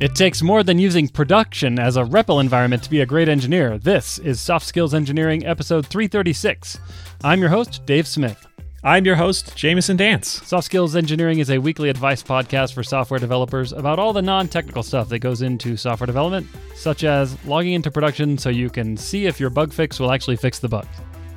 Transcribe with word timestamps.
It 0.00 0.14
takes 0.14 0.42
more 0.42 0.62
than 0.62 0.78
using 0.78 1.08
production 1.08 1.80
as 1.80 1.96
a 1.96 2.04
REPL 2.04 2.40
environment 2.40 2.84
to 2.84 2.90
be 2.90 3.00
a 3.00 3.06
great 3.06 3.28
engineer. 3.28 3.78
This 3.78 4.20
is 4.20 4.40
Soft 4.40 4.64
Skills 4.64 4.94
Engineering, 4.94 5.44
episode 5.44 5.88
336. 5.88 6.78
I'm 7.24 7.40
your 7.40 7.48
host, 7.48 7.84
Dave 7.84 8.06
Smith. 8.06 8.46
I'm 8.84 9.04
your 9.04 9.16
host, 9.16 9.56
Jamison 9.56 9.96
Dance. 9.96 10.28
Soft 10.46 10.66
Skills 10.66 10.94
Engineering 10.94 11.40
is 11.40 11.50
a 11.50 11.58
weekly 11.58 11.88
advice 11.88 12.22
podcast 12.22 12.74
for 12.74 12.84
software 12.84 13.18
developers 13.18 13.72
about 13.72 13.98
all 13.98 14.12
the 14.12 14.22
non 14.22 14.46
technical 14.46 14.84
stuff 14.84 15.08
that 15.08 15.18
goes 15.18 15.42
into 15.42 15.76
software 15.76 16.06
development, 16.06 16.46
such 16.76 17.02
as 17.02 17.36
logging 17.44 17.72
into 17.72 17.90
production 17.90 18.38
so 18.38 18.50
you 18.50 18.70
can 18.70 18.96
see 18.96 19.26
if 19.26 19.40
your 19.40 19.50
bug 19.50 19.72
fix 19.72 19.98
will 19.98 20.12
actually 20.12 20.36
fix 20.36 20.60
the 20.60 20.68
bug. 20.68 20.86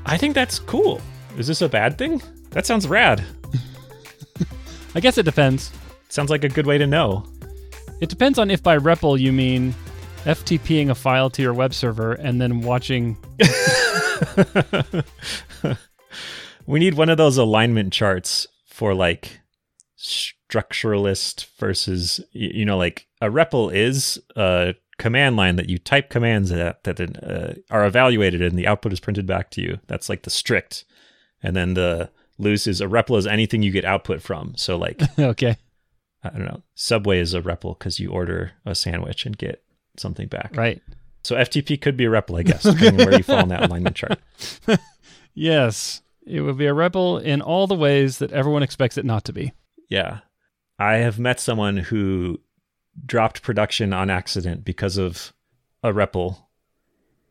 I 0.05 0.19
think 0.19 0.35
that's 0.35 0.59
cool. 0.59 1.01
Is 1.35 1.47
this 1.47 1.63
a 1.63 1.69
bad 1.69 1.97
thing? 1.97 2.21
That 2.51 2.67
sounds 2.67 2.87
rad. 2.87 3.25
I 4.93 4.99
guess 4.99 5.17
it 5.17 5.23
depends. 5.23 5.71
Sounds 6.09 6.29
like 6.29 6.43
a 6.43 6.49
good 6.49 6.67
way 6.67 6.77
to 6.77 6.85
know. 6.85 7.25
It 8.01 8.09
depends 8.09 8.37
on 8.39 8.49
if 8.49 8.63
by 8.63 8.77
REPL 8.77 9.19
you 9.19 9.31
mean 9.31 9.75
FTPing 10.23 10.89
a 10.89 10.95
file 10.95 11.29
to 11.29 11.41
your 11.41 11.53
web 11.53 11.71
server 11.71 12.13
and 12.13 12.41
then 12.41 12.61
watching. 12.61 13.15
we 16.65 16.79
need 16.79 16.95
one 16.95 17.09
of 17.09 17.17
those 17.17 17.37
alignment 17.37 17.93
charts 17.93 18.47
for 18.65 18.95
like 18.95 19.41
structuralist 19.99 21.45
versus, 21.59 22.19
you 22.31 22.65
know, 22.65 22.77
like 22.77 23.07
a 23.21 23.29
REPL 23.29 23.71
is 23.71 24.19
a 24.35 24.73
command 24.97 25.37
line 25.37 25.55
that 25.57 25.69
you 25.69 25.77
type 25.77 26.09
commands 26.09 26.51
at 26.51 26.83
that 26.83 26.99
uh, 26.99 27.53
are 27.69 27.85
evaluated 27.85 28.41
and 28.41 28.57
the 28.57 28.65
output 28.65 28.93
is 28.93 28.99
printed 28.99 29.27
back 29.27 29.51
to 29.51 29.61
you. 29.61 29.79
That's 29.85 30.09
like 30.09 30.23
the 30.23 30.31
strict. 30.31 30.85
And 31.43 31.55
then 31.55 31.75
the 31.75 32.09
loose 32.39 32.65
is 32.65 32.81
a 32.81 32.87
REPL 32.87 33.19
is 33.19 33.27
anything 33.27 33.61
you 33.61 33.71
get 33.71 33.85
output 33.85 34.23
from. 34.23 34.53
So 34.57 34.75
like, 34.75 34.99
okay. 35.19 35.57
I 36.23 36.29
don't 36.29 36.45
know. 36.45 36.61
Subway 36.75 37.19
is 37.19 37.33
a 37.33 37.41
REPL 37.41 37.77
because 37.77 37.99
you 37.99 38.11
order 38.11 38.51
a 38.65 38.75
sandwich 38.75 39.25
and 39.25 39.37
get 39.37 39.63
something 39.97 40.27
back. 40.27 40.55
Right. 40.55 40.81
So 41.23 41.35
FTP 41.35 41.81
could 41.81 41.97
be 41.97 42.05
a 42.05 42.09
REPL, 42.09 42.39
I 42.39 42.43
guess, 42.43 42.63
depending 42.63 43.05
where 43.05 43.17
you 43.17 43.23
fall 43.23 43.39
in 43.39 43.49
that 43.49 43.63
alignment 43.63 43.95
chart. 43.95 44.19
yes, 45.33 46.01
it 46.25 46.41
would 46.41 46.57
be 46.57 46.67
a 46.67 46.73
REPL 46.73 47.23
in 47.23 47.41
all 47.41 47.67
the 47.67 47.75
ways 47.75 48.19
that 48.19 48.31
everyone 48.31 48.63
expects 48.63 48.97
it 48.97 49.05
not 49.05 49.23
to 49.25 49.33
be. 49.33 49.53
Yeah. 49.89 50.19
I 50.79 50.95
have 50.95 51.19
met 51.19 51.39
someone 51.39 51.77
who 51.77 52.39
dropped 53.05 53.43
production 53.43 53.93
on 53.93 54.09
accident 54.09 54.65
because 54.65 54.97
of 54.97 55.33
a 55.83 55.91
REPL 55.91 56.37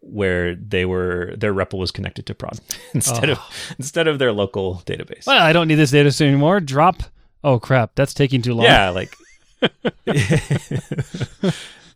where 0.02 0.54
they 0.54 0.84
were 0.84 1.34
their 1.36 1.52
REPL 1.52 1.78
was 1.78 1.90
connected 1.90 2.26
to 2.26 2.34
prod 2.34 2.58
instead 2.94 3.28
oh. 3.28 3.32
of 3.32 3.38
ah. 3.38 3.52
instead 3.78 4.08
of 4.08 4.18
their 4.18 4.32
local 4.32 4.82
database. 4.86 5.26
Well, 5.26 5.42
I 5.42 5.52
don't 5.52 5.68
need 5.68 5.74
this 5.74 5.90
data 5.90 6.24
anymore. 6.24 6.60
Drop 6.60 7.02
oh 7.44 7.58
crap, 7.58 7.94
that's 7.94 8.14
taking 8.14 8.42
too 8.42 8.54
long. 8.54 8.64
Yeah, 8.64 8.90
like 8.90 9.16
the 9.60 11.54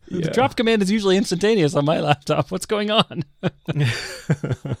yeah. 0.09 0.29
drop 0.31 0.55
command 0.55 0.81
is 0.81 0.91
usually 0.91 1.17
instantaneous 1.17 1.75
on 1.75 1.85
my 1.85 1.99
laptop. 1.99 2.51
What's 2.51 2.65
going 2.65 2.91
on? 2.91 3.23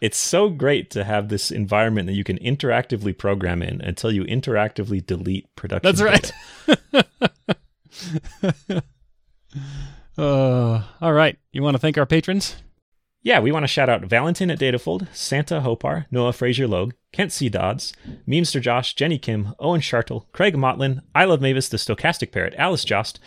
it's 0.00 0.18
so 0.18 0.48
great 0.48 0.90
to 0.90 1.04
have 1.04 1.28
this 1.28 1.50
environment 1.50 2.06
that 2.06 2.14
you 2.14 2.24
can 2.24 2.38
interactively 2.38 3.16
program 3.16 3.62
in 3.62 3.80
until 3.80 4.12
you 4.12 4.24
interactively 4.24 5.04
delete 5.04 5.54
production. 5.56 5.94
That's 5.94 6.02
right. 6.02 6.32
uh, 10.18 10.82
all 11.00 11.12
right. 11.12 11.38
You 11.52 11.62
want 11.62 11.74
to 11.74 11.78
thank 11.78 11.96
our 11.96 12.06
patrons? 12.06 12.56
Yeah, 13.24 13.40
we 13.40 13.52
want 13.52 13.62
to 13.62 13.68
shout 13.68 13.88
out 13.88 14.04
Valentin 14.04 14.50
at 14.50 14.58
Datafold, 14.58 15.08
Santa 15.14 15.62
Hopar, 15.62 16.04
Noah 16.10 16.34
Fraser 16.34 16.68
Logue, 16.68 16.92
Kent 17.10 17.32
C. 17.32 17.48
Dodds, 17.48 17.94
Memester 18.28 18.60
Josh, 18.60 18.94
Jenny 18.94 19.18
Kim, 19.18 19.54
Owen 19.58 19.80
Shartle, 19.80 20.26
Craig 20.32 20.54
Motlin, 20.54 21.00
I 21.14 21.24
Love 21.24 21.40
Mavis, 21.40 21.70
The 21.70 21.78
Stochastic 21.78 22.32
Parrot, 22.32 22.54
Alice 22.58 22.84
Jost, 22.84 23.18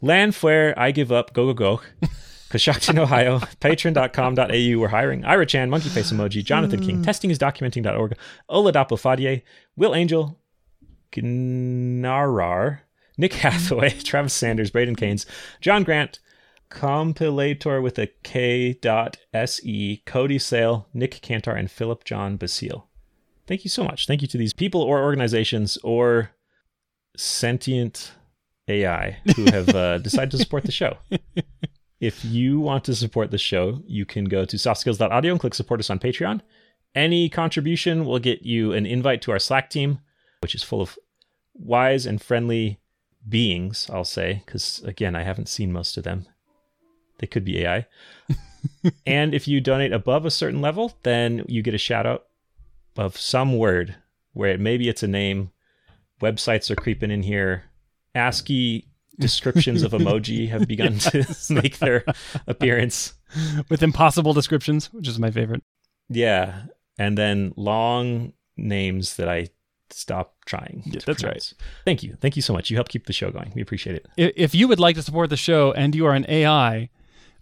Lan 0.00 0.30
Fuer, 0.30 0.72
I 0.76 0.92
Give 0.92 1.10
Up, 1.10 1.32
Go 1.32 1.46
Go 1.46 1.54
Go, 1.54 1.82
Coshocton, 2.50 2.96
Ohio, 2.96 3.38
patreon.com.au, 3.60 4.80
we're 4.80 4.88
hiring, 4.88 5.24
Ira 5.24 5.46
Chan, 5.46 5.68
Monkey 5.68 5.88
Face 5.88 6.12
Emoji, 6.12 6.44
Jonathan 6.44 6.78
King, 6.78 6.96
hmm. 6.98 7.02
testingisdocumenting.org, 7.02 8.16
Ola 8.48 8.72
Fadier, 8.72 9.42
Will 9.74 9.96
Angel, 9.96 10.38
Gnarar, 11.10 12.82
Nick 13.18 13.32
Hathaway, 13.32 13.90
Travis 14.04 14.32
Sanders, 14.32 14.70
Braden 14.70 14.94
Keynes, 14.94 15.26
John 15.60 15.82
Grant, 15.82 16.20
compilator 16.70 17.82
with 17.82 17.98
a 17.98 18.08
K 18.22 18.74
dot 18.74 19.18
se, 19.34 20.02
Cody 20.06 20.38
Sale, 20.38 20.88
Nick 20.94 21.20
Cantor, 21.20 21.52
and 21.52 21.70
Philip 21.70 22.04
John 22.04 22.36
Basile. 22.36 22.88
Thank 23.46 23.64
you 23.64 23.70
so 23.70 23.84
much. 23.84 24.06
Thank 24.06 24.22
you 24.22 24.28
to 24.28 24.38
these 24.38 24.52
people 24.52 24.80
or 24.80 25.02
organizations 25.02 25.76
or 25.82 26.30
sentient 27.16 28.12
AI 28.68 29.18
who 29.34 29.44
have 29.46 29.68
uh, 29.70 29.98
decided 30.08 30.30
to 30.30 30.38
support 30.38 30.64
the 30.64 30.72
show. 30.72 30.96
If 32.00 32.24
you 32.24 32.60
want 32.60 32.84
to 32.84 32.94
support 32.94 33.30
the 33.30 33.38
show, 33.38 33.82
you 33.86 34.06
can 34.06 34.24
go 34.24 34.44
to 34.44 34.56
softskills.audio 34.56 35.32
and 35.32 35.40
click 35.40 35.54
support 35.54 35.80
us 35.80 35.90
on 35.90 35.98
Patreon. 35.98 36.40
Any 36.94 37.28
contribution 37.28 38.04
will 38.04 38.18
get 38.18 38.42
you 38.42 38.72
an 38.72 38.86
invite 38.86 39.20
to 39.22 39.32
our 39.32 39.38
Slack 39.38 39.68
team, 39.68 39.98
which 40.40 40.54
is 40.54 40.62
full 40.62 40.80
of 40.80 40.98
wise 41.54 42.06
and 42.06 42.22
friendly 42.22 42.80
beings, 43.28 43.90
I'll 43.92 44.04
say, 44.04 44.42
because 44.46 44.80
again, 44.84 45.14
I 45.14 45.24
haven't 45.24 45.48
seen 45.48 45.72
most 45.72 45.96
of 45.96 46.04
them. 46.04 46.26
They 47.20 47.26
could 47.26 47.44
be 47.44 47.60
AI. 47.60 47.86
and 49.06 49.34
if 49.34 49.46
you 49.46 49.60
donate 49.60 49.92
above 49.92 50.24
a 50.24 50.30
certain 50.30 50.60
level, 50.60 50.98
then 51.02 51.44
you 51.48 51.62
get 51.62 51.74
a 51.74 51.78
shout 51.78 52.06
out 52.06 52.26
of 52.96 53.16
some 53.16 53.56
word 53.56 53.94
where 54.32 54.58
maybe 54.58 54.88
it's 54.88 55.02
a 55.02 55.08
name. 55.08 55.50
Websites 56.20 56.70
are 56.70 56.76
creeping 56.76 57.10
in 57.10 57.22
here. 57.22 57.64
ASCII 58.14 58.86
descriptions 59.18 59.82
of 59.82 59.92
emoji 59.92 60.48
have 60.50 60.66
begun 60.66 60.98
to 60.98 61.24
make 61.50 61.78
their 61.78 62.04
appearance 62.46 63.14
with 63.68 63.82
impossible 63.82 64.32
descriptions, 64.32 64.92
which 64.92 65.06
is 65.06 65.18
my 65.18 65.30
favorite. 65.30 65.62
Yeah, 66.08 66.62
and 66.98 67.16
then 67.16 67.52
long 67.56 68.32
names 68.56 69.16
that 69.16 69.28
I 69.28 69.48
stop 69.90 70.36
trying. 70.46 70.82
Yeah, 70.86 71.00
that's 71.06 71.22
pronounce. 71.22 71.54
right. 71.58 71.66
Thank 71.84 72.02
you. 72.02 72.16
Thank 72.20 72.36
you 72.36 72.42
so 72.42 72.52
much. 72.52 72.70
You 72.70 72.76
help 72.76 72.88
keep 72.88 73.06
the 73.06 73.12
show 73.12 73.30
going. 73.30 73.52
We 73.54 73.62
appreciate 73.62 73.96
it. 73.96 74.06
If 74.36 74.54
you 74.54 74.68
would 74.68 74.80
like 74.80 74.96
to 74.96 75.02
support 75.02 75.30
the 75.30 75.36
show 75.36 75.72
and 75.72 75.94
you 75.94 76.06
are 76.06 76.14
an 76.14 76.26
AI, 76.28 76.88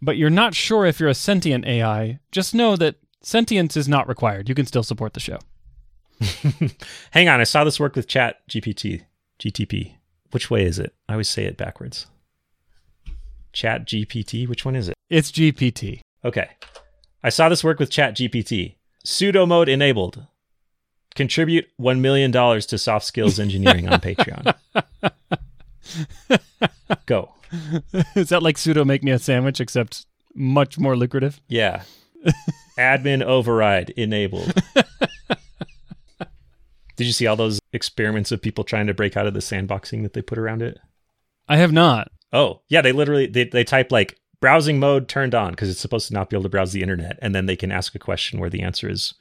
but 0.00 0.16
you're 0.16 0.30
not 0.30 0.54
sure 0.54 0.86
if 0.86 1.00
you're 1.00 1.08
a 1.08 1.14
sentient 1.14 1.66
AI, 1.66 2.20
just 2.32 2.54
know 2.54 2.76
that 2.76 2.96
sentience 3.22 3.76
is 3.76 3.88
not 3.88 4.08
required. 4.08 4.48
You 4.48 4.54
can 4.54 4.66
still 4.66 4.82
support 4.82 5.14
the 5.14 5.20
show. 5.20 5.38
Hang 7.10 7.28
on, 7.28 7.40
I 7.40 7.44
saw 7.44 7.64
this 7.64 7.80
work 7.80 7.94
with 7.94 8.08
Chat 8.08 8.36
GPT, 8.48 9.02
GTP. 9.38 9.94
Which 10.30 10.50
way 10.50 10.64
is 10.64 10.78
it? 10.78 10.94
I 11.08 11.12
always 11.12 11.28
say 11.28 11.44
it 11.44 11.56
backwards. 11.56 12.06
Chat 13.52 13.86
GPT, 13.86 14.46
which 14.48 14.64
one 14.64 14.76
is 14.76 14.88
it? 14.88 14.94
It's 15.08 15.32
GPT. 15.32 16.00
Okay. 16.24 16.48
I 17.22 17.30
saw 17.30 17.48
this 17.48 17.64
work 17.64 17.78
with 17.78 17.90
Chat 17.90 18.14
GPT. 18.14 18.76
Sudo 19.06 19.48
mode 19.48 19.68
enabled. 19.68 20.26
Contribute 21.14 21.66
$1 21.80 21.98
million 22.00 22.30
to 22.30 22.78
soft 22.78 23.06
skills 23.06 23.40
engineering 23.40 23.88
on 23.88 24.00
Patreon. 24.00 24.54
Go. 27.06 27.34
Is 28.14 28.28
that 28.28 28.42
like 28.42 28.56
sudo 28.56 28.84
make 28.84 29.02
me 29.02 29.10
a 29.10 29.18
sandwich, 29.18 29.60
except 29.60 30.06
much 30.34 30.78
more 30.78 30.96
lucrative? 30.96 31.40
Yeah. 31.48 31.82
Admin 32.78 33.22
override 33.22 33.90
enabled. 33.90 34.52
Did 36.96 37.06
you 37.06 37.12
see 37.12 37.26
all 37.28 37.36
those 37.36 37.60
experiments 37.72 38.32
of 38.32 38.42
people 38.42 38.64
trying 38.64 38.88
to 38.88 38.94
break 38.94 39.16
out 39.16 39.26
of 39.26 39.34
the 39.34 39.40
sandboxing 39.40 40.02
that 40.02 40.14
they 40.14 40.22
put 40.22 40.36
around 40.36 40.62
it? 40.62 40.78
I 41.48 41.56
have 41.56 41.72
not. 41.72 42.10
Oh, 42.32 42.62
yeah, 42.68 42.82
they 42.82 42.92
literally 42.92 43.26
they, 43.26 43.44
they 43.44 43.64
type 43.64 43.92
like 43.92 44.18
browsing 44.40 44.78
mode 44.78 45.08
turned 45.08 45.34
on 45.34 45.50
because 45.50 45.70
it's 45.70 45.80
supposed 45.80 46.08
to 46.08 46.14
not 46.14 46.28
be 46.28 46.36
able 46.36 46.42
to 46.42 46.48
browse 46.48 46.72
the 46.72 46.82
internet 46.82 47.18
and 47.22 47.34
then 47.34 47.46
they 47.46 47.56
can 47.56 47.72
ask 47.72 47.94
a 47.94 47.98
question 47.98 48.38
where 48.38 48.50
the 48.50 48.62
answer 48.62 48.88
is 48.88 49.14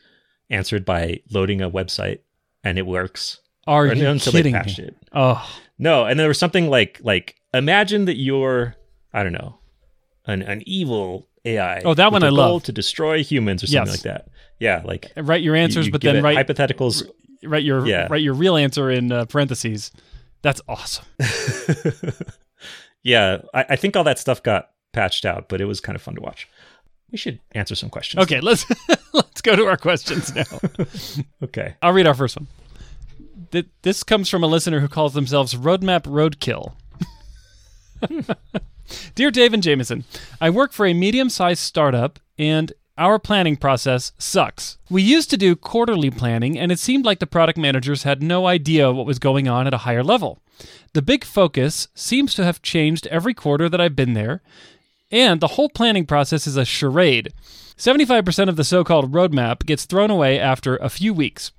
answered 0.49 0.85
by 0.85 1.19
loading 1.31 1.61
a 1.61 1.69
website 1.69 2.19
and 2.63 2.77
it 2.77 2.85
works. 2.85 3.39
Are 3.65 3.85
or, 3.85 3.93
you 3.93 4.07
until 4.07 4.31
kidding 4.31 4.53
they 4.53 4.59
patched 4.59 4.79
me? 4.79 4.85
it. 4.85 4.95
Oh. 5.17 5.59
No, 5.79 6.05
and 6.05 6.19
there 6.19 6.27
was 6.27 6.39
something 6.39 6.69
like 6.69 6.99
like 7.03 7.35
imagine 7.53 8.05
that 8.05 8.17
you're 8.17 8.75
I 9.13 9.23
don't 9.23 9.33
know, 9.33 9.57
an 10.25 10.41
an 10.41 10.63
evil 10.65 11.27
AI. 11.45 11.81
Oh, 11.83 11.93
that 11.93 12.11
one 12.11 12.23
I 12.23 12.29
love 12.29 12.63
to 12.63 12.71
destroy 12.71 13.23
humans 13.23 13.63
or 13.63 13.67
something 13.67 13.93
yes. 13.93 14.05
like 14.05 14.13
that. 14.13 14.29
Yeah, 14.59 14.81
like 14.85 15.11
write 15.17 15.41
your 15.41 15.55
answers, 15.55 15.85
you, 15.85 15.89
you 15.89 15.91
but 15.91 16.01
then 16.01 16.23
write 16.23 16.37
hypotheticals. 16.37 17.09
Write 17.43 17.63
your 17.63 17.85
yeah. 17.85 18.07
write 18.09 18.21
your 18.21 18.33
real 18.33 18.55
answer 18.55 18.89
in 18.89 19.11
uh, 19.11 19.25
parentheses. 19.25 19.91
That's 20.41 20.61
awesome. 20.67 21.05
yeah, 23.03 23.39
I, 23.53 23.65
I 23.69 23.75
think 23.75 23.95
all 23.95 24.03
that 24.03 24.19
stuff 24.19 24.41
got 24.43 24.69
patched 24.93 25.25
out, 25.25 25.49
but 25.49 25.61
it 25.61 25.65
was 25.65 25.79
kind 25.79 25.95
of 25.95 26.01
fun 26.01 26.15
to 26.15 26.21
watch. 26.21 26.47
We 27.11 27.17
should 27.17 27.39
answer 27.53 27.75
some 27.75 27.89
questions. 27.89 28.23
Okay, 28.23 28.41
let's 28.41 28.65
let's 29.13 29.41
go 29.41 29.55
to 29.55 29.65
our 29.67 29.77
questions 29.77 30.33
now. 30.35 30.43
okay, 31.43 31.75
I'll 31.81 31.93
read 31.93 32.07
our 32.07 32.13
first 32.13 32.37
one. 32.37 32.47
This 33.81 34.03
comes 34.03 34.29
from 34.29 34.43
a 34.43 34.47
listener 34.47 34.79
who 34.79 34.87
calls 34.87 35.13
themselves 35.13 35.55
Roadmap 35.55 36.03
Roadkill. 36.03 36.73
Dear 39.15 39.31
Dave 39.31 39.53
and 39.53 39.63
Jamison, 39.63 40.05
I 40.39 40.49
work 40.49 40.71
for 40.71 40.85
a 40.85 40.93
medium 40.93 41.29
sized 41.29 41.61
startup 41.61 42.19
and 42.37 42.71
our 42.97 43.19
planning 43.19 43.57
process 43.57 44.11
sucks. 44.17 44.77
We 44.89 45.03
used 45.03 45.29
to 45.29 45.37
do 45.37 45.55
quarterly 45.55 46.09
planning, 46.09 46.57
and 46.57 46.71
it 46.71 46.79
seemed 46.79 47.05
like 47.05 47.19
the 47.19 47.27
product 47.27 47.57
managers 47.57 48.03
had 48.03 48.23
no 48.23 48.47
idea 48.47 48.91
what 48.91 49.05
was 49.05 49.19
going 49.19 49.47
on 49.47 49.67
at 49.67 49.73
a 49.73 49.79
higher 49.79 50.03
level. 50.03 50.39
The 50.93 51.03
big 51.03 51.23
focus 51.23 51.89
seems 51.93 52.33
to 52.33 52.43
have 52.43 52.63
changed 52.63 53.05
every 53.07 53.35
quarter 53.35 53.69
that 53.69 53.79
I've 53.79 53.95
been 53.95 54.13
there, 54.13 54.41
and 55.11 55.39
the 55.39 55.49
whole 55.49 55.69
planning 55.69 56.07
process 56.07 56.47
is 56.47 56.57
a 56.57 56.65
charade. 56.65 57.31
75% 57.77 58.49
of 58.49 58.55
the 58.55 58.63
so 58.63 58.83
called 58.83 59.11
roadmap 59.11 59.65
gets 59.65 59.85
thrown 59.85 60.09
away 60.09 60.39
after 60.39 60.77
a 60.77 60.89
few 60.89 61.13
weeks. 61.13 61.51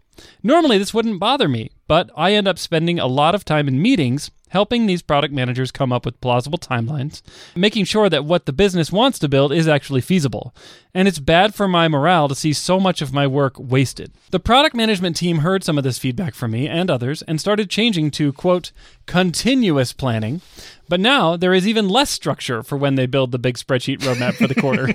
Normally, 0.43 0.79
this 0.79 0.95
wouldn't 0.95 1.21
bother 1.21 1.49
me, 1.49 1.71
but 1.87 2.11
I 2.17 2.33
end 2.33 2.49
up 2.49 2.59
spending 2.59 2.99
a 2.99 3.07
lot 3.07 3.35
of 3.35 3.45
time 3.45 3.69
in 3.69 3.81
meetings 3.83 4.31
helping 4.49 4.87
these 4.87 5.03
product 5.03 5.33
managers 5.33 5.71
come 5.71 5.93
up 5.93 6.05
with 6.05 6.21
plausible 6.21 6.59
timelines, 6.59 7.23
making 7.55 7.85
sure 7.85 8.09
that 8.09 8.25
what 8.25 8.47
the 8.47 8.53
business 8.53 8.91
wants 8.91 9.19
to 9.19 9.29
build 9.29 9.53
is 9.53 9.69
actually 9.69 10.01
feasible. 10.01 10.55
And 10.95 11.07
it's 11.07 11.19
bad 11.19 11.55
for 11.55 11.69
my 11.69 11.89
morale 11.89 12.29
to 12.29 12.35
see 12.35 12.53
so 12.53 12.81
much 12.81 13.03
of 13.03 13.13
my 13.13 13.27
work 13.27 13.55
wasted. 13.59 14.13
The 14.31 14.41
product 14.41 14.75
management 14.75 15.17
team 15.17 15.39
heard 15.39 15.65
some 15.65 15.79
of 15.79 15.85
this 15.85 15.99
feedback 15.99 16.35
from 16.35 16.53
me 16.53 16.67
and 16.67 16.91
others 16.91 17.23
and 17.23 17.41
started 17.41 17.71
changing 17.71 18.11
to, 18.13 18.33
quote, 18.33 18.73
continuous 19.07 19.93
planning. 19.93 20.41
But 20.89 21.01
now 21.01 21.37
there 21.37 21.55
is 21.55 21.69
even 21.69 21.89
less 21.89 22.11
structure 22.11 22.63
for 22.63 22.79
when 22.79 22.95
they 22.95 23.07
build 23.07 23.33
the 23.33 23.39
big 23.39 23.57
spreadsheet 23.57 23.99
roadmap 23.99 24.35
for 24.35 24.47
the 24.47 24.55
quarter. 24.55 24.95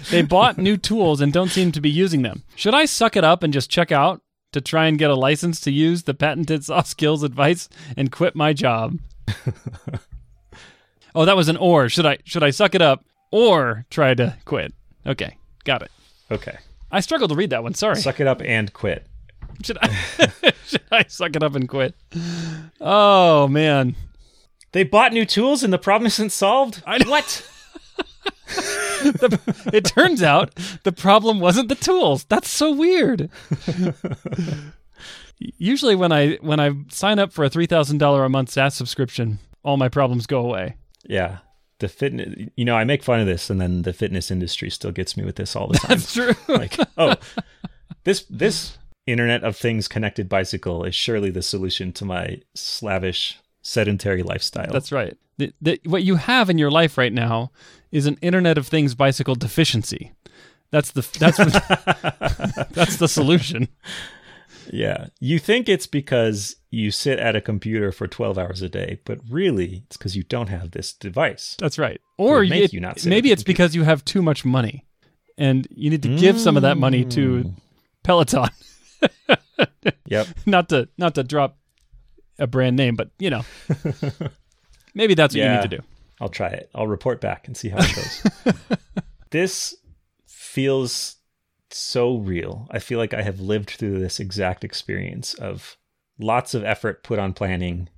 they 0.10 0.22
bought 0.22 0.58
new 0.58 0.76
tools 0.76 1.20
and 1.20 1.32
don't 1.32 1.50
seem 1.50 1.72
to 1.72 1.80
be 1.80 1.90
using 1.90 2.22
them. 2.22 2.42
Should 2.56 2.74
I 2.74 2.84
suck 2.84 3.16
it 3.16 3.24
up 3.24 3.42
and 3.42 3.52
just 3.52 3.70
check 3.70 3.92
out? 3.92 4.22
to 4.52 4.60
try 4.60 4.86
and 4.86 4.98
get 4.98 5.10
a 5.10 5.14
license 5.14 5.60
to 5.60 5.70
use 5.70 6.04
the 6.04 6.14
patented 6.14 6.64
soft 6.64 6.88
skills 6.88 7.22
advice 7.22 7.68
and 7.96 8.10
quit 8.10 8.34
my 8.34 8.52
job. 8.52 8.98
oh, 11.14 11.24
that 11.24 11.36
was 11.36 11.48
an 11.48 11.56
or. 11.56 11.88
Should 11.88 12.06
I 12.06 12.18
should 12.24 12.42
I 12.42 12.50
suck 12.50 12.74
it 12.74 12.82
up 12.82 13.04
or 13.30 13.84
try 13.90 14.14
to 14.14 14.36
quit? 14.44 14.72
Okay, 15.06 15.36
got 15.64 15.82
it. 15.82 15.90
Okay. 16.30 16.56
I 16.90 17.00
struggled 17.00 17.30
to 17.30 17.36
read 17.36 17.50
that 17.50 17.62
one. 17.62 17.74
Sorry. 17.74 17.96
Suck 17.96 18.20
it 18.20 18.26
up 18.26 18.40
and 18.42 18.72
quit. 18.72 19.06
Should 19.64 19.78
I 19.82 19.88
should 20.64 20.82
I 20.92 21.04
suck 21.08 21.34
it 21.34 21.42
up 21.42 21.56
and 21.56 21.68
quit? 21.68 21.92
Oh 22.80 23.48
man. 23.48 23.96
They 24.72 24.84
bought 24.84 25.12
new 25.12 25.24
tools 25.24 25.62
and 25.62 25.72
the 25.72 25.78
problem 25.78 26.06
isn't 26.08 26.30
solved. 26.30 26.82
I 26.86 27.02
what? 27.08 27.48
the, 29.02 29.38
it 29.72 29.84
turns 29.84 30.22
out 30.22 30.54
the 30.82 30.92
problem 30.92 31.40
wasn't 31.40 31.68
the 31.68 31.74
tools. 31.74 32.24
That's 32.24 32.48
so 32.48 32.72
weird. 32.72 33.30
Usually 35.38 35.94
when 35.94 36.12
I 36.12 36.34
when 36.36 36.58
I 36.58 36.72
sign 36.88 37.18
up 37.18 37.32
for 37.32 37.44
a 37.44 37.50
three 37.50 37.66
thousand 37.66 37.98
dollar 37.98 38.24
a 38.24 38.28
month 38.28 38.50
SaaS 38.50 38.74
subscription, 38.74 39.38
all 39.62 39.76
my 39.76 39.88
problems 39.88 40.26
go 40.26 40.40
away. 40.40 40.76
Yeah. 41.04 41.38
The 41.78 41.88
fitness 41.88 42.48
you 42.56 42.64
know, 42.64 42.74
I 42.74 42.84
make 42.84 43.04
fun 43.04 43.20
of 43.20 43.26
this 43.26 43.50
and 43.50 43.60
then 43.60 43.82
the 43.82 43.92
fitness 43.92 44.30
industry 44.30 44.68
still 44.70 44.90
gets 44.90 45.16
me 45.16 45.24
with 45.24 45.36
this 45.36 45.54
all 45.54 45.68
the 45.68 45.78
time. 45.78 45.88
That's 45.90 46.12
true. 46.12 46.34
like, 46.48 46.76
oh, 46.96 47.14
this 48.04 48.24
this 48.28 48.78
Internet 49.06 49.44
of 49.44 49.56
Things 49.56 49.86
connected 49.86 50.28
bicycle 50.28 50.84
is 50.84 50.94
surely 50.94 51.30
the 51.30 51.42
solution 51.42 51.92
to 51.94 52.04
my 52.04 52.42
slavish 52.54 53.38
sedentary 53.68 54.22
lifestyle. 54.22 54.72
That's 54.72 54.90
right. 54.92 55.16
The, 55.36 55.52
the, 55.60 55.80
what 55.84 56.02
you 56.02 56.16
have 56.16 56.50
in 56.50 56.58
your 56.58 56.70
life 56.70 56.98
right 56.98 57.12
now 57.12 57.52
is 57.92 58.06
an 58.06 58.18
Internet 58.20 58.58
of 58.58 58.66
Things 58.66 58.94
bicycle 58.94 59.34
deficiency. 59.34 60.12
That's 60.70 60.90
the 60.90 61.06
that's 61.18 61.38
what, 61.38 62.68
that's 62.72 62.96
the 62.96 63.08
solution. 63.08 63.68
Yeah, 64.70 65.06
you 65.18 65.38
think 65.38 65.68
it's 65.68 65.86
because 65.86 66.56
you 66.70 66.90
sit 66.90 67.18
at 67.18 67.36
a 67.36 67.40
computer 67.40 67.90
for 67.90 68.06
twelve 68.06 68.36
hours 68.36 68.60
a 68.60 68.68
day, 68.68 69.00
but 69.04 69.18
really 69.30 69.84
it's 69.86 69.96
because 69.96 70.14
you 70.14 70.24
don't 70.24 70.48
have 70.48 70.72
this 70.72 70.92
device. 70.92 71.56
That's 71.58 71.78
right. 71.78 72.00
Or 72.18 72.42
you, 72.42 72.64
it, 72.64 72.72
you 72.74 72.80
not 72.80 73.04
maybe 73.06 73.32
it's 73.32 73.42
because 73.42 73.74
you 73.74 73.84
have 73.84 74.04
too 74.04 74.20
much 74.20 74.44
money, 74.44 74.84
and 75.38 75.66
you 75.70 75.88
need 75.88 76.02
to 76.02 76.14
give 76.16 76.36
mm. 76.36 76.40
some 76.40 76.56
of 76.56 76.62
that 76.62 76.76
money 76.76 77.04
to 77.06 77.44
mm. 77.44 77.54
Peloton. 78.02 78.50
yep. 80.06 80.26
Not 80.44 80.68
to 80.68 80.88
not 80.98 81.14
to 81.14 81.24
drop 81.24 81.56
a 82.38 82.46
brand 82.46 82.76
name, 82.76 82.94
but 82.94 83.10
you 83.18 83.30
know, 83.30 83.42
maybe 84.94 85.14
that's 85.14 85.34
what 85.34 85.38
yeah. 85.38 85.56
you 85.56 85.60
need 85.60 85.70
to 85.70 85.76
do. 85.78 85.82
I'll 86.20 86.28
try 86.28 86.48
it. 86.48 86.70
I'll 86.74 86.86
report 86.86 87.20
back 87.20 87.46
and 87.46 87.56
see 87.56 87.68
how 87.68 87.78
it 87.80 87.94
goes. 87.94 88.56
this 89.30 89.76
feels 90.26 91.16
so 91.70 92.16
real. 92.16 92.66
I 92.70 92.78
feel 92.78 92.98
like 92.98 93.14
I 93.14 93.22
have 93.22 93.40
lived 93.40 93.70
through 93.70 93.98
this 94.00 94.18
exact 94.18 94.64
experience 94.64 95.34
of 95.34 95.76
lots 96.18 96.54
of 96.54 96.64
effort 96.64 97.04
put 97.04 97.18
on 97.18 97.34
planning 97.34 97.88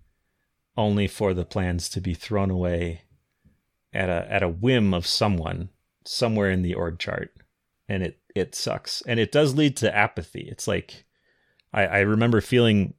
only 0.76 1.06
for 1.06 1.34
the 1.34 1.44
plans 1.44 1.88
to 1.90 2.00
be 2.00 2.14
thrown 2.14 2.50
away 2.50 3.02
at 3.92 4.08
a 4.08 4.26
at 4.30 4.42
a 4.42 4.48
whim 4.48 4.94
of 4.94 5.06
someone 5.06 5.70
somewhere 6.04 6.50
in 6.50 6.62
the 6.62 6.74
org 6.74 6.98
chart. 6.98 7.32
And 7.88 8.02
it 8.02 8.20
it 8.34 8.54
sucks. 8.54 9.02
And 9.06 9.18
it 9.18 9.32
does 9.32 9.54
lead 9.54 9.76
to 9.78 9.96
apathy. 9.96 10.46
It's 10.50 10.68
like 10.68 11.04
I, 11.72 11.86
I 11.86 11.98
remember 12.00 12.40
feeling 12.40 12.94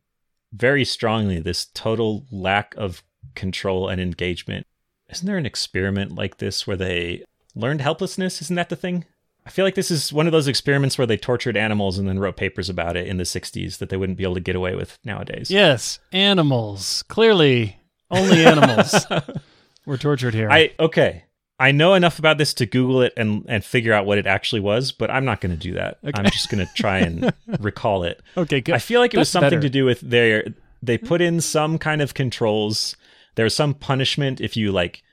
very 0.53 0.85
strongly 0.85 1.39
this 1.39 1.65
total 1.65 2.25
lack 2.31 2.75
of 2.77 3.03
control 3.35 3.87
and 3.87 4.01
engagement 4.01 4.65
isn't 5.11 5.27
there 5.27 5.37
an 5.37 5.45
experiment 5.45 6.15
like 6.15 6.37
this 6.37 6.65
where 6.65 6.77
they 6.77 7.23
learned 7.53 7.81
helplessness? 7.81 8.41
Isn't 8.41 8.55
that 8.55 8.69
the 8.69 8.75
thing? 8.75 9.05
I 9.45 9.49
feel 9.49 9.65
like 9.65 9.75
this 9.75 9.91
is 9.91 10.13
one 10.13 10.25
of 10.25 10.31
those 10.31 10.47
experiments 10.47 10.97
where 10.97 11.07
they 11.07 11.17
tortured 11.17 11.57
animals 11.57 11.97
and 11.97 12.07
then 12.07 12.19
wrote 12.19 12.37
papers 12.37 12.69
about 12.69 12.95
it 12.95 13.07
in 13.07 13.17
the 13.17 13.23
60s 13.23 13.79
that 13.79 13.89
they 13.89 13.97
wouldn't 13.97 14.17
be 14.17 14.23
able 14.23 14.35
to 14.35 14.39
get 14.39 14.55
away 14.55 14.75
with 14.75 14.99
nowadays. 15.03 15.51
Yes, 15.51 15.99
animals. 16.13 17.03
Clearly, 17.03 17.77
only 18.09 18.45
animals 18.45 19.05
were 19.85 19.97
tortured 19.97 20.33
here. 20.33 20.49
I 20.49 20.73
okay. 20.79 21.25
I 21.61 21.71
know 21.71 21.93
enough 21.93 22.19
about 22.19 22.37
this 22.37 22.53
to 22.55 22.65
Google 22.65 23.01
it 23.01 23.13
and 23.15 23.45
and 23.47 23.63
figure 23.63 23.93
out 23.93 24.05
what 24.05 24.17
it 24.17 24.25
actually 24.27 24.61
was, 24.61 24.91
but 24.91 25.11
I'm 25.11 25.25
not 25.25 25.41
going 25.41 25.51
to 25.51 25.57
do 25.57 25.73
that. 25.73 25.99
Okay. 26.03 26.11
I'm 26.15 26.25
just 26.25 26.49
going 26.49 26.65
to 26.65 26.73
try 26.73 26.99
and 26.99 27.31
recall 27.59 28.03
it. 28.03 28.21
Okay, 28.35 28.61
good. 28.61 28.75
I 28.75 28.79
feel 28.79 28.99
like 28.99 29.13
it 29.13 29.17
That's 29.17 29.27
was 29.27 29.29
something 29.29 29.49
better. 29.51 29.61
to 29.61 29.69
do 29.69 29.85
with 29.85 30.01
their 30.01 30.53
they 30.81 30.97
put 30.97 31.21
in 31.21 31.39
some 31.41 31.77
kind 31.77 32.01
of 32.01 32.13
controls 32.13 32.95
there 33.35 33.43
was 33.43 33.55
some 33.55 33.73
punishment 33.73 34.41
if 34.41 34.57
you 34.57 34.71
like 34.71 35.03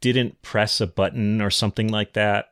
didn't 0.00 0.40
press 0.42 0.80
a 0.80 0.86
button 0.86 1.42
or 1.42 1.50
something 1.50 1.88
like 1.88 2.12
that 2.14 2.50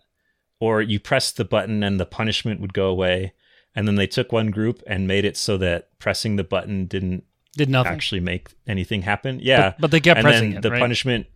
or 0.60 0.82
you 0.82 0.98
pressed 0.98 1.36
the 1.36 1.44
button 1.44 1.82
and 1.82 2.00
the 2.00 2.06
punishment 2.06 2.60
would 2.60 2.74
go 2.74 2.86
away 2.86 3.32
and 3.74 3.86
then 3.86 3.96
they 3.96 4.06
took 4.06 4.32
one 4.32 4.50
group 4.50 4.82
and 4.86 5.06
made 5.06 5.24
it 5.24 5.36
so 5.36 5.56
that 5.56 5.88
pressing 5.98 6.36
the 6.36 6.44
button 6.44 6.86
didn't 6.86 7.24
did 7.56 7.70
nothing 7.70 7.92
actually 7.92 8.20
make 8.20 8.48
anything 8.66 9.02
happen 9.02 9.38
yeah 9.40 9.70
but, 9.70 9.80
but 9.82 9.90
they 9.90 10.00
kept 10.00 10.18
and 10.18 10.24
pressing 10.24 10.50
then 10.50 10.58
it 10.58 10.62
the 10.62 10.70
right? 10.70 10.80
punishment 10.80 11.26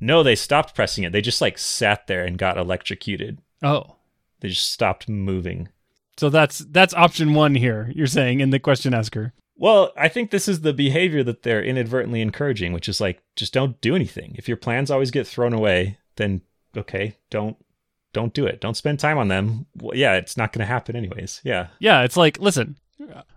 no 0.00 0.22
they 0.22 0.34
stopped 0.34 0.74
pressing 0.74 1.04
it 1.04 1.12
they 1.12 1.20
just 1.20 1.40
like 1.40 1.58
sat 1.58 2.06
there 2.06 2.24
and 2.24 2.38
got 2.38 2.58
electrocuted 2.58 3.38
oh 3.62 3.96
they 4.40 4.48
just 4.48 4.72
stopped 4.72 5.08
moving 5.08 5.68
so 6.16 6.28
that's 6.28 6.58
that's 6.70 6.94
option 6.94 7.34
one 7.34 7.54
here 7.54 7.92
you're 7.94 8.06
saying 8.06 8.40
in 8.40 8.50
the 8.50 8.58
question 8.58 8.94
asker 8.94 9.32
well, 9.60 9.92
I 9.94 10.08
think 10.08 10.30
this 10.30 10.48
is 10.48 10.62
the 10.62 10.72
behavior 10.72 11.22
that 11.22 11.42
they're 11.42 11.62
inadvertently 11.62 12.22
encouraging, 12.22 12.72
which 12.72 12.88
is 12.88 12.98
like 12.98 13.22
just 13.36 13.52
don't 13.52 13.78
do 13.82 13.94
anything. 13.94 14.34
If 14.38 14.48
your 14.48 14.56
plans 14.56 14.90
always 14.90 15.10
get 15.10 15.26
thrown 15.26 15.52
away, 15.52 15.98
then 16.16 16.40
okay, 16.74 17.18
don't 17.28 17.58
don't 18.12 18.34
do 18.34 18.46
it. 18.46 18.60
Don't 18.60 18.76
spend 18.76 18.98
time 18.98 19.18
on 19.18 19.28
them. 19.28 19.66
Well, 19.76 19.96
yeah, 19.96 20.14
it's 20.14 20.36
not 20.36 20.52
going 20.52 20.60
to 20.60 20.66
happen 20.66 20.96
anyways. 20.96 21.40
Yeah. 21.44 21.68
Yeah, 21.78 22.02
it's 22.02 22.16
like, 22.16 22.40
listen, 22.40 22.76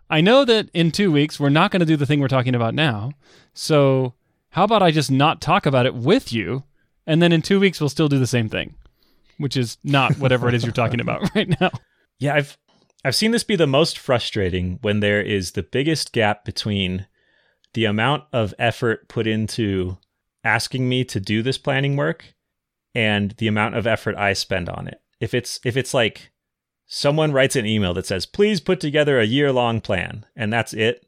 I 0.10 0.22
know 0.22 0.46
that 0.46 0.70
in 0.74 0.92
2 0.92 1.12
weeks 1.12 1.40
we're 1.40 1.50
not 1.50 1.72
going 1.72 1.82
to 1.82 1.86
do 1.86 1.98
the 1.98 2.06
thing 2.06 2.20
we're 2.20 2.28
talking 2.28 2.56
about 2.56 2.74
now. 2.74 3.12
So, 3.54 4.14
how 4.54 4.64
about 4.64 4.84
I 4.84 4.92
just 4.92 5.12
not 5.12 5.42
talk 5.42 5.66
about 5.66 5.86
it 5.86 5.96
with 5.96 6.32
you 6.32 6.64
and 7.06 7.22
then 7.22 7.32
in 7.32 7.42
2 7.42 7.60
weeks 7.60 7.80
we'll 7.80 7.90
still 7.90 8.08
do 8.08 8.20
the 8.20 8.28
same 8.28 8.50
thing, 8.50 8.76
which 9.38 9.58
is 9.58 9.78
not 9.84 10.18
whatever 10.18 10.48
it 10.48 10.56
is 10.56 10.64
you're 10.64 10.72
talking 10.72 11.02
about 11.02 11.30
right 11.36 11.60
now. 11.60 11.72
Yeah, 12.20 12.36
I've 12.36 12.58
I've 13.06 13.16
seen 13.16 13.32
this 13.32 13.44
be 13.44 13.58
the 13.58 13.68
most 13.68 13.98
frustrating 13.98 14.80
when 14.82 15.02
there 15.02 15.22
is 15.22 15.52
the 15.52 15.64
biggest 15.64 16.14
gap 16.14 16.46
between 16.46 17.08
the 17.74 17.86
amount 17.86 18.24
of 18.32 18.54
effort 18.58 19.10
put 19.10 19.28
into 19.28 19.98
asking 20.44 20.88
me 20.88 21.04
to 21.06 21.20
do 21.20 21.42
this 21.42 21.58
planning 21.58 21.98
work 21.98 22.34
and 22.96 23.32
the 23.40 23.48
amount 23.48 23.76
of 23.76 23.88
effort 23.88 24.16
I 24.16 24.34
spend 24.34 24.70
on 24.70 24.88
it. 24.88 25.02
If 25.20 25.34
it's 25.34 25.60
if 25.66 25.76
it's 25.76 25.94
like 25.94 26.32
someone 26.86 27.32
writes 27.32 27.56
an 27.56 27.66
email 27.66 27.94
that 27.96 28.06
says, 28.06 28.26
"Please 28.26 28.62
put 28.62 28.80
together 28.80 29.20
a 29.20 29.26
year-long 29.26 29.82
plan," 29.82 30.26
and 30.36 30.54
that's 30.54 30.74
it, 30.74 31.06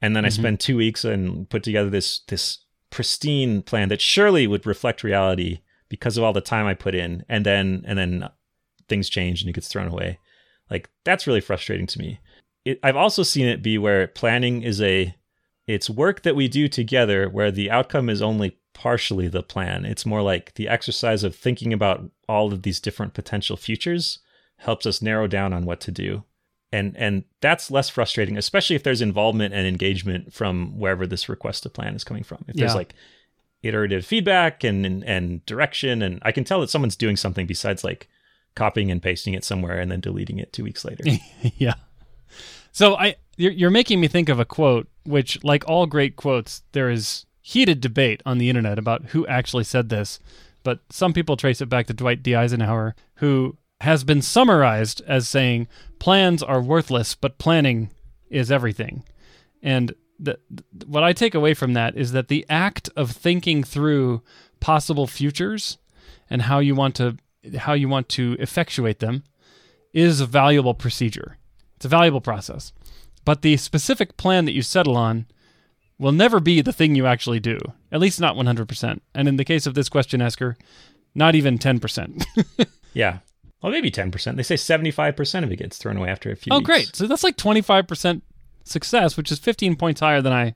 and 0.00 0.16
then 0.16 0.22
mm-hmm. 0.22 0.26
I 0.26 0.30
spend 0.30 0.60
2 0.60 0.76
weeks 0.76 1.04
and 1.04 1.48
put 1.48 1.62
together 1.62 1.90
this 1.90 2.20
this 2.28 2.58
pristine 2.96 3.60
plan 3.60 3.90
that 3.90 4.00
surely 4.00 4.46
would 4.46 4.64
reflect 4.64 5.04
reality 5.04 5.60
because 5.90 6.16
of 6.16 6.24
all 6.24 6.32
the 6.32 6.40
time 6.40 6.64
I 6.64 6.72
put 6.72 6.94
in, 6.94 7.26
and 7.28 7.44
then 7.44 7.84
and 7.86 7.98
then 7.98 8.26
things 8.88 9.10
change 9.10 9.42
and 9.42 9.50
it 9.50 9.52
gets 9.52 9.68
thrown 9.68 9.88
away. 9.88 10.18
Like 10.70 10.88
that's 11.04 11.26
really 11.26 11.42
frustrating 11.42 11.86
to 11.88 11.98
me. 11.98 12.20
It, 12.64 12.80
I've 12.82 12.96
also 12.96 13.22
seen 13.22 13.48
it 13.48 13.62
be 13.62 13.76
where 13.76 14.06
planning 14.06 14.62
is 14.62 14.80
a 14.80 15.14
it's 15.66 15.90
work 15.90 16.22
that 16.22 16.36
we 16.36 16.48
do 16.48 16.68
together 16.68 17.28
where 17.28 17.50
the 17.50 17.70
outcome 17.70 18.08
is 18.08 18.22
only 18.22 18.56
partially 18.72 19.28
the 19.28 19.42
plan. 19.42 19.84
It's 19.84 20.06
more 20.06 20.22
like 20.22 20.54
the 20.54 20.66
exercise 20.66 21.22
of 21.22 21.36
thinking 21.36 21.74
about 21.74 22.10
all 22.30 22.50
of 22.50 22.62
these 22.62 22.80
different 22.80 23.12
potential 23.12 23.58
futures 23.58 24.20
helps 24.60 24.86
us 24.86 25.02
narrow 25.02 25.26
down 25.26 25.52
on 25.52 25.66
what 25.66 25.80
to 25.82 25.90
do. 25.90 26.24
And 26.76 26.94
and 26.96 27.24
that's 27.40 27.70
less 27.70 27.88
frustrating, 27.88 28.36
especially 28.36 28.76
if 28.76 28.82
there's 28.82 29.00
involvement 29.00 29.54
and 29.54 29.66
engagement 29.66 30.34
from 30.34 30.78
wherever 30.78 31.06
this 31.06 31.26
request 31.26 31.62
to 31.62 31.70
plan 31.70 31.94
is 31.94 32.04
coming 32.04 32.22
from. 32.22 32.44
If 32.48 32.56
there's 32.56 32.74
like 32.74 32.94
iterative 33.62 34.04
feedback 34.04 34.62
and, 34.62 34.84
and 34.84 35.02
and 35.04 35.44
direction 35.46 36.02
and 36.02 36.20
I 36.22 36.32
can 36.32 36.44
tell 36.44 36.60
that 36.60 36.68
someone's 36.68 36.94
doing 36.94 37.16
something 37.16 37.46
besides 37.46 37.82
like 37.82 38.08
copying 38.54 38.90
and 38.90 39.02
pasting 39.02 39.32
it 39.32 39.42
somewhere 39.42 39.78
and 39.78 39.90
then 39.90 40.00
deleting 40.00 40.38
it 40.38 40.52
two 40.52 40.64
weeks 40.64 40.84
later. 40.84 41.04
yeah. 41.56 41.74
So 42.72 42.96
I 42.96 43.16
you're, 43.36 43.52
you're 43.52 43.70
making 43.70 43.98
me 43.98 44.08
think 44.08 44.28
of 44.28 44.38
a 44.38 44.44
quote 44.44 44.86
which 45.04 45.42
like 45.42 45.64
all 45.66 45.86
great 45.86 46.16
quotes 46.16 46.62
there 46.72 46.90
is 46.90 47.24
heated 47.40 47.80
debate 47.80 48.22
on 48.26 48.36
the 48.36 48.50
internet 48.50 48.78
about 48.78 49.06
who 49.06 49.26
actually 49.26 49.64
said 49.64 49.88
this, 49.88 50.20
but 50.62 50.80
some 50.90 51.14
people 51.14 51.38
trace 51.38 51.62
it 51.62 51.70
back 51.70 51.86
to 51.86 51.94
Dwight 51.94 52.22
D 52.22 52.34
Eisenhower 52.34 52.94
who 53.14 53.56
has 53.80 54.04
been 54.04 54.22
summarized 54.22 55.02
as 55.06 55.28
saying 55.28 55.68
plans 55.98 56.42
are 56.42 56.60
worthless 56.60 57.14
but 57.14 57.38
planning 57.38 57.90
is 58.30 58.50
everything. 58.50 59.04
And 59.62 59.94
the, 60.18 60.38
what 60.86 61.04
I 61.04 61.12
take 61.12 61.34
away 61.34 61.54
from 61.54 61.74
that 61.74 61.96
is 61.96 62.12
that 62.12 62.28
the 62.28 62.46
act 62.48 62.88
of 62.96 63.10
thinking 63.10 63.62
through 63.62 64.22
possible 64.60 65.06
futures 65.06 65.78
and 66.30 66.42
how 66.42 66.58
you 66.58 66.74
want 66.74 66.94
to 66.96 67.16
how 67.58 67.74
you 67.74 67.88
want 67.88 68.08
to 68.08 68.36
effectuate 68.40 68.98
them 68.98 69.22
is 69.92 70.20
a 70.20 70.26
valuable 70.26 70.74
procedure. 70.74 71.38
It's 71.76 71.84
a 71.84 71.88
valuable 71.88 72.20
process. 72.20 72.72
But 73.24 73.42
the 73.42 73.56
specific 73.56 74.16
plan 74.16 74.44
that 74.46 74.52
you 74.52 74.62
settle 74.62 74.96
on 74.96 75.26
will 75.98 76.12
never 76.12 76.40
be 76.40 76.60
the 76.60 76.72
thing 76.72 76.94
you 76.94 77.06
actually 77.06 77.40
do, 77.40 77.58
at 77.90 78.00
least 78.00 78.20
not 78.20 78.36
100%. 78.36 79.00
And 79.14 79.28
in 79.28 79.36
the 79.36 79.44
case 79.44 79.66
of 79.66 79.74
this 79.74 79.88
question 79.88 80.20
asker, 80.20 80.56
not 81.14 81.34
even 81.34 81.58
10%. 81.58 82.24
yeah. 82.92 83.18
Well, 83.66 83.72
maybe 83.72 83.90
10%. 83.90 84.36
They 84.36 84.44
say 84.44 84.54
75% 84.54 85.42
of 85.42 85.50
it 85.50 85.56
gets 85.56 85.76
thrown 85.76 85.96
away 85.96 86.08
after 86.08 86.30
a 86.30 86.36
few 86.36 86.52
Oh, 86.52 86.58
weeks. 86.58 86.66
great. 86.66 86.94
So 86.94 87.08
that's 87.08 87.24
like 87.24 87.36
25% 87.36 88.22
success, 88.62 89.16
which 89.16 89.32
is 89.32 89.40
15 89.40 89.74
points 89.74 89.98
higher 89.98 90.22
than 90.22 90.32
I 90.32 90.54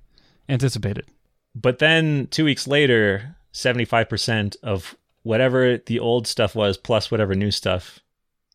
anticipated. 0.49 1.07
But 1.52 1.81
then 1.81 2.29
two 2.31 2.45
weeks 2.45 2.69
later, 2.69 3.35
75% 3.52 4.55
of 4.62 4.95
whatever 5.25 5.76
the 5.79 5.99
old 5.99 6.29
stuff 6.29 6.55
was 6.55 6.76
plus 6.76 7.11
whatever 7.11 7.35
new 7.35 7.50
stuff 7.50 7.99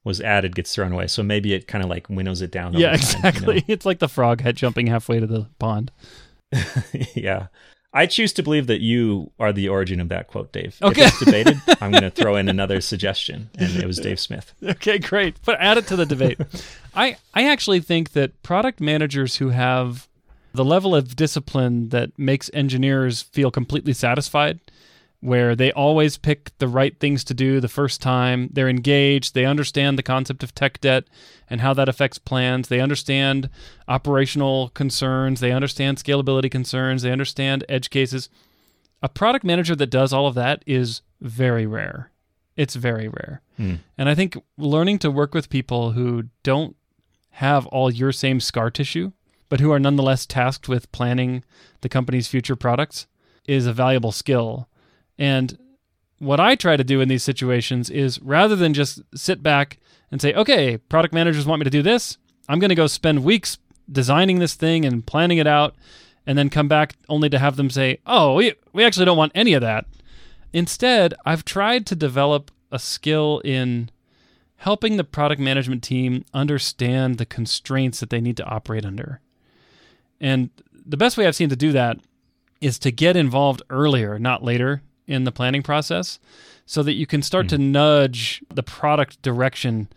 was 0.06 0.22
added 0.22 0.56
gets 0.56 0.74
thrown 0.74 0.94
away. 0.94 1.08
So 1.08 1.22
maybe 1.22 1.54
it 1.54 1.68
kind 1.68 1.84
of 1.84 1.90
like 1.90 2.08
winnows 2.10 2.42
it 2.42 2.52
down. 2.52 2.72
yeah, 2.76 2.88
time, 2.88 2.94
you 2.94 2.96
exactly. 2.96 3.56
know? 3.58 3.62
It's 3.68 3.86
like 3.86 4.00
the 4.00 4.08
frog 4.08 4.40
head 4.40 4.56
jumping 4.56 4.88
halfway 4.88 5.20
to 5.20 5.28
the 5.28 5.48
pond. 5.60 5.92
yeah. 7.14 7.48
I 7.96 8.08
choose 8.08 8.34
to 8.34 8.44
believe 8.44 8.68
that 8.68 8.82
you 8.82 9.32
are 9.40 9.54
the 9.54 9.70
origin 9.70 10.02
of 10.02 10.10
that 10.10 10.28
quote, 10.28 10.52
Dave. 10.52 10.78
Okay. 10.82 11.04
If 11.04 11.08
it's 11.08 11.26
debated, 11.26 11.62
I'm 11.80 11.92
going 11.92 12.04
to 12.04 12.12
throw 12.12 12.36
in 12.36 12.50
another 12.56 12.82
suggestion, 12.82 13.50
and 13.58 13.74
it 13.78 13.88
was 13.88 14.00
Dave 14.00 14.20
Smith. 14.20 14.54
Okay, 14.62 15.00
great. 15.00 15.38
But 15.46 15.62
add 15.62 15.78
it 15.78 15.88
to 15.88 15.96
the 15.96 16.06
debate. 16.06 16.38
I 16.96 17.16
I 17.34 17.48
actually 17.48 17.80
think 17.80 18.12
that 18.12 18.44
product 18.44 18.82
managers 18.82 19.38
who 19.38 19.50
have 19.50 20.10
the 20.54 20.66
level 20.66 20.94
of 20.94 21.16
discipline 21.16 21.90
that 21.90 22.12
makes 22.20 22.52
engineers 22.54 23.22
feel 23.22 23.50
completely 23.50 23.94
satisfied, 23.94 24.60
where 25.26 25.56
they 25.56 25.72
always 25.72 26.18
pick 26.18 26.52
the 26.60 26.68
right 26.68 27.00
things 27.00 27.24
to 27.24 27.34
do 27.34 27.60
the 27.60 27.68
first 27.68 28.00
time, 28.00 28.48
they're 28.54 28.70
engaged, 28.70 29.34
they 29.34 29.46
understand 29.46 29.98
the 29.98 30.04
concept 30.04 30.44
of 30.44 30.54
tech 30.54 30.80
debt 30.82 31.06
and 31.50 31.62
how 31.62 31.74
that 31.74 31.90
affects 31.90 32.20
plans, 32.20 32.68
they 32.68 32.80
understand 32.80 33.50
operational 33.88 34.70
concerns, 34.70 35.40
they 35.40 35.52
understand 35.52 35.98
scalability 35.98 36.52
concerns, 36.52 37.02
they 37.02 37.12
understand 37.12 37.66
edge 37.68 37.90
cases. 37.90 38.30
A 39.02 39.10
product 39.10 39.44
manager 39.44 39.76
that 39.76 39.90
does 39.90 40.14
all 40.14 40.28
of 40.28 40.36
that 40.36 40.64
is 40.68 41.02
very 41.20 41.66
rare. 41.66 42.12
It's 42.56 42.76
very 42.76 43.08
rare. 43.08 43.42
Hmm. 43.58 43.76
And 43.98 44.08
I 44.08 44.14
think 44.14 44.38
learning 44.60 45.00
to 45.00 45.10
work 45.10 45.34
with 45.34 45.50
people 45.50 45.94
who 45.94 46.26
don't 46.44 46.76
have 47.32 47.66
all 47.68 47.92
your 47.92 48.12
same 48.12 48.40
scar 48.40 48.70
tissue, 48.70 49.12
but 49.50 49.60
who 49.60 49.72
are 49.72 49.80
nonetheless 49.80 50.28
tasked 50.28 50.70
with 50.70 50.92
planning 50.92 51.44
the 51.82 51.90
company's 51.90 52.28
future 52.28 52.56
products 52.56 53.08
is 53.48 53.66
a 53.66 53.74
valuable 53.74 54.12
skill. 54.12 54.70
And 55.18 55.58
what 56.20 56.40
I 56.40 56.56
try 56.56 56.78
to 56.78 56.84
do 56.84 57.02
in 57.02 57.10
these 57.10 57.24
situations 57.24 57.90
is 57.90 58.22
rather 58.22 58.56
than 58.56 58.74
just 58.74 59.02
sit 59.14 59.44
back 59.44 59.80
and 60.12 60.22
say, 60.22 60.34
okay, 60.34 60.78
product 60.78 61.14
managers 61.14 61.46
want 61.46 61.60
me 61.60 61.66
to 61.66 61.70
do 61.70 61.82
this, 61.82 62.18
I'm 62.48 62.60
going 62.60 62.70
to 62.70 62.76
go 62.76 62.88
spend 62.88 63.24
weeks 63.24 63.58
designing 63.92 64.40
this 64.40 64.56
thing 64.56 64.86
and 64.86 65.06
planning 65.06 65.38
it 65.38 65.48
out, 65.48 65.76
and 66.26 66.38
then 66.38 66.50
come 66.50 66.68
back 66.68 66.96
only 67.08 67.30
to 67.30 67.38
have 67.38 67.56
them 67.56 67.70
say, 67.70 68.00
oh, 68.06 68.36
we, 68.36 68.54
we 68.74 68.84
actually 68.84 69.06
don't 69.06 69.18
want 69.18 69.32
any 69.36 69.54
of 69.54 69.62
that. 69.62 69.86
Instead, 70.54 71.14
I've 71.26 71.46
tried 71.46 71.86
to 71.88 71.96
develop 71.96 72.50
a 72.72 72.80
skill 72.80 73.42
in 73.44 73.90
helping 74.58 74.98
the 74.98 75.04
product 75.04 75.40
management 75.40 75.84
team 75.84 76.26
understand 76.34 77.18
the 77.18 77.26
constraints 77.26 78.00
that 78.00 78.10
they 78.10 78.22
need 78.22 78.38
to 78.38 78.46
operate 78.46 78.86
under. 78.86 79.20
And 80.20 80.50
the 80.74 80.98
best 80.98 81.18
way 81.18 81.28
I've 81.28 81.36
seen 81.36 81.50
to 81.50 81.56
do 81.56 81.72
that 81.74 82.00
is 82.62 82.80
to 82.80 82.92
get 82.92 83.16
involved 83.16 83.62
earlier, 83.70 84.18
not 84.18 84.44
later 84.44 84.82
in 85.08 85.24
the 85.24 85.32
planning 85.32 85.64
process, 85.64 86.20
so 86.66 86.84
that 86.84 86.94
you 86.94 87.06
can 87.06 87.22
start 87.22 87.50
to 87.50 87.58
mm-hmm. 87.58 87.72
nudge 87.72 88.44
the 88.54 88.64
product 88.64 89.22
direction 89.22 89.88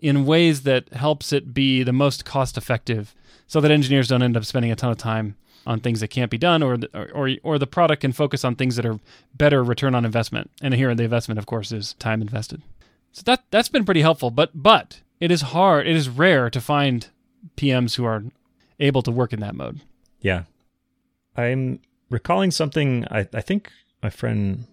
in 0.00 0.26
ways 0.26 0.62
that 0.62 0.92
helps 0.92 1.32
it 1.32 1.52
be 1.52 1.82
the 1.82 1.92
most 1.92 2.24
cost 2.24 2.56
effective 2.56 3.14
so 3.46 3.60
that 3.60 3.70
engineers 3.70 4.08
don't 4.08 4.22
end 4.22 4.36
up 4.36 4.44
spending 4.44 4.70
a 4.70 4.76
ton 4.76 4.90
of 4.90 4.98
time 4.98 5.36
on 5.66 5.80
things 5.80 6.00
that 6.00 6.08
can't 6.08 6.30
be 6.30 6.38
done 6.38 6.62
or 6.62 6.76
the, 6.76 7.12
or 7.12 7.30
or 7.42 7.58
the 7.58 7.66
product 7.66 8.00
can 8.00 8.12
focus 8.12 8.44
on 8.44 8.54
things 8.54 8.76
that 8.76 8.86
are 8.86 8.98
better 9.34 9.62
return 9.62 9.94
on 9.94 10.04
investment. 10.04 10.50
And 10.62 10.74
here 10.74 10.94
the 10.94 11.04
investment 11.04 11.38
of 11.38 11.46
course 11.46 11.72
is 11.72 11.94
time 11.94 12.22
invested. 12.22 12.62
So 13.12 13.22
that 13.26 13.44
that's 13.50 13.68
been 13.68 13.84
pretty 13.84 14.02
helpful, 14.02 14.30
but 14.30 14.50
but 14.54 15.00
it 15.20 15.30
is 15.30 15.42
hard, 15.42 15.86
it 15.86 15.96
is 15.96 16.08
rare 16.08 16.48
to 16.50 16.60
find 16.60 17.08
PMs 17.56 17.96
who 17.96 18.04
are 18.04 18.24
able 18.80 19.02
to 19.02 19.10
work 19.10 19.32
in 19.32 19.40
that 19.40 19.54
mode. 19.54 19.80
Yeah. 20.20 20.44
I'm 21.36 21.80
recalling 22.10 22.50
something 22.50 23.04
I, 23.10 23.28
I 23.32 23.40
think 23.40 23.70
my 24.02 24.10
friend 24.10 24.66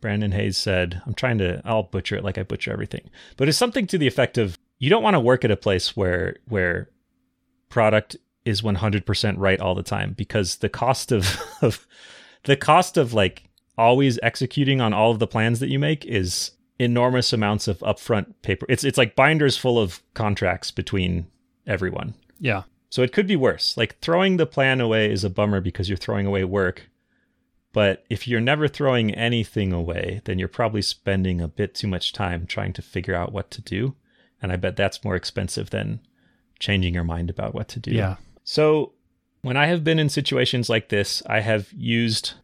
Brandon 0.00 0.32
Hayes 0.32 0.56
said. 0.56 1.02
I'm 1.06 1.14
trying 1.14 1.38
to 1.38 1.60
I'll 1.64 1.84
butcher 1.84 2.16
it 2.16 2.24
like 2.24 2.38
I 2.38 2.42
butcher 2.42 2.72
everything. 2.72 3.10
But 3.36 3.48
it's 3.48 3.58
something 3.58 3.86
to 3.88 3.98
the 3.98 4.06
effect 4.06 4.38
of 4.38 4.56
you 4.78 4.90
don't 4.90 5.02
want 5.02 5.14
to 5.14 5.20
work 5.20 5.44
at 5.44 5.50
a 5.50 5.56
place 5.56 5.96
where 5.96 6.36
where 6.48 6.90
product 7.68 8.16
is 8.44 8.62
100% 8.62 9.34
right 9.36 9.60
all 9.60 9.74
the 9.74 9.82
time 9.82 10.14
because 10.16 10.56
the 10.56 10.70
cost 10.70 11.12
of, 11.12 11.38
of 11.62 11.86
the 12.44 12.56
cost 12.56 12.96
of 12.96 13.12
like 13.12 13.44
always 13.76 14.18
executing 14.22 14.80
on 14.80 14.94
all 14.94 15.10
of 15.10 15.18
the 15.18 15.26
plans 15.26 15.60
that 15.60 15.68
you 15.68 15.78
make 15.78 16.04
is 16.06 16.52
enormous 16.78 17.32
amounts 17.32 17.68
of 17.68 17.78
upfront 17.80 18.34
paper. 18.42 18.66
It's 18.68 18.84
it's 18.84 18.98
like 18.98 19.16
binders 19.16 19.56
full 19.56 19.78
of 19.78 20.02
contracts 20.14 20.70
between 20.70 21.26
everyone. 21.66 22.14
Yeah. 22.40 22.62
So 22.90 23.02
it 23.02 23.12
could 23.12 23.26
be 23.26 23.36
worse. 23.36 23.76
Like 23.76 23.98
throwing 23.98 24.36
the 24.36 24.46
plan 24.46 24.80
away 24.80 25.10
is 25.10 25.24
a 25.24 25.30
bummer 25.30 25.60
because 25.60 25.88
you're 25.88 25.98
throwing 25.98 26.26
away 26.26 26.44
work. 26.44 26.88
But 27.72 28.04
if 28.08 28.26
you're 28.26 28.40
never 28.40 28.66
throwing 28.66 29.14
anything 29.14 29.72
away, 29.72 30.22
then 30.24 30.38
you're 30.38 30.48
probably 30.48 30.82
spending 30.82 31.40
a 31.40 31.48
bit 31.48 31.74
too 31.74 31.86
much 31.86 32.12
time 32.12 32.46
trying 32.46 32.72
to 32.74 32.82
figure 32.82 33.14
out 33.14 33.32
what 33.32 33.50
to 33.52 33.60
do. 33.60 33.94
And 34.40 34.50
I 34.50 34.56
bet 34.56 34.76
that's 34.76 35.04
more 35.04 35.16
expensive 35.16 35.70
than 35.70 36.00
changing 36.58 36.94
your 36.94 37.04
mind 37.04 37.30
about 37.30 37.54
what 37.54 37.68
to 37.68 37.80
do. 37.80 37.90
Yeah. 37.90 38.16
So 38.42 38.92
when 39.42 39.56
I 39.56 39.66
have 39.66 39.84
been 39.84 39.98
in 39.98 40.08
situations 40.08 40.68
like 40.68 40.88
this, 40.88 41.22
I 41.26 41.40
have 41.40 41.72
used 41.72 42.34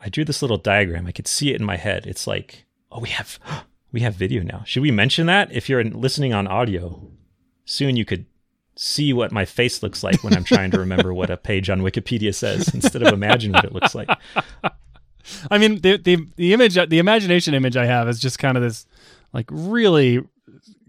I 0.00 0.08
drew 0.08 0.24
this 0.24 0.40
little 0.40 0.56
diagram. 0.56 1.06
I 1.06 1.12
could 1.12 1.28
see 1.28 1.50
it 1.50 1.60
in 1.60 1.66
my 1.66 1.76
head. 1.76 2.06
It's 2.06 2.26
like, 2.26 2.64
oh, 2.90 3.00
we 3.00 3.10
have 3.10 3.38
we 3.92 4.00
have 4.00 4.14
video 4.14 4.42
now. 4.42 4.62
Should 4.64 4.82
we 4.82 4.90
mention 4.90 5.26
that? 5.26 5.52
If 5.52 5.68
you're 5.68 5.84
listening 5.84 6.32
on 6.32 6.46
audio, 6.46 7.10
soon 7.64 7.96
you 7.96 8.04
could 8.04 8.26
see 8.80 9.12
what 9.12 9.30
my 9.30 9.44
face 9.44 9.82
looks 9.82 10.02
like 10.02 10.24
when 10.24 10.34
I'm 10.34 10.42
trying 10.42 10.70
to 10.70 10.78
remember 10.78 11.12
what 11.12 11.28
a 11.28 11.36
page 11.36 11.68
on 11.68 11.82
Wikipedia 11.82 12.34
says 12.34 12.72
instead 12.74 13.02
of 13.02 13.12
imagine 13.12 13.52
what 13.52 13.64
it 13.64 13.72
looks 13.72 13.94
like. 13.94 14.08
I 15.50 15.58
mean, 15.58 15.80
the 15.80 15.98
the 15.98 16.26
the 16.36 16.54
image, 16.54 16.74
the 16.74 16.98
imagination 16.98 17.52
image 17.52 17.76
I 17.76 17.84
have 17.84 18.08
is 18.08 18.18
just 18.18 18.38
kind 18.38 18.56
of 18.56 18.62
this, 18.62 18.86
like 19.34 19.46
really 19.50 20.24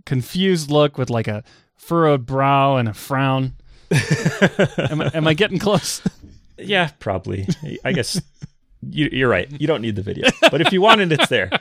confused 0.06 0.72
look 0.72 0.98
with 0.98 1.10
like 1.10 1.28
a 1.28 1.44
furrowed 1.76 2.26
brow 2.26 2.78
and 2.78 2.88
a 2.88 2.94
frown. 2.94 3.56
am, 3.92 5.02
I, 5.02 5.12
am 5.14 5.28
I 5.28 5.34
getting 5.34 5.60
close? 5.60 6.02
Yeah, 6.58 6.92
probably. 7.00 7.46
I 7.84 7.92
guess 7.92 8.22
you, 8.82 9.10
you're 9.12 9.30
right. 9.30 9.52
You 9.60 9.68
don't 9.68 9.82
need 9.82 9.98
the 9.98 10.02
video, 10.02 10.30
but 10.50 10.62
if 10.62 10.72
you 10.72 10.82
want 10.82 11.02
it, 11.02 11.12
it's 11.12 11.28
there. 11.28 11.52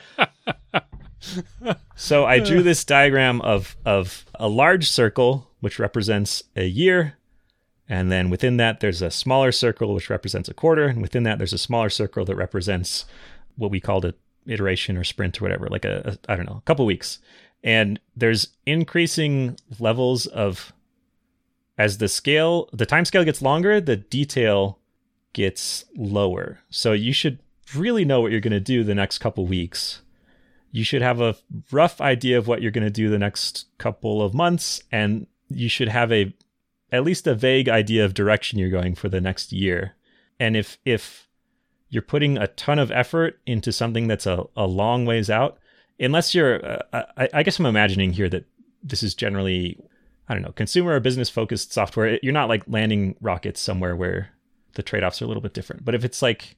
So 1.95 2.25
I 2.25 2.39
drew 2.39 2.63
this 2.63 2.83
diagram 2.85 3.41
of 3.41 3.75
of 3.85 4.25
a 4.35 4.47
large 4.47 4.89
circle 4.89 5.50
which 5.61 5.79
represents 5.79 6.43
a 6.55 6.65
year, 6.65 7.17
and 7.87 8.11
then 8.11 8.29
within 8.29 8.57
that 8.57 8.79
there's 8.79 9.01
a 9.01 9.09
smaller 9.09 9.51
circle 9.51 9.93
which 9.93 10.09
represents 10.09 10.49
a 10.49 10.53
quarter, 10.53 10.87
and 10.87 11.01
within 11.01 11.23
that 11.23 11.37
there's 11.37 11.53
a 11.53 11.57
smaller 11.57 11.89
circle 11.89 12.25
that 12.25 12.35
represents 12.35 13.05
what 13.55 13.71
we 13.71 13.79
called 13.79 14.05
a 14.05 14.13
iteration 14.47 14.97
or 14.97 15.03
sprint 15.03 15.39
or 15.39 15.45
whatever, 15.45 15.67
like 15.67 15.85
a, 15.85 16.17
a 16.27 16.31
I 16.31 16.35
don't 16.35 16.47
know, 16.47 16.57
a 16.57 16.65
couple 16.65 16.85
weeks. 16.85 17.19
And 17.63 17.99
there's 18.15 18.49
increasing 18.65 19.57
levels 19.79 20.25
of 20.25 20.73
as 21.77 21.99
the 21.99 22.07
scale 22.07 22.69
the 22.73 22.85
time 22.85 23.05
scale 23.05 23.23
gets 23.23 23.41
longer, 23.41 23.79
the 23.79 23.95
detail 23.95 24.79
gets 25.33 25.85
lower. 25.95 26.59
So 26.69 26.93
you 26.93 27.13
should 27.13 27.39
really 27.75 28.03
know 28.03 28.19
what 28.19 28.31
you're 28.31 28.41
going 28.41 28.51
to 28.51 28.59
do 28.59 28.83
the 28.83 28.95
next 28.95 29.19
couple 29.19 29.45
weeks 29.45 30.01
you 30.71 30.83
should 30.83 31.01
have 31.01 31.19
a 31.19 31.35
rough 31.71 31.99
idea 31.99 32.37
of 32.37 32.47
what 32.47 32.61
you're 32.61 32.71
going 32.71 32.85
to 32.85 32.89
do 32.89 33.09
the 33.09 33.19
next 33.19 33.65
couple 33.77 34.21
of 34.21 34.33
months 34.33 34.81
and 34.91 35.27
you 35.55 35.69
should 35.69 35.89
have 35.89 36.11
a 36.11 36.33
at 36.91 37.03
least 37.03 37.25
a 37.27 37.35
vague 37.35 37.69
idea 37.69 38.03
of 38.03 38.13
direction 38.13 38.59
you're 38.59 38.69
going 38.69 38.95
for 38.95 39.09
the 39.09 39.21
next 39.21 39.51
year 39.51 39.95
and 40.39 40.57
if 40.57 40.77
if 40.85 41.27
you're 41.89 42.01
putting 42.01 42.37
a 42.37 42.47
ton 42.47 42.79
of 42.79 42.89
effort 42.91 43.39
into 43.45 43.71
something 43.71 44.07
that's 44.07 44.25
a, 44.25 44.43
a 44.55 44.65
long 44.65 45.05
ways 45.05 45.29
out 45.29 45.57
unless 46.01 46.33
you're, 46.33 46.65
uh, 46.65 47.03
I, 47.17 47.29
I 47.33 47.43
guess 47.43 47.59
I'm 47.59 47.65
imagining 47.65 48.11
here 48.13 48.29
that 48.29 48.45
this 48.83 49.03
is 49.03 49.13
generally, 49.13 49.79
I 50.27 50.33
don't 50.33 50.43
know, 50.43 50.51
consumer 50.51 50.93
or 50.93 50.99
business 50.99 51.29
focused 51.29 51.71
software. 51.71 52.19
You're 52.23 52.33
not 52.33 52.49
like 52.49 52.63
landing 52.67 53.15
rockets 53.21 53.61
somewhere 53.61 53.95
where 53.95 54.29
the 54.73 54.83
trade 54.83 55.03
offs 55.03 55.21
are 55.21 55.25
a 55.25 55.27
little 55.27 55.41
bit 55.41 55.53
different. 55.53 55.85
But 55.85 55.95
if 55.95 56.03
it's 56.03 56.21
like 56.21 56.55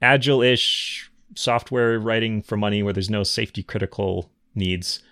agile 0.00 0.42
ish 0.42 1.10
software 1.34 1.98
writing 1.98 2.42
for 2.42 2.56
money 2.56 2.82
where 2.82 2.92
there's 2.92 3.10
no 3.10 3.22
safety 3.22 3.62
critical 3.62 4.30
needs, 4.54 5.02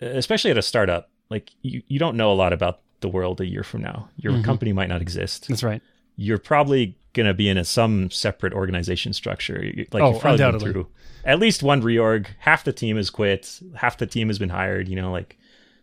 especially 0.00 0.50
at 0.50 0.58
a 0.58 0.62
startup, 0.62 1.10
like 1.30 1.50
you, 1.62 1.82
you 1.88 1.98
don't 1.98 2.16
know 2.16 2.32
a 2.32 2.34
lot 2.34 2.52
about 2.52 2.80
the 3.00 3.08
world 3.08 3.40
a 3.40 3.46
year 3.46 3.62
from 3.62 3.82
now. 3.82 4.08
Your 4.16 4.32
Mhm. 4.32 4.44
company 4.44 4.72
might 4.72 4.88
not 4.88 5.02
exist. 5.02 5.48
That's 5.48 5.62
right. 5.62 5.82
You're 6.16 6.38
probably 6.38 6.96
going 7.12 7.26
to 7.26 7.34
be 7.34 7.48
in 7.48 7.58
a 7.58 7.64
some 7.64 8.10
separate 8.10 8.52
organization 8.52 9.12
structure. 9.12 9.62
Like 9.92 10.02
Oh, 10.02 10.12
you've 10.12 10.20
probably 10.20 10.38
been 10.38 10.60
through 10.60 10.86
at 11.24 11.38
least 11.38 11.62
one 11.62 11.82
reorg. 11.82 12.28
Half 12.40 12.64
the 12.64 12.72
team 12.72 12.96
has 12.96 13.10
quit. 13.10 13.60
Half 13.74 13.98
the 13.98 14.06
team 14.06 14.28
has 14.28 14.38
been 14.38 14.48
hired. 14.50 14.88
You 14.88 14.96
know, 14.96 15.10
like 15.12 15.36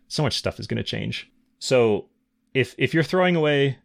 so 0.08 0.24
much 0.24 0.38
stuff 0.38 0.60
is 0.60 0.68
going 0.68 0.78
to 0.78 0.84
change. 0.84 1.30
So 1.60 2.06
if 2.54 2.74
if 2.78 2.94
you're 2.94 3.04
throwing 3.04 3.36
away 3.36 3.78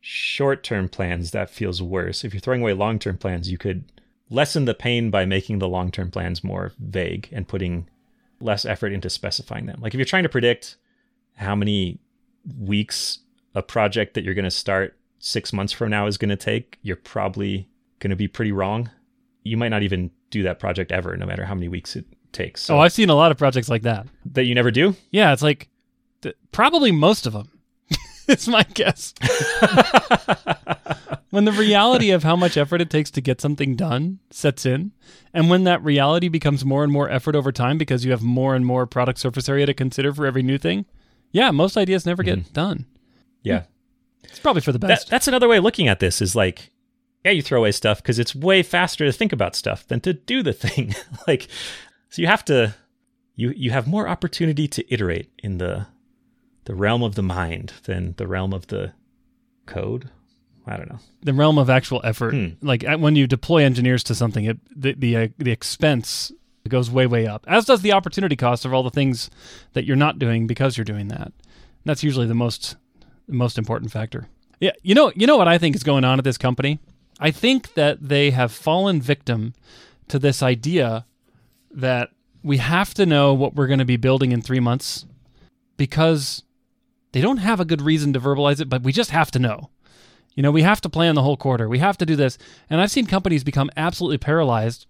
short 0.00 0.62
term 0.62 0.88
plans, 0.88 1.30
that 1.32 1.50
feels 1.50 1.82
worse. 1.82 2.24
If 2.24 2.32
you're 2.34 2.40
throwing 2.40 2.62
away 2.62 2.72
long 2.72 2.98
term 2.98 3.16
plans, 3.18 3.50
you 3.50 3.58
could 3.58 3.84
lessen 4.30 4.64
the 4.64 4.74
pain 4.74 5.10
by 5.10 5.24
making 5.24 5.58
the 5.58 5.68
long 5.68 5.90
term 5.90 6.10
plans 6.10 6.42
more 6.44 6.72
vague 6.78 7.28
and 7.32 7.46
putting 7.48 7.88
less 8.40 8.64
effort 8.64 8.92
into 8.92 9.08
specifying 9.10 9.66
them. 9.66 9.80
Like 9.80 9.94
if 9.94 9.98
you're 9.98 10.04
trying 10.04 10.24
to 10.24 10.28
predict 10.28 10.76
how 11.36 11.54
many 11.54 11.98
weeks 12.58 13.20
a 13.54 13.62
project 13.62 14.14
that 14.14 14.24
you're 14.24 14.34
going 14.34 14.44
to 14.44 14.50
start 14.50 14.96
six 15.18 15.52
months 15.52 15.72
from 15.72 15.90
now 15.90 16.06
is 16.06 16.18
going 16.18 16.28
to 16.28 16.36
take, 16.36 16.78
you're 16.82 16.96
probably 16.96 17.68
going 18.00 18.10
to 18.10 18.16
be 18.16 18.28
pretty 18.28 18.52
wrong. 18.52 18.90
You 19.42 19.56
might 19.56 19.68
not 19.68 19.82
even 19.82 20.10
do 20.30 20.42
that 20.42 20.58
project 20.58 20.92
ever, 20.92 21.16
no 21.16 21.26
matter 21.26 21.44
how 21.44 21.54
many 21.54 21.68
weeks 21.68 21.96
it 21.96 22.04
takes. 22.32 22.62
So 22.62 22.76
oh, 22.76 22.80
I've 22.80 22.92
seen 22.92 23.10
a 23.10 23.14
lot 23.14 23.30
of 23.30 23.38
projects 23.38 23.68
like 23.68 23.82
that. 23.82 24.06
that 24.32 24.44
you 24.44 24.54
never 24.54 24.70
do. 24.70 24.96
Yeah, 25.10 25.32
it's 25.32 25.42
like 25.42 25.68
th- 26.22 26.36
probably 26.52 26.92
most 26.92 27.26
of 27.26 27.32
them. 27.32 27.50
it's 28.28 28.48
my 28.48 28.62
guess. 28.62 29.14
when 31.30 31.44
the 31.44 31.52
reality 31.52 32.10
of 32.10 32.22
how 32.22 32.36
much 32.36 32.56
effort 32.56 32.80
it 32.80 32.90
takes 32.90 33.10
to 33.12 33.20
get 33.20 33.40
something 33.40 33.76
done 33.76 34.18
sets 34.30 34.66
in, 34.66 34.92
and 35.32 35.48
when 35.48 35.64
that 35.64 35.82
reality 35.82 36.28
becomes 36.28 36.64
more 36.64 36.84
and 36.84 36.92
more 36.92 37.10
effort 37.10 37.36
over 37.36 37.52
time 37.52 37.78
because 37.78 38.04
you 38.04 38.10
have 38.10 38.22
more 38.22 38.54
and 38.54 38.66
more 38.66 38.86
product 38.86 39.18
surface 39.18 39.48
area 39.48 39.66
to 39.66 39.74
consider 39.74 40.12
for 40.12 40.26
every 40.26 40.42
new 40.42 40.58
thing, 40.58 40.86
yeah, 41.36 41.50
most 41.50 41.76
ideas 41.76 42.06
never 42.06 42.22
get 42.22 42.52
done. 42.52 42.86
yeah. 43.42 43.64
It's 44.24 44.40
probably 44.40 44.62
for 44.62 44.72
the 44.72 44.78
That, 44.78 44.88
best. 44.88 45.08
that's 45.10 45.28
another 45.28 45.46
way 45.48 45.58
of 45.58 45.64
looking 45.64 45.86
at 45.88 46.00
this 46.00 46.20
is 46.20 46.34
like, 46.34 46.70
yeah, 47.24 47.30
you 47.30 47.42
throw 47.42 47.60
away 47.60 47.72
stuff 47.72 47.98
because 48.02 48.18
it's 48.18 48.34
way 48.34 48.62
faster 48.62 49.04
to 49.04 49.12
think 49.12 49.32
about 49.32 49.54
stuff 49.54 49.86
than 49.86 50.00
to 50.00 50.12
do 50.12 50.42
the 50.42 50.52
thing. 50.64 50.94
like, 51.28 51.48
so 52.10 52.22
you 52.22 52.26
have 52.28 52.44
to, 52.46 52.74
you 53.34 53.50
you 53.56 53.70
have 53.70 53.86
more 53.86 54.08
opportunity 54.08 54.66
to 54.68 54.92
iterate 54.92 55.30
in 55.42 55.58
the 55.58 55.86
the 56.64 56.74
realm 56.74 57.02
of 57.02 57.14
the 57.14 57.22
mind 57.22 57.72
than 57.84 58.14
the 58.16 58.26
realm 58.26 58.52
of 58.52 58.66
the 58.66 58.92
code. 59.66 60.10
I 60.66 60.76
don't 60.76 60.88
know. 60.90 60.98
the 61.22 61.32
realm 61.34 61.58
of 61.58 61.70
actual 61.70 62.00
effort. 62.02 62.32
Hmm. 62.34 62.48
Like 62.62 62.82
when 62.98 63.14
you 63.14 63.26
deploy 63.28 63.62
engineers 63.62 64.02
to 64.04 64.14
something, 64.14 64.44
it, 64.46 64.58
the 64.74 64.94
the 64.94 65.16
uh, 65.16 65.28
the 65.38 65.52
expense 65.52 66.32
goes 66.68 66.90
way 66.90 67.06
way 67.06 67.26
up, 67.26 67.44
as 67.48 67.64
does 67.64 67.82
the 67.82 67.92
opportunity 67.92 68.36
cost 68.36 68.64
of 68.64 68.72
all 68.72 68.82
the 68.82 68.90
things 68.90 69.30
that 69.72 69.84
you're 69.84 69.96
not 69.96 70.18
doing 70.18 70.46
because 70.46 70.76
you're 70.76 70.84
doing 70.84 71.08
that. 71.08 71.32
That's 71.84 72.02
usually 72.02 72.26
the 72.26 72.34
most 72.34 72.76
the 73.28 73.34
most 73.34 73.58
important 73.58 73.90
factor. 73.90 74.28
Yeah, 74.60 74.72
you 74.82 74.94
know 74.94 75.12
you 75.14 75.26
know 75.26 75.36
what 75.36 75.48
I 75.48 75.58
think 75.58 75.76
is 75.76 75.82
going 75.82 76.04
on 76.04 76.18
at 76.18 76.24
this 76.24 76.38
company. 76.38 76.78
I 77.18 77.30
think 77.30 77.74
that 77.74 78.08
they 78.08 78.30
have 78.30 78.52
fallen 78.52 79.00
victim 79.00 79.54
to 80.08 80.18
this 80.18 80.42
idea 80.42 81.06
that 81.70 82.10
we 82.42 82.58
have 82.58 82.94
to 82.94 83.06
know 83.06 83.34
what 83.34 83.54
we're 83.54 83.66
going 83.66 83.78
to 83.78 83.84
be 83.84 83.96
building 83.96 84.32
in 84.32 84.40
three 84.40 84.60
months 84.60 85.04
because 85.76 86.42
they 87.12 87.20
don't 87.20 87.38
have 87.38 87.60
a 87.60 87.64
good 87.64 87.82
reason 87.82 88.12
to 88.12 88.20
verbalize 88.20 88.60
it, 88.60 88.68
but 88.68 88.82
we 88.82 88.92
just 88.92 89.10
have 89.10 89.30
to 89.32 89.38
know. 89.38 89.70
You 90.34 90.42
know, 90.42 90.50
we 90.50 90.62
have 90.62 90.82
to 90.82 90.88
plan 90.88 91.14
the 91.14 91.22
whole 91.22 91.36
quarter. 91.38 91.68
We 91.68 91.78
have 91.78 91.96
to 91.98 92.06
do 92.06 92.14
this. 92.14 92.36
And 92.68 92.80
I've 92.80 92.90
seen 92.90 93.06
companies 93.06 93.42
become 93.42 93.70
absolutely 93.76 94.18
paralyzed 94.18 94.86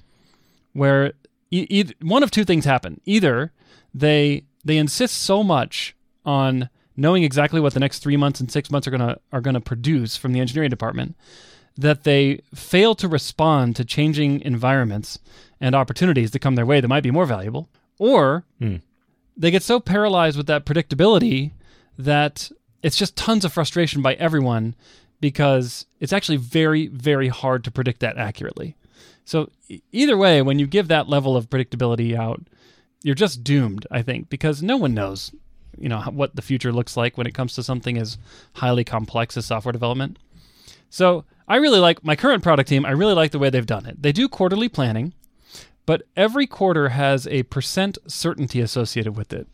where 0.72 1.12
e- 1.50 1.66
e- 1.68 1.92
one 2.02 2.22
of 2.22 2.30
two 2.30 2.44
things 2.44 2.64
happen. 2.64 3.00
Either 3.04 3.52
they 3.94 4.44
they 4.64 4.76
insist 4.78 5.16
so 5.18 5.42
much 5.42 5.94
on 6.24 6.68
knowing 6.96 7.22
exactly 7.22 7.60
what 7.60 7.72
the 7.74 7.80
next 7.80 8.00
3 8.00 8.16
months 8.16 8.40
and 8.40 8.50
6 8.50 8.70
months 8.70 8.86
are 8.88 8.90
going 8.90 9.00
to 9.06 9.18
are 9.32 9.40
to 9.40 9.60
produce 9.60 10.16
from 10.16 10.32
the 10.32 10.40
engineering 10.40 10.70
department 10.70 11.14
that 11.78 12.04
they 12.04 12.40
fail 12.54 12.94
to 12.94 13.06
respond 13.06 13.76
to 13.76 13.84
changing 13.84 14.40
environments 14.40 15.18
and 15.60 15.74
opportunities 15.74 16.30
that 16.30 16.38
come 16.40 16.54
their 16.54 16.64
way 16.66 16.80
that 16.80 16.88
might 16.88 17.02
be 17.02 17.10
more 17.10 17.26
valuable. 17.26 17.68
Or 17.98 18.44
Hmm. 18.58 18.76
they 19.36 19.50
get 19.50 19.62
so 19.62 19.78
paralyzed 19.80 20.36
with 20.38 20.46
that 20.46 20.64
predictability 20.64 21.52
that 21.98 22.50
it's 22.82 22.96
just 22.96 23.14
tons 23.16 23.44
of 23.44 23.52
frustration 23.52 24.00
by 24.02 24.14
everyone 24.14 24.74
because 25.20 25.86
it's 26.00 26.12
actually 26.12 26.36
very, 26.36 26.86
very 26.88 27.28
hard 27.28 27.62
to 27.64 27.70
predict 27.70 28.00
that 28.00 28.16
accurately. 28.18 28.74
So, 29.26 29.50
either 29.90 30.16
way, 30.16 30.40
when 30.40 30.60
you 30.60 30.68
give 30.68 30.86
that 30.86 31.08
level 31.08 31.36
of 31.36 31.50
predictability 31.50 32.16
out, 32.16 32.40
you're 33.02 33.16
just 33.16 33.42
doomed, 33.42 33.84
I 33.90 34.00
think, 34.00 34.30
because 34.30 34.62
no 34.62 34.76
one 34.76 34.94
knows, 34.94 35.32
you 35.76 35.88
know, 35.88 36.00
what 36.02 36.36
the 36.36 36.42
future 36.42 36.72
looks 36.72 36.96
like 36.96 37.18
when 37.18 37.26
it 37.26 37.34
comes 37.34 37.54
to 37.56 37.64
something 37.64 37.98
as 37.98 38.18
highly 38.54 38.84
complex 38.84 39.36
as 39.36 39.44
software 39.44 39.72
development. 39.72 40.20
So, 40.90 41.24
I 41.48 41.56
really 41.56 41.80
like 41.80 42.04
my 42.04 42.14
current 42.14 42.44
product 42.44 42.68
team. 42.68 42.86
I 42.86 42.92
really 42.92 43.14
like 43.14 43.32
the 43.32 43.40
way 43.40 43.50
they've 43.50 43.66
done 43.66 43.84
it. 43.84 44.00
They 44.00 44.12
do 44.12 44.28
quarterly 44.28 44.68
planning, 44.68 45.12
but 45.86 46.02
every 46.16 46.46
quarter 46.46 46.90
has 46.90 47.26
a 47.26 47.42
percent 47.44 47.98
certainty 48.06 48.60
associated 48.60 49.16
with 49.16 49.32
it. 49.32 49.48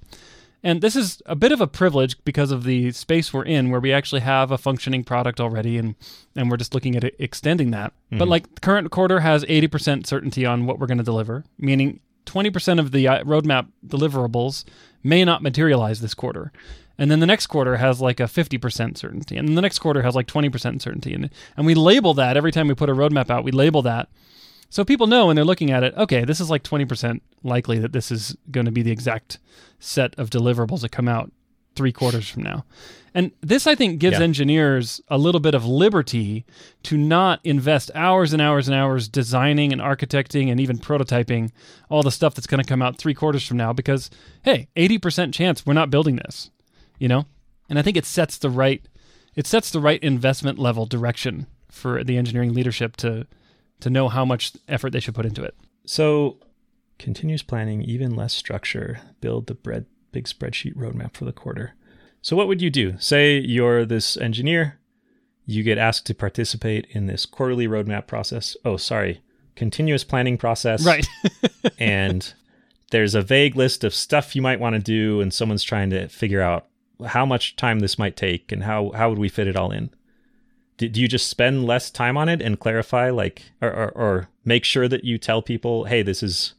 And 0.65 0.81
this 0.81 0.95
is 0.95 1.21
a 1.27 1.35
bit 1.35 1.51
of 1.51 1.61
a 1.61 1.67
privilege 1.67 2.23
because 2.25 2.53
of 2.53 2.63
the 2.65 2.93
space 2.93 3.33
we're 3.33 3.45
in, 3.45 3.71
where 3.71 3.81
we 3.81 3.93
actually 3.93 4.21
have 4.21 4.51
a 4.51 4.59
functioning 4.59 5.03
product 5.03 5.41
already, 5.41 5.77
and 5.77 5.97
and 6.37 6.51
we're 6.51 6.57
just 6.57 6.75
looking 6.75 6.95
at 6.97 7.05
it, 7.05 7.17
extending 7.19 7.73
that. 7.73 7.93
But 8.11 8.29
like 8.29 8.55
the 8.55 8.61
current 8.61 8.91
quarter 8.91 9.21
has 9.21 9.45
80% 9.45 10.07
certainty 10.07 10.47
on 10.47 10.67
what 10.67 10.79
we're 10.79 10.87
going 10.87 10.99
to 10.99 11.05
deliver, 11.05 11.45
meaning 11.59 12.01
20% 12.27 12.79
of 12.79 12.93
the 12.93 13.09
uh, 13.09 13.25
roadmap 13.25 13.69
deliverables 13.87 14.65
may 15.03 15.25
not 15.25 15.43
materialize 15.43 16.01
this 16.01 16.15
quarter. 16.15 16.53
And 16.99 17.11
then 17.11 17.21
the 17.21 17.27
next 17.27 17.47
quarter 17.49 17.77
has 17.79 18.01
like 18.01 18.21
a 18.21 18.25
50% 18.25 18.97
certainty. 18.97 19.37
And 19.37 19.49
then 19.49 19.55
the 19.55 19.63
next 19.63 19.79
quarter 19.79 20.03
has 20.03 20.15
like 20.15 20.27
20% 20.27 20.81
certainty. 20.81 21.15
And, 21.15 21.31
and 21.57 21.67
we 21.67 21.75
label 21.75 22.15
that 22.15 22.37
every 22.37 22.53
time 22.53 22.69
we 22.69 22.75
put 22.75 22.91
a 22.91 22.95
roadmap 22.95 23.31
out, 23.31 23.45
we 23.45 23.51
label 23.51 23.83
that. 23.83 24.09
So 24.71 24.85
people 24.85 25.07
know 25.07 25.27
when 25.27 25.37
they're 25.37 25.45
looking 25.45 25.71
at 25.71 25.83
it, 25.83 25.95
okay, 25.97 26.25
this 26.25 26.41
is 26.41 26.49
like 26.49 26.63
20% 26.63 27.21
likely 27.43 27.79
that 27.79 27.93
this 27.93 28.11
is 28.11 28.37
going 28.51 28.67
to 28.67 28.73
be 28.73 28.83
the 28.83 28.93
exact 28.93 29.39
set 29.83 30.15
of 30.19 30.31
deliverables 30.31 30.81
that 30.83 30.91
come 30.93 31.09
out 31.09 31.33
three 31.75 31.93
quarters 31.93 32.29
from 32.29 32.43
now. 32.43 32.65
And 33.15 33.31
this, 33.41 33.67
I 33.67 33.75
think, 33.75 33.99
gives 33.99 34.19
Yeah. 34.19 34.25
engineers 34.25 35.01
a 35.09 35.19
little 35.19 35.41
bit 35.41 35.55
of 35.55 35.65
liberty 35.67 36.45
to 36.85 36.97
not 36.97 37.41
invest 37.45 37.91
hours 37.95 38.33
and 38.33 38.41
hours 38.41 38.69
and 38.69 38.75
hours 38.75 39.09
designing 39.09 39.73
and 39.73 39.81
architecting 39.81 40.51
and 40.51 40.61
even 40.61 40.79
prototyping 40.79 41.51
all 41.91 42.03
the 42.03 42.11
stuff 42.11 42.35
that's 42.35 42.47
going 42.47 42.63
to 42.63 42.69
come 42.69 42.81
out 42.83 42.97
three 42.99 43.15
quarters 43.15 43.47
from 43.47 43.57
now 43.57 43.73
because, 43.73 44.09
hey, 44.45 44.69
80% 44.77 45.33
chance 45.35 45.65
we're 45.67 45.73
not 45.75 45.91
building 45.91 46.17
this, 46.17 46.51
you 46.99 47.09
know? 47.09 47.27
And 47.69 47.79
I 47.79 47.83
think 47.83 47.97
it 47.97 48.07
sets 48.07 48.39
the 48.39 48.51
right 48.51 48.83
it 49.35 49.47
sets 49.47 49.71
the 49.71 49.81
right 49.81 50.03
investment 50.03 50.59
level 50.59 50.85
direction 50.85 51.47
for 51.71 52.05
the 52.05 52.19
engineering 52.19 52.53
leadership 52.53 52.97
to 52.99 53.27
to 53.81 53.89
know 53.91 54.09
how 54.11 54.25
much 54.27 54.53
effort 54.69 54.91
they 54.91 55.01
should 55.01 55.15
put 55.15 55.25
into 55.25 55.43
it. 55.43 55.55
So, 55.87 56.37
continuous 57.03 57.43
planning, 57.43 57.83
even 57.83 58.15
less 58.15 58.33
structure, 58.33 59.01
build 59.21 59.49
the 59.49 59.55
bread, 59.55 59.87
big 60.13 60.25
spreadsheet 60.25 60.75
roadmap 60.77 61.15
for 61.15 61.25
the 61.25 61.33
quarter. 61.33 61.75
So, 62.23 62.37
what 62.37 62.47
would 62.47 62.63
you 62.63 62.71
do? 62.71 62.95
Say 62.99 63.39
you're 63.39 63.85
this 63.85 64.17
engineer, 64.17 64.79
you 65.45 65.65
get 65.65 65.79
asked 65.79 66.07
to 66.07 66.15
participate 66.15 66.87
in 66.91 67.07
this 67.07 67.27
quarterly 67.27 67.67
roadmap 67.67 68.07
process. 68.07 68.57
Oh, 68.65 68.77
sorry, 68.77 69.21
continuous 69.57 70.05
planning 70.05 70.39
process. 70.39 70.87
Right. 70.87 71.05
and 71.79 72.33
there's 72.93 73.17
a 73.17 73.23
vague 73.23 73.57
list 73.57 73.83
of 73.83 73.95
stuff 73.95 74.37
you 74.37 74.43
might 74.43 74.61
want 74.61 74.77
to 74.77 74.81
do, 74.81 75.21
and 75.21 75.35
someone's 75.35 75.65
trying 75.65 75.91
to 75.91 76.07
figure 76.09 76.41
out 76.41 76.69
how 77.05 77.27
much 77.27 77.57
time 77.57 77.81
this 77.81 77.99
might 77.99 78.17
take 78.17 78.53
and 78.53 78.63
how, 78.63 78.93
how 78.95 79.09
would 79.09 79.19
we 79.19 79.29
fit 79.29 79.49
it 79.49 79.57
all 79.57 79.73
in. 79.73 79.91
Do, 80.77 80.89
do 80.89 81.01
you 81.01 81.09
just 81.09 81.27
spend 81.27 81.67
less 81.67 81.91
time 81.91 82.17
on 82.17 82.29
it 82.29 82.41
and 82.41 82.61
clarify, 82.61 83.11
like, 83.11 83.51
or, 83.61 83.73
or, 83.73 83.91
or 83.91 84.29
make 84.45 84.65
sure 84.65 84.87
that 84.87 85.03
you 85.03 85.19
tell 85.19 85.43
people, 85.43 85.87
hey, 85.87 86.03
this 86.03 86.23
is, 86.23 86.55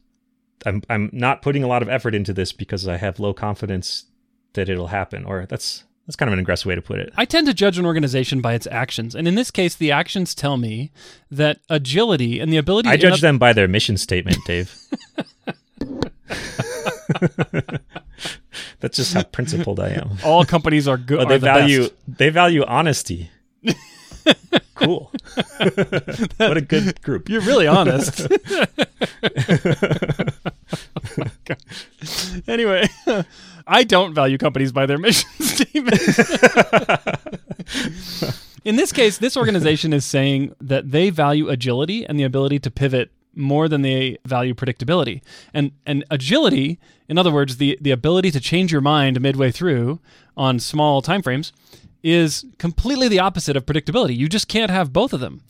I'm, 0.66 0.82
I'm 0.88 1.10
not 1.12 1.42
putting 1.42 1.62
a 1.62 1.66
lot 1.66 1.82
of 1.82 1.88
effort 1.88 2.14
into 2.14 2.32
this 2.32 2.52
because 2.52 2.88
I 2.88 2.96
have 2.96 3.18
low 3.20 3.34
confidence 3.34 4.06
that 4.54 4.68
it'll 4.68 4.88
happen, 4.88 5.24
or 5.24 5.46
that's 5.46 5.84
that's 6.06 6.16
kind 6.16 6.28
of 6.28 6.34
an 6.34 6.38
aggressive 6.38 6.66
way 6.66 6.74
to 6.74 6.82
put 6.82 6.98
it. 6.98 7.12
I 7.16 7.24
tend 7.24 7.46
to 7.46 7.54
judge 7.54 7.78
an 7.78 7.86
organization 7.86 8.40
by 8.40 8.54
its 8.54 8.66
actions. 8.70 9.14
And 9.14 9.26
in 9.26 9.36
this 9.36 9.50
case, 9.50 9.74
the 9.74 9.90
actions 9.90 10.34
tell 10.34 10.56
me 10.56 10.92
that 11.30 11.60
agility 11.70 12.40
and 12.40 12.52
the 12.52 12.58
ability 12.58 12.88
I 12.88 12.96
judge 12.96 13.20
them 13.20 13.38
by 13.38 13.52
their 13.52 13.68
mission 13.68 13.96
statement, 13.96 14.38
Dave. 14.46 14.74
That's 18.80 18.96
just 18.96 19.14
how 19.14 19.22
principled 19.22 19.80
I 19.80 19.90
am. 19.90 20.18
all 20.24 20.44
companies 20.44 20.86
are 20.88 20.96
good. 20.96 21.20
Oh, 21.20 21.28
they 21.28 21.38
value 21.38 21.88
they 22.06 22.28
value 22.30 22.64
honesty. 22.64 23.30
cool. 24.74 25.10
what 26.36 26.56
a 26.56 26.60
good 26.60 27.02
group. 27.02 27.28
You're 27.28 27.40
really 27.42 27.66
honest. 27.66 28.20
anyway, 32.48 32.88
I 33.66 33.84
don't 33.84 34.14
value 34.14 34.38
companies 34.38 34.72
by 34.72 34.86
their 34.86 34.98
mission 34.98 35.28
statement. 35.40 36.00
In 38.64 38.76
this 38.76 38.92
case, 38.92 39.18
this 39.18 39.36
organization 39.36 39.92
is 39.92 40.04
saying 40.04 40.54
that 40.60 40.90
they 40.90 41.10
value 41.10 41.48
agility 41.48 42.06
and 42.06 42.18
the 42.18 42.24
ability 42.24 42.58
to 42.60 42.70
pivot 42.70 43.10
more 43.36 43.68
than 43.68 43.82
they 43.82 44.16
value 44.24 44.54
predictability. 44.54 45.20
And 45.52 45.72
and 45.84 46.04
agility, 46.10 46.78
in 47.08 47.18
other 47.18 47.30
words, 47.30 47.58
the 47.58 47.78
the 47.80 47.90
ability 47.90 48.30
to 48.30 48.40
change 48.40 48.72
your 48.72 48.80
mind 48.80 49.20
midway 49.20 49.50
through 49.50 50.00
on 50.36 50.58
small 50.58 51.02
timeframes 51.02 51.52
is 52.04 52.44
completely 52.58 53.08
the 53.08 53.18
opposite 53.18 53.56
of 53.56 53.66
predictability. 53.66 54.16
You 54.16 54.28
just 54.28 54.46
can't 54.46 54.70
have 54.70 54.92
both 54.92 55.12
of 55.12 55.20
them 55.20 55.40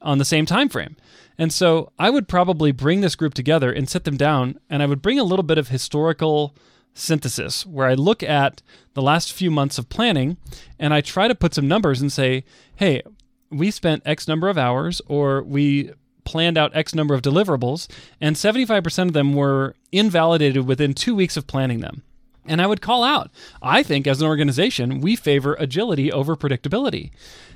on 0.00 0.18
the 0.18 0.24
same 0.24 0.46
time 0.46 0.68
frame. 0.68 0.96
And 1.36 1.52
so 1.52 1.92
I 1.98 2.10
would 2.10 2.26
probably 2.26 2.72
bring 2.72 3.02
this 3.02 3.14
group 3.14 3.34
together 3.34 3.70
and 3.70 3.88
sit 3.88 4.04
them 4.04 4.16
down 4.16 4.58
and 4.68 4.82
I 4.82 4.86
would 4.86 5.02
bring 5.02 5.20
a 5.20 5.24
little 5.24 5.44
bit 5.44 5.58
of 5.58 5.68
historical 5.68 6.56
synthesis 6.94 7.64
where 7.64 7.86
I 7.86 7.94
look 7.94 8.22
at 8.22 8.62
the 8.94 9.02
last 9.02 9.32
few 9.32 9.50
months 9.50 9.78
of 9.78 9.88
planning 9.88 10.38
and 10.78 10.92
I 10.94 11.02
try 11.02 11.28
to 11.28 11.34
put 11.34 11.54
some 11.54 11.68
numbers 11.68 12.00
and 12.00 12.10
say, 12.10 12.44
"Hey, 12.74 13.02
we 13.50 13.70
spent 13.70 14.02
X 14.04 14.26
number 14.26 14.48
of 14.48 14.58
hours 14.58 15.00
or 15.06 15.42
we 15.42 15.92
planned 16.24 16.58
out 16.58 16.76
X 16.76 16.94
number 16.94 17.14
of 17.14 17.22
deliverables, 17.22 17.88
and 18.20 18.36
75% 18.36 19.08
of 19.08 19.12
them 19.14 19.32
were 19.32 19.74
invalidated 19.92 20.66
within 20.66 20.92
two 20.92 21.14
weeks 21.14 21.38
of 21.38 21.46
planning 21.46 21.80
them. 21.80 22.02
And 22.48 22.60
I 22.60 22.66
would 22.66 22.80
call 22.80 23.04
out, 23.04 23.30
I 23.62 23.82
think 23.82 24.06
as 24.06 24.20
an 24.20 24.26
organization, 24.26 25.00
we 25.00 25.16
favor 25.16 25.54
agility 25.58 26.10
over 26.10 26.36
predictability. 26.36 27.10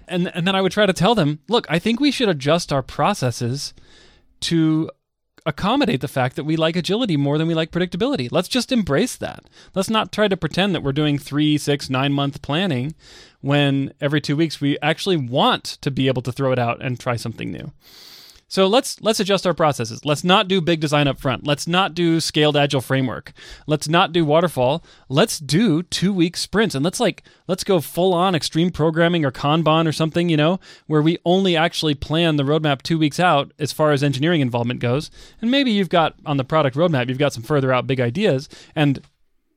And, 0.06 0.34
and 0.34 0.46
then 0.46 0.54
I 0.54 0.60
would 0.60 0.72
try 0.72 0.86
to 0.86 0.92
tell 0.92 1.14
them, 1.14 1.40
look, 1.48 1.66
I 1.68 1.78
think 1.78 1.98
we 1.98 2.10
should 2.10 2.28
adjust 2.28 2.72
our 2.72 2.82
processes 2.82 3.72
to 4.40 4.90
accommodate 5.44 6.00
the 6.00 6.08
fact 6.08 6.36
that 6.36 6.44
we 6.44 6.56
like 6.56 6.76
agility 6.76 7.16
more 7.16 7.38
than 7.38 7.48
we 7.48 7.54
like 7.54 7.70
predictability. 7.70 8.28
Let's 8.30 8.48
just 8.48 8.70
embrace 8.70 9.16
that. 9.16 9.48
Let's 9.74 9.90
not 9.90 10.12
try 10.12 10.28
to 10.28 10.36
pretend 10.36 10.74
that 10.74 10.82
we're 10.82 10.92
doing 10.92 11.18
three, 11.18 11.58
six, 11.58 11.90
nine 11.90 12.12
month 12.12 12.42
planning 12.42 12.94
when 13.40 13.92
every 14.00 14.20
two 14.20 14.36
weeks 14.36 14.60
we 14.60 14.78
actually 14.80 15.16
want 15.16 15.64
to 15.64 15.90
be 15.90 16.06
able 16.06 16.22
to 16.22 16.32
throw 16.32 16.52
it 16.52 16.58
out 16.58 16.80
and 16.80 16.98
try 16.98 17.16
something 17.16 17.50
new. 17.50 17.72
So 18.52 18.66
let's 18.66 19.00
let's 19.00 19.18
adjust 19.18 19.46
our 19.46 19.54
processes. 19.54 20.04
Let's 20.04 20.24
not 20.24 20.46
do 20.46 20.60
big 20.60 20.78
design 20.78 21.08
up 21.08 21.18
front. 21.18 21.46
Let's 21.46 21.66
not 21.66 21.94
do 21.94 22.20
scaled 22.20 22.54
agile 22.54 22.82
framework. 22.82 23.32
Let's 23.66 23.88
not 23.88 24.12
do 24.12 24.26
waterfall. 24.26 24.84
Let's 25.08 25.38
do 25.38 25.82
2-week 25.84 26.36
sprints 26.36 26.74
and 26.74 26.84
let's 26.84 27.00
like 27.00 27.22
let's 27.48 27.64
go 27.64 27.80
full 27.80 28.12
on 28.12 28.34
extreme 28.34 28.70
programming 28.70 29.24
or 29.24 29.30
Kanban 29.30 29.88
or 29.88 29.92
something, 29.92 30.28
you 30.28 30.36
know, 30.36 30.60
where 30.86 31.00
we 31.00 31.16
only 31.24 31.56
actually 31.56 31.94
plan 31.94 32.36
the 32.36 32.42
roadmap 32.42 32.82
2 32.82 32.98
weeks 32.98 33.18
out 33.18 33.52
as 33.58 33.72
far 33.72 33.90
as 33.90 34.02
engineering 34.02 34.42
involvement 34.42 34.80
goes. 34.80 35.10
And 35.40 35.50
maybe 35.50 35.70
you've 35.70 35.88
got 35.88 36.16
on 36.26 36.36
the 36.36 36.44
product 36.44 36.76
roadmap, 36.76 37.08
you've 37.08 37.16
got 37.16 37.32
some 37.32 37.42
further 37.42 37.72
out 37.72 37.86
big 37.86 38.00
ideas 38.00 38.50
and 38.76 39.00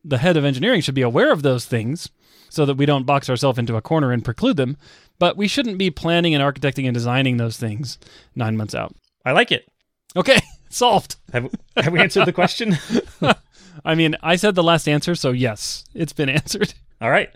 the 0.05 0.19
head 0.19 0.37
of 0.37 0.45
engineering 0.45 0.79
should 0.79 0.95
be 0.95 1.01
aware 1.01 1.33
of 1.33 1.41
those 1.41 1.65
things 1.65 2.09
so 2.55 2.65
that 2.65 2.77
we 2.77 2.85
don't 2.85 3.05
box 3.05 3.29
ourselves 3.29 3.59
into 3.59 3.75
a 3.75 3.81
corner 3.81 4.11
and 4.11 4.23
preclude 4.25 4.57
them. 4.57 4.77
But 5.19 5.37
we 5.37 5.47
shouldn't 5.47 5.77
be 5.77 5.91
planning 5.91 6.33
and 6.33 6.43
architecting 6.43 6.85
and 6.85 6.93
designing 6.93 7.37
those 7.37 7.57
things 7.57 7.97
nine 8.35 8.55
months 8.57 8.73
out. 8.73 8.95
I 9.25 9.31
like 9.33 9.51
it. 9.51 9.67
Okay, 10.15 10.39
solved. 10.69 11.17
Have, 11.33 11.53
have 11.75 11.91
we 11.93 11.99
answered 11.99 12.25
the 12.25 12.33
question? 12.33 12.77
I 13.85 13.93
mean, 13.95 14.15
I 14.23 14.37
said 14.37 14.55
the 14.55 14.63
last 14.63 14.87
answer, 14.87 15.15
so 15.15 15.31
yes, 15.31 15.83
it's 15.93 16.13
been 16.13 16.29
answered. 16.29 16.73
All 17.01 17.09
right. 17.11 17.29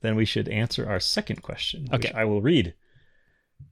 then 0.00 0.16
we 0.16 0.24
should 0.24 0.48
answer 0.48 0.88
our 0.88 0.98
second 1.00 1.42
question, 1.42 1.86
which 1.90 2.06
Okay. 2.06 2.12
I 2.14 2.24
will 2.24 2.40
read. 2.42 2.74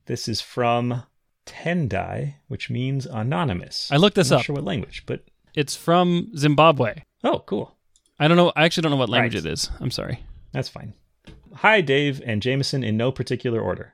This 0.07 0.29
is 0.29 0.41
from 0.41 1.03
Tendai, 1.45 2.35
which 2.49 2.71
means 2.71 3.07
anonymous. 3.07 3.91
I 3.91 3.97
looked 3.97 4.15
this 4.17 4.31
up. 4.31 4.35
I'm 4.35 4.37
not 4.37 4.41
up. 4.41 4.45
sure 4.47 4.55
what 4.57 4.65
language, 4.65 5.03
but 5.07 5.25
It's 5.55 5.75
from 5.75 6.31
Zimbabwe. 6.37 7.03
oh, 7.25 7.41
cool. 7.41 7.77
I 8.19 8.29
don't 8.29 8.37
know. 8.37 8.53
I 8.57 8.65
actually 8.65 8.83
don't 8.83 8.93
know 8.93 8.97
what 8.97 9.09
language 9.11 9.35
Right. 9.35 9.45
it 9.45 9.53
is. 9.53 9.71
I'm 9.81 9.91
sorry. 9.91 10.21
That's 10.57 10.71
fine. 10.71 10.95
Hi, 11.57 11.83
Dave 11.83 12.23
and 12.25 12.41
Jamison 12.41 12.83
in 12.83 12.97
no 12.97 13.13
particular 13.13 13.61
order. 13.61 13.93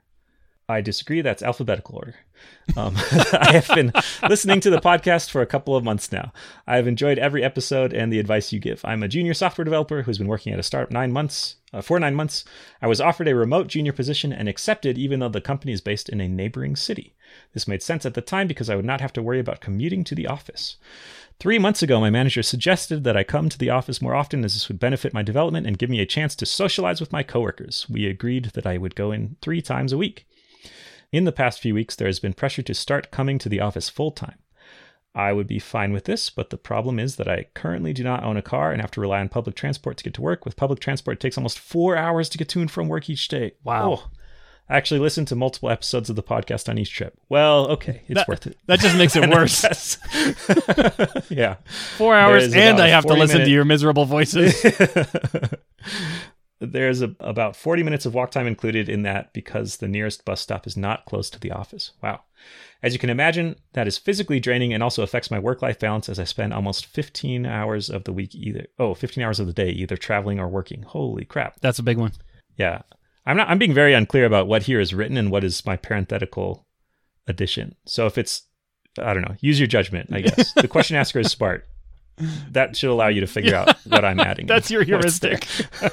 I 0.72 0.80
disagree. 0.80 1.20
That's 1.20 1.42
alphabetical 1.42 1.96
order. 1.96 2.14
Um, 2.76 2.96
I 3.32 3.52
have 3.52 3.68
been 3.68 3.92
listening 4.28 4.60
to 4.60 4.70
the 4.70 4.80
podcast 4.80 5.30
for 5.30 5.42
a 5.42 5.46
couple 5.46 5.76
of 5.76 5.84
months 5.84 6.10
now. 6.10 6.32
I 6.66 6.76
have 6.76 6.88
enjoyed 6.88 7.18
every 7.18 7.44
episode 7.44 7.92
and 7.92 8.12
the 8.12 8.18
advice 8.18 8.52
you 8.52 8.58
give. 8.58 8.84
I'm 8.84 9.02
a 9.02 9.08
junior 9.08 9.34
software 9.34 9.64
developer 9.64 10.02
who's 10.02 10.18
been 10.18 10.28
working 10.28 10.52
at 10.52 10.58
a 10.58 10.62
startup 10.62 10.90
nine 10.90 11.12
months. 11.12 11.56
Uh, 11.72 11.80
for 11.80 11.98
nine 11.98 12.14
months, 12.14 12.44
I 12.80 12.86
was 12.86 13.00
offered 13.00 13.28
a 13.28 13.34
remote 13.34 13.68
junior 13.68 13.92
position 13.92 14.32
and 14.32 14.48
accepted, 14.48 14.98
even 14.98 15.20
though 15.20 15.28
the 15.28 15.40
company 15.40 15.72
is 15.72 15.80
based 15.80 16.08
in 16.08 16.20
a 16.20 16.28
neighboring 16.28 16.76
city. 16.76 17.14
This 17.54 17.68
made 17.68 17.82
sense 17.82 18.04
at 18.04 18.14
the 18.14 18.20
time 18.20 18.46
because 18.46 18.68
I 18.68 18.76
would 18.76 18.84
not 18.84 19.00
have 19.00 19.12
to 19.14 19.22
worry 19.22 19.40
about 19.40 19.60
commuting 19.60 20.04
to 20.04 20.14
the 20.14 20.26
office. 20.26 20.76
Three 21.38 21.58
months 21.58 21.82
ago, 21.82 21.98
my 21.98 22.10
manager 22.10 22.42
suggested 22.42 23.04
that 23.04 23.16
I 23.16 23.24
come 23.24 23.48
to 23.48 23.58
the 23.58 23.70
office 23.70 24.00
more 24.00 24.14
often 24.14 24.44
as 24.44 24.54
this 24.54 24.68
would 24.68 24.78
benefit 24.78 25.14
my 25.14 25.22
development 25.22 25.66
and 25.66 25.78
give 25.78 25.90
me 25.90 26.00
a 26.00 26.06
chance 26.06 26.36
to 26.36 26.46
socialize 26.46 27.00
with 27.00 27.10
my 27.10 27.22
coworkers. 27.22 27.86
We 27.90 28.06
agreed 28.06 28.50
that 28.54 28.66
I 28.66 28.76
would 28.76 28.94
go 28.94 29.10
in 29.10 29.36
three 29.40 29.60
times 29.60 29.92
a 29.92 29.98
week. 29.98 30.26
In 31.12 31.24
the 31.24 31.32
past 31.32 31.60
few 31.60 31.74
weeks, 31.74 31.94
there 31.94 32.08
has 32.08 32.18
been 32.18 32.32
pressure 32.32 32.62
to 32.62 32.72
start 32.74 33.10
coming 33.10 33.38
to 33.38 33.48
the 33.50 33.60
office 33.60 33.90
full 33.90 34.10
time. 34.10 34.38
I 35.14 35.34
would 35.34 35.46
be 35.46 35.58
fine 35.58 35.92
with 35.92 36.04
this, 36.04 36.30
but 36.30 36.48
the 36.48 36.56
problem 36.56 36.98
is 36.98 37.16
that 37.16 37.28
I 37.28 37.48
currently 37.52 37.92
do 37.92 38.02
not 38.02 38.24
own 38.24 38.38
a 38.38 38.42
car 38.42 38.72
and 38.72 38.80
have 38.80 38.90
to 38.92 39.00
rely 39.00 39.20
on 39.20 39.28
public 39.28 39.54
transport 39.54 39.98
to 39.98 40.04
get 40.04 40.14
to 40.14 40.22
work. 40.22 40.46
With 40.46 40.56
public 40.56 40.80
transport, 40.80 41.18
it 41.18 41.20
takes 41.20 41.36
almost 41.36 41.58
four 41.58 41.98
hours 41.98 42.30
to 42.30 42.38
get 42.38 42.48
to 42.48 42.62
and 42.62 42.70
from 42.70 42.88
work 42.88 43.10
each 43.10 43.28
day. 43.28 43.52
Wow. 43.62 43.92
Oh. 43.92 44.10
I 44.70 44.76
actually 44.78 45.00
listened 45.00 45.28
to 45.28 45.36
multiple 45.36 45.68
episodes 45.68 46.08
of 46.08 46.16
the 46.16 46.22
podcast 46.22 46.66
on 46.70 46.78
each 46.78 46.94
trip. 46.94 47.18
Well, 47.28 47.66
okay, 47.72 48.00
it's 48.08 48.14
that, 48.14 48.28
worth 48.28 48.46
it. 48.46 48.56
That 48.66 48.80
just 48.80 48.96
makes 48.96 49.14
it 49.16 49.28
worse. 49.34 49.98
Yeah. 51.30 51.56
Four 51.98 52.14
hours, 52.14 52.50
There's 52.50 52.54
and 52.54 52.80
I 52.80 52.88
have 52.88 53.04
to 53.04 53.12
listen 53.12 53.34
minute- 53.38 53.46
to 53.46 53.50
your 53.50 53.66
miserable 53.66 54.06
voices. 54.06 54.64
There's 56.70 57.02
a, 57.02 57.14
about 57.18 57.56
40 57.56 57.82
minutes 57.82 58.06
of 58.06 58.14
walk 58.14 58.30
time 58.30 58.46
included 58.46 58.88
in 58.88 59.02
that 59.02 59.32
because 59.32 59.78
the 59.78 59.88
nearest 59.88 60.24
bus 60.24 60.40
stop 60.40 60.66
is 60.66 60.76
not 60.76 61.04
close 61.06 61.28
to 61.30 61.40
the 61.40 61.50
office. 61.50 61.92
Wow. 62.00 62.20
As 62.82 62.92
you 62.92 62.98
can 62.98 63.10
imagine, 63.10 63.56
that 63.72 63.88
is 63.88 63.98
physically 63.98 64.38
draining 64.38 64.72
and 64.72 64.82
also 64.82 65.02
affects 65.02 65.30
my 65.30 65.38
work 65.38 65.60
life 65.60 65.78
balance 65.80 66.08
as 66.08 66.20
I 66.20 66.24
spend 66.24 66.52
almost 66.52 66.86
15 66.86 67.46
hours 67.46 67.90
of 67.90 68.04
the 68.04 68.12
week 68.12 68.34
either, 68.34 68.66
oh, 68.78 68.94
15 68.94 69.22
hours 69.24 69.40
of 69.40 69.48
the 69.48 69.52
day 69.52 69.70
either 69.70 69.96
traveling 69.96 70.38
or 70.38 70.48
working. 70.48 70.82
Holy 70.82 71.24
crap. 71.24 71.60
That's 71.60 71.78
a 71.78 71.84
big 71.84 71.98
one. 71.98 72.12
Yeah. 72.56 72.82
I'm 73.26 73.36
not, 73.36 73.48
I'm 73.48 73.58
being 73.58 73.74
very 73.74 73.94
unclear 73.94 74.24
about 74.24 74.46
what 74.46 74.64
here 74.64 74.80
is 74.80 74.94
written 74.94 75.16
and 75.16 75.30
what 75.30 75.44
is 75.44 75.66
my 75.66 75.76
parenthetical 75.76 76.66
addition. 77.26 77.74
So 77.86 78.06
if 78.06 78.18
it's, 78.18 78.42
I 78.98 79.14
don't 79.14 79.22
know, 79.22 79.36
use 79.40 79.58
your 79.58 79.68
judgment, 79.68 80.10
I 80.12 80.20
guess. 80.20 80.52
the 80.54 80.68
question 80.68 80.96
asker 80.96 81.20
is 81.20 81.30
smart. 81.30 81.66
That 82.50 82.76
should 82.76 82.90
allow 82.90 83.08
you 83.08 83.20
to 83.20 83.26
figure 83.26 83.54
out 83.54 83.76
what 83.86 84.04
I'm 84.04 84.20
adding. 84.20 84.46
That's 84.48 84.70
your 84.70 84.84
heuristic. 84.84 85.48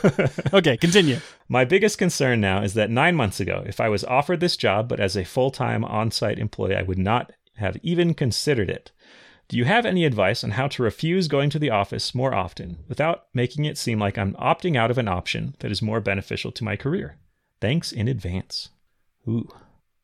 okay, 0.54 0.78
continue. 0.78 1.20
My 1.48 1.66
biggest 1.66 1.98
concern 1.98 2.42
now 2.42 2.62
is 2.62 2.74
that 2.74 2.90
nine 2.90 3.16
months 3.16 3.40
ago, 3.40 3.64
if 3.66 3.80
I 3.80 3.90
was 3.90 4.04
offered 4.04 4.40
this 4.40 4.58
job, 4.58 4.90
but 4.90 5.00
as 5.00 5.16
a 5.16 5.24
full 5.24 5.52
time 5.52 5.84
on 5.86 6.12
site 6.12 6.40
employee, 6.40 6.76
I 6.76 6.84
would 6.84 6.98
not 6.98 7.32
have 7.56 7.78
even 7.82 8.14
considered 8.14 8.70
it. 8.70 8.92
Do 9.48 9.58
you 9.58 9.66
have 9.66 9.86
any 9.86 10.06
advice 10.06 10.44
on 10.44 10.52
how 10.52 10.68
to 10.68 10.84
refuse 10.84 11.28
going 11.28 11.50
to 11.50 11.60
the 11.60 11.72
office 11.72 12.14
more 12.14 12.36
often 12.36 12.84
without 12.88 13.26
making 13.34 13.66
it 13.66 13.80
seem 13.80 13.98
like 13.98 14.18
I'm 14.18 14.36
opting 14.36 14.78
out 14.78 14.92
of 14.92 15.00
an 15.00 15.08
option 15.08 15.56
that 15.60 15.72
is 15.72 15.82
more 15.82 16.00
beneficial 16.00 16.52
to 16.52 16.64
my 16.64 16.76
career? 16.76 17.18
Thanks 17.60 17.92
in 17.92 18.08
advance. 18.08 18.70
Ooh, 19.28 19.50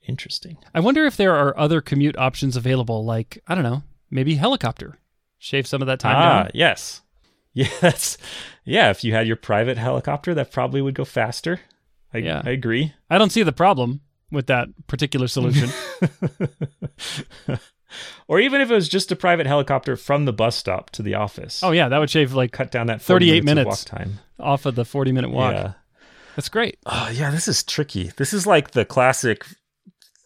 interesting. 0.02 0.58
I 0.74 0.80
wonder 0.80 1.06
if 1.06 1.16
there 1.16 1.36
are 1.36 1.58
other 1.60 1.80
commute 1.80 2.18
options 2.18 2.58
available, 2.58 3.06
like, 3.06 3.42
I 3.48 3.54
don't 3.54 3.64
know, 3.64 3.84
maybe 4.10 4.36
helicopter. 4.36 4.98
Shave 5.46 5.68
some 5.68 5.84
of 5.84 5.86
that 5.86 6.00
time 6.00 6.16
ah, 6.16 6.44
down. 6.44 6.52
yes. 6.56 7.02
Yeah, 7.58 7.70
that's, 7.80 8.18
yeah, 8.66 8.90
if 8.90 9.06
you 9.06 9.14
had 9.14 9.28
your 9.28 9.38
private 9.38 9.78
helicopter, 9.78 10.34
that 10.34 10.52
probably 10.52 10.82
would 10.82 10.94
go 10.94 11.06
faster. 11.06 11.62
I, 12.14 12.18
Yeah. 12.18 12.42
I 12.44 12.50
agree. 12.50 12.94
I 13.10 13.18
don't 13.18 13.32
see 13.32 13.44
the 13.44 13.54
problem 13.54 14.02
with 14.30 14.48
that 14.48 14.68
particular 14.88 15.30
solution. 15.30 15.70
or 18.28 18.42
even 18.42 18.60
if 18.60 18.70
it 18.70 18.74
was 18.74 18.90
just 18.90 19.10
a 19.10 19.16
private 19.16 19.48
helicopter 19.48 19.96
from 19.96 20.26
the 20.26 20.34
bus 20.34 20.58
stop 20.58 20.90
to 20.90 21.02
the 21.02 21.14
office. 21.14 21.64
oh, 21.64 21.72
yeah, 21.72 21.88
that 21.88 21.98
would 21.98 22.10
shave 22.10 22.34
like 22.34 22.52
cut 22.52 22.72
down 22.72 22.88
that 22.88 23.02
40 23.02 23.28
38 23.28 23.44
minutes, 23.46 23.46
minutes. 23.46 23.86
of 23.86 23.92
walk 23.94 24.00
time. 24.00 24.20
off 24.38 24.66
of 24.66 24.76
the 24.76 24.84
40 24.84 25.14
minute 25.14 25.30
walk. 25.32 25.54
Yeah. 25.54 25.74
That's 26.36 26.50
great. 26.50 26.78
Oh, 26.86 27.10
yeah, 27.14 27.32
this 27.32 27.48
is 27.48 27.64
tricky. 27.64 28.12
This 28.18 28.34
is 28.34 28.46
like 28.46 28.72
the 28.72 28.84
classic 28.84 29.46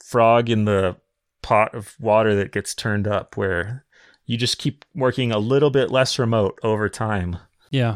frog 0.03 0.49
in 0.49 0.65
the 0.65 0.95
pot 1.43 1.75
of 1.75 1.95
water 1.99 2.33
that 2.37 2.51
gets 2.51 2.73
turned 2.73 3.07
up 3.07 3.37
where 3.37 3.85
you 4.29 4.37
just 4.37 4.59
keep 4.59 4.85
working 4.93 5.31
a 5.31 5.39
little 5.39 5.71
bit 5.71 5.89
less 5.89 6.19
remote 6.19 6.59
over 6.61 6.87
time. 6.87 7.39
Yeah. 7.71 7.95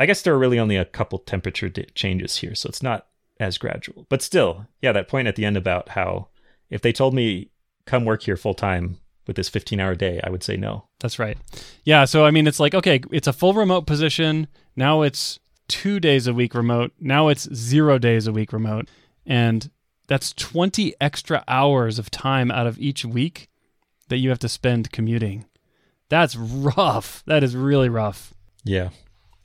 I 0.00 0.06
guess 0.06 0.22
there 0.22 0.32
are 0.32 0.38
really 0.38 0.58
only 0.58 0.78
a 0.78 0.86
couple 0.86 1.18
temperature 1.18 1.68
di- 1.68 1.84
changes 1.94 2.38
here, 2.38 2.54
so 2.54 2.68
it's 2.70 2.82
not 2.82 3.08
as 3.38 3.58
gradual. 3.58 4.06
But 4.08 4.22
still, 4.22 4.66
yeah, 4.80 4.92
that 4.92 5.08
point 5.08 5.28
at 5.28 5.36
the 5.36 5.44
end 5.44 5.58
about 5.58 5.90
how 5.90 6.28
if 6.70 6.80
they 6.80 6.90
told 6.90 7.12
me 7.12 7.50
come 7.84 8.06
work 8.06 8.22
here 8.22 8.38
full 8.38 8.54
time 8.54 8.96
with 9.26 9.36
this 9.36 9.50
15 9.50 9.78
hour 9.78 9.94
day, 9.94 10.22
I 10.24 10.30
would 10.30 10.42
say 10.42 10.56
no. 10.56 10.86
That's 11.00 11.18
right. 11.18 11.36
Yeah. 11.84 12.06
So, 12.06 12.24
I 12.24 12.30
mean, 12.30 12.46
it's 12.46 12.60
like, 12.60 12.74
okay, 12.74 13.02
it's 13.12 13.28
a 13.28 13.32
full 13.34 13.52
remote 13.52 13.86
position. 13.86 14.46
Now 14.74 15.02
it's 15.02 15.38
two 15.68 16.00
days 16.00 16.26
a 16.26 16.32
week 16.32 16.54
remote. 16.54 16.92
Now 16.98 17.28
it's 17.28 17.46
zero 17.54 17.98
days 17.98 18.26
a 18.26 18.32
week 18.32 18.54
remote. 18.54 18.88
And 19.26 19.70
that's 20.06 20.32
20 20.32 20.94
extra 20.98 21.44
hours 21.46 21.98
of 21.98 22.10
time 22.10 22.50
out 22.50 22.66
of 22.66 22.78
each 22.78 23.04
week 23.04 23.50
that 24.08 24.16
you 24.16 24.30
have 24.30 24.38
to 24.38 24.48
spend 24.48 24.90
commuting. 24.90 25.44
That's 26.08 26.36
rough. 26.36 27.22
That 27.26 27.42
is 27.42 27.56
really 27.56 27.88
rough. 27.88 28.34
Yeah. 28.64 28.90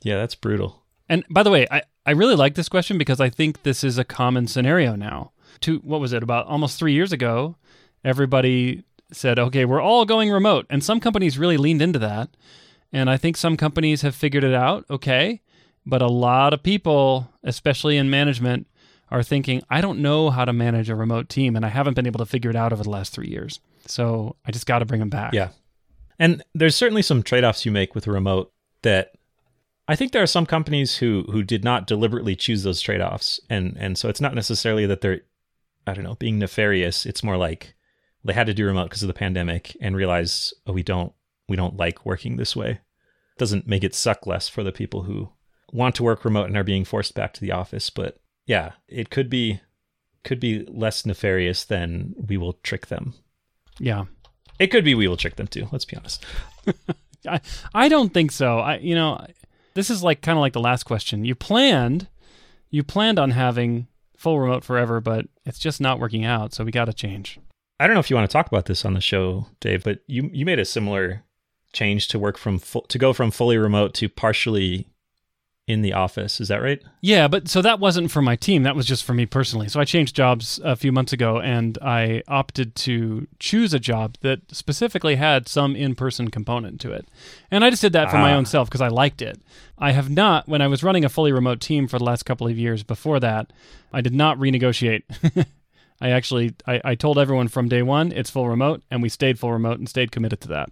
Yeah, 0.02 0.16
that's 0.16 0.34
brutal. 0.34 0.82
And 1.08 1.24
by 1.30 1.42
the 1.42 1.50
way, 1.50 1.66
I, 1.70 1.82
I 2.06 2.12
really 2.12 2.36
like 2.36 2.54
this 2.54 2.68
question 2.68 2.98
because 2.98 3.20
I 3.20 3.28
think 3.30 3.62
this 3.62 3.82
is 3.82 3.98
a 3.98 4.04
common 4.04 4.46
scenario 4.46 4.94
now. 4.94 5.32
Two, 5.60 5.78
what 5.78 6.00
was 6.00 6.12
it, 6.12 6.22
about 6.22 6.46
almost 6.46 6.78
three 6.78 6.92
years 6.92 7.12
ago, 7.12 7.56
everybody 8.04 8.84
said, 9.12 9.38
okay, 9.38 9.64
we're 9.64 9.80
all 9.80 10.04
going 10.04 10.30
remote. 10.30 10.66
And 10.70 10.82
some 10.82 11.00
companies 11.00 11.38
really 11.38 11.56
leaned 11.56 11.82
into 11.82 11.98
that. 11.98 12.30
And 12.92 13.10
I 13.10 13.16
think 13.16 13.36
some 13.36 13.56
companies 13.56 14.02
have 14.02 14.14
figured 14.14 14.44
it 14.44 14.54
out, 14.54 14.84
okay. 14.88 15.40
But 15.84 16.02
a 16.02 16.08
lot 16.08 16.52
of 16.52 16.62
people, 16.62 17.30
especially 17.42 17.96
in 17.96 18.10
management, 18.10 18.66
are 19.10 19.22
thinking, 19.22 19.62
I 19.68 19.80
don't 19.80 20.00
know 20.00 20.30
how 20.30 20.44
to 20.44 20.52
manage 20.52 20.88
a 20.88 20.94
remote 20.94 21.28
team, 21.28 21.56
and 21.56 21.64
I 21.64 21.68
haven't 21.68 21.94
been 21.94 22.06
able 22.06 22.18
to 22.18 22.26
figure 22.26 22.50
it 22.50 22.56
out 22.56 22.72
over 22.72 22.82
the 22.82 22.90
last 22.90 23.12
three 23.12 23.28
years. 23.28 23.60
So 23.86 24.36
I 24.46 24.52
just 24.52 24.66
got 24.66 24.80
to 24.80 24.84
bring 24.84 25.00
them 25.00 25.10
back. 25.10 25.32
Yeah. 25.32 25.48
And 26.20 26.44
there's 26.54 26.76
certainly 26.76 27.02
some 27.02 27.24
trade 27.24 27.42
offs 27.42 27.64
you 27.66 27.72
make 27.72 27.94
with 27.94 28.06
a 28.06 28.12
remote 28.12 28.52
that 28.82 29.14
I 29.88 29.96
think 29.96 30.12
there 30.12 30.22
are 30.22 30.28
some 30.28 30.46
companies 30.46 30.98
who 30.98 31.24
who 31.32 31.42
did 31.42 31.64
not 31.64 31.88
deliberately 31.88 32.36
choose 32.36 32.62
those 32.62 32.80
trade 32.80 33.00
offs. 33.00 33.40
And 33.50 33.76
and 33.78 33.98
so 33.98 34.08
it's 34.08 34.20
not 34.20 34.34
necessarily 34.34 34.86
that 34.86 35.00
they're 35.00 35.22
I 35.86 35.94
don't 35.94 36.04
know, 36.04 36.14
being 36.14 36.38
nefarious. 36.38 37.06
It's 37.06 37.24
more 37.24 37.36
like 37.36 37.74
they 38.22 38.34
had 38.34 38.46
to 38.46 38.54
do 38.54 38.66
remote 38.66 38.84
because 38.84 39.02
of 39.02 39.08
the 39.08 39.14
pandemic 39.14 39.76
and 39.80 39.96
realize, 39.96 40.52
oh, 40.66 40.72
we 40.72 40.82
don't 40.82 41.12
we 41.48 41.56
don't 41.56 41.76
like 41.76 42.06
working 42.06 42.36
this 42.36 42.54
way. 42.54 42.80
Doesn't 43.38 43.66
make 43.66 43.82
it 43.82 43.94
suck 43.94 44.26
less 44.26 44.48
for 44.48 44.62
the 44.62 44.72
people 44.72 45.02
who 45.02 45.30
want 45.72 45.94
to 45.96 46.02
work 46.02 46.24
remote 46.24 46.46
and 46.46 46.56
are 46.56 46.64
being 46.64 46.84
forced 46.84 47.14
back 47.14 47.32
to 47.32 47.40
the 47.40 47.52
office. 47.52 47.88
But 47.88 48.20
yeah, 48.46 48.72
it 48.86 49.10
could 49.10 49.30
be 49.30 49.60
could 50.22 50.38
be 50.38 50.66
less 50.68 51.06
nefarious 51.06 51.64
than 51.64 52.14
we 52.28 52.36
will 52.36 52.52
trick 52.62 52.88
them. 52.88 53.14
Yeah. 53.78 54.04
It 54.60 54.68
could 54.68 54.84
be 54.84 54.94
we 54.94 55.08
will 55.08 55.16
trick 55.16 55.34
them 55.34 55.48
too. 55.48 55.66
Let's 55.72 55.84
be 55.84 55.96
honest. 55.96 56.24
I 57.26 57.40
I 57.74 57.88
don't 57.88 58.14
think 58.14 58.30
so. 58.30 58.58
I 58.58 58.76
you 58.76 58.94
know, 58.94 59.26
this 59.74 59.90
is 59.90 60.04
like 60.04 60.20
kind 60.20 60.38
of 60.38 60.40
like 60.40 60.52
the 60.52 60.60
last 60.60 60.84
question. 60.84 61.24
You 61.24 61.34
planned 61.34 62.06
you 62.70 62.84
planned 62.84 63.18
on 63.18 63.32
having 63.32 63.88
full 64.16 64.38
remote 64.38 64.62
forever, 64.64 65.00
but 65.00 65.26
it's 65.44 65.58
just 65.58 65.80
not 65.80 65.98
working 65.98 66.24
out, 66.24 66.52
so 66.52 66.62
we 66.62 66.70
got 66.70 66.84
to 66.84 66.92
change. 66.92 67.40
I 67.80 67.86
don't 67.86 67.94
know 67.94 68.00
if 68.00 68.10
you 68.10 68.16
want 68.16 68.28
to 68.28 68.32
talk 68.32 68.46
about 68.46 68.66
this 68.66 68.84
on 68.84 68.92
the 68.92 69.00
show, 69.00 69.46
Dave, 69.60 69.82
but 69.82 70.00
you 70.06 70.28
you 70.32 70.44
made 70.44 70.58
a 70.58 70.64
similar 70.64 71.24
change 71.72 72.08
to 72.08 72.18
work 72.18 72.36
from 72.36 72.58
full, 72.58 72.82
to 72.82 72.98
go 72.98 73.14
from 73.14 73.30
fully 73.30 73.56
remote 73.56 73.94
to 73.94 74.08
partially 74.08 74.89
in 75.70 75.82
the 75.82 75.92
office. 75.92 76.40
Is 76.40 76.48
that 76.48 76.62
right? 76.62 76.82
Yeah, 77.00 77.28
but 77.28 77.48
so 77.48 77.62
that 77.62 77.80
wasn't 77.80 78.10
for 78.10 78.22
my 78.22 78.36
team. 78.36 78.62
That 78.62 78.76
was 78.76 78.86
just 78.86 79.04
for 79.04 79.14
me 79.14 79.26
personally. 79.26 79.68
So 79.68 79.80
I 79.80 79.84
changed 79.84 80.16
jobs 80.16 80.60
a 80.64 80.76
few 80.76 80.92
months 80.92 81.12
ago 81.12 81.40
and 81.40 81.78
I 81.80 82.22
opted 82.28 82.74
to 82.76 83.26
choose 83.38 83.72
a 83.72 83.78
job 83.78 84.16
that 84.20 84.40
specifically 84.52 85.16
had 85.16 85.48
some 85.48 85.76
in 85.76 85.94
person 85.94 86.30
component 86.30 86.80
to 86.82 86.92
it. 86.92 87.06
And 87.50 87.64
I 87.64 87.70
just 87.70 87.82
did 87.82 87.92
that 87.92 88.10
for 88.10 88.16
ah. 88.16 88.22
my 88.22 88.34
own 88.34 88.46
self 88.46 88.68
because 88.68 88.80
I 88.80 88.88
liked 88.88 89.22
it. 89.22 89.40
I 89.78 89.92
have 89.92 90.10
not, 90.10 90.48
when 90.48 90.60
I 90.60 90.66
was 90.66 90.82
running 90.82 91.04
a 91.04 91.08
fully 91.08 91.32
remote 91.32 91.60
team 91.60 91.88
for 91.88 91.98
the 91.98 92.04
last 92.04 92.24
couple 92.24 92.46
of 92.46 92.58
years 92.58 92.82
before 92.82 93.20
that, 93.20 93.52
I 93.92 94.00
did 94.00 94.14
not 94.14 94.38
renegotiate. 94.38 95.02
I 96.00 96.10
actually 96.10 96.54
I, 96.66 96.80
I 96.84 96.94
told 96.94 97.18
everyone 97.18 97.48
from 97.48 97.68
day 97.68 97.82
one 97.82 98.12
it's 98.12 98.30
full 98.30 98.48
remote 98.48 98.82
and 98.90 99.02
we 99.02 99.08
stayed 99.08 99.38
full 99.38 99.52
remote 99.52 99.78
and 99.78 99.88
stayed 99.88 100.12
committed 100.12 100.40
to 100.42 100.48
that. 100.48 100.70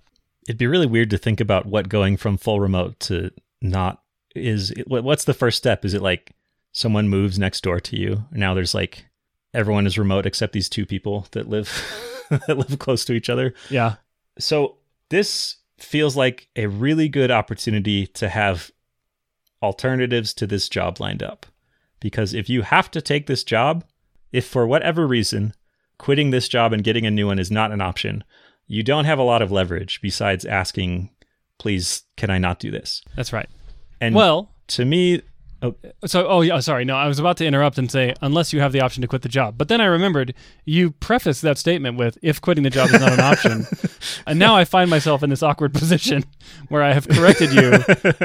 It'd 0.49 0.59
be 0.59 0.67
really 0.67 0.87
weird 0.87 1.11
to 1.11 1.19
think 1.19 1.41
about 1.41 1.67
what 1.67 1.89
going 1.89 2.17
from 2.17 2.39
full 2.39 2.61
remote 2.61 2.99
to 3.01 3.31
not 3.61 4.03
is 4.39 4.73
what's 4.87 5.25
the 5.25 5.35
first 5.35 5.59
step? 5.59 5.85
Is 5.85 5.95
it 5.95 6.03
like 6.03 6.33
someone 6.73 7.09
moves 7.09 7.39
next 7.39 7.63
door 7.63 7.81
to 7.81 7.97
you? 7.97 8.25
Now 8.33 8.55
there's 8.55 8.75
like 8.75 9.07
everyone 9.55 9.87
is 9.87 9.99
remote 9.99 10.27
except 10.27 10.53
these 10.53 10.69
two 10.69 10.87
people 10.87 11.27
that 11.33 11.49
live 11.49 11.71
that 12.47 12.59
live 12.59 12.79
close 12.79 13.05
to 13.07 13.13
each 13.13 13.31
other. 13.31 13.55
Yeah. 13.71 13.97
So 14.39 14.77
this 15.09 15.57
feels 15.79 16.17
like 16.17 16.49
a 16.57 16.67
really 16.67 17.09
good 17.09 17.31
opportunity 17.31 18.07
to 18.07 18.29
have 18.29 18.71
alternatives 19.63 20.35
to 20.35 20.47
this 20.47 20.69
job 20.69 21.01
lined 21.01 21.23
up. 21.23 21.47
Because 22.01 22.35
if 22.35 22.49
you 22.49 22.63
have 22.63 22.91
to 22.93 23.01
take 23.01 23.27
this 23.27 23.43
job, 23.43 23.85
if 24.33 24.47
for 24.47 24.67
whatever 24.67 25.07
reason 25.07 25.55
quitting 25.99 26.31
this 26.31 26.49
job 26.49 26.73
and 26.73 26.85
getting 26.85 27.07
a 27.07 27.11
new 27.11 27.27
one 27.27 27.39
is 27.39 27.51
not 27.51 27.73
an 27.73 27.81
option, 27.81 28.23
you 28.67 28.83
don't 28.83 29.05
have 29.05 29.19
a 29.19 29.25
lot 29.25 29.43
of 29.43 29.51
leverage 29.51 30.01
besides 30.01 30.45
asking, 30.45 31.11
please, 31.59 32.03
can 32.17 32.31
I 32.31 32.39
not 32.39 32.61
do 32.61 32.71
this? 32.71 33.03
That's 33.17 33.33
right. 33.33 33.49
And 34.01 34.15
well, 34.15 34.51
to 34.69 34.85
me, 34.85 35.23
oh, 35.63 35.75
so 36.07 36.27
oh 36.29 36.41
yeah, 36.41 36.61
sorry. 36.61 36.85
No, 36.85 36.97
I 36.97 37.09
was 37.09 37.19
about 37.19 37.37
to 37.39 37.47
interrupt 37.47 37.79
and 37.79 37.91
say 37.91 38.15
unless 38.23 38.53
you 38.53 38.61
have 38.61 38.73
the 38.73 38.81
option 38.81 39.01
to 39.03 39.09
quit 39.09 39.23
the 39.23 39.29
job. 39.29 39.57
But 39.59 39.69
then 39.69 39.81
I 39.81 39.87
remembered 39.87 40.35
you 40.65 40.93
prefaced 40.93 41.43
that 41.43 41.59
statement 41.59 41.99
with 41.99 42.19
if 42.23 42.41
quitting 42.41 42.65
the 42.65 42.71
job 42.71 42.91
is 42.91 43.01
not 43.01 43.13
an 43.13 43.21
option. 43.21 43.67
and 44.27 44.39
now 44.39 44.57
I 44.57 44.65
find 44.65 44.91
myself 44.91 45.23
in 45.23 45.31
this 45.31 45.43
awkward 45.43 45.75
position 45.75 46.25
where 46.69 46.83
I 46.83 46.93
have 46.93 47.09
corrected 47.09 47.53
you 47.53 47.71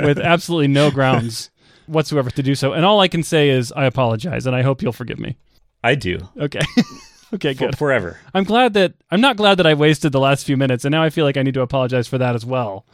with 0.02 0.20
absolutely 0.20 0.68
no 0.68 0.92
grounds 0.92 1.50
whatsoever 1.88 2.30
to 2.32 2.44
do 2.44 2.56
so. 2.56 2.74
And 2.74 2.86
all 2.86 3.00
I 3.00 3.08
can 3.08 3.24
say 3.24 3.50
is 3.50 3.72
I 3.72 3.86
apologize 3.86 4.46
and 4.46 4.56
I 4.56 4.62
hope 4.62 4.82
you'll 4.82 4.94
forgive 4.94 5.20
me. 5.20 5.38
I 5.84 5.96
do. 5.96 6.20
Okay. 6.38 6.62
okay, 7.34 7.54
good. 7.54 7.72
For, 7.72 7.78
forever. 7.78 8.20
I'm 8.34 8.46
glad 8.46 8.74
that 8.76 8.94
I'm 9.12 9.22
not 9.22 9.36
glad 9.36 9.56
that 9.56 9.68
I 9.68 9.74
wasted 9.74 10.12
the 10.12 10.20
last 10.20 10.46
few 10.46 10.58
minutes 10.58 10.86
and 10.86 10.92
now 10.92 11.04
I 11.04 11.10
feel 11.10 11.26
like 11.26 11.38
I 11.38 11.44
need 11.44 11.54
to 11.56 11.62
apologize 11.62 12.08
for 12.08 12.18
that 12.18 12.36
as 12.36 12.46
well. 12.46 12.86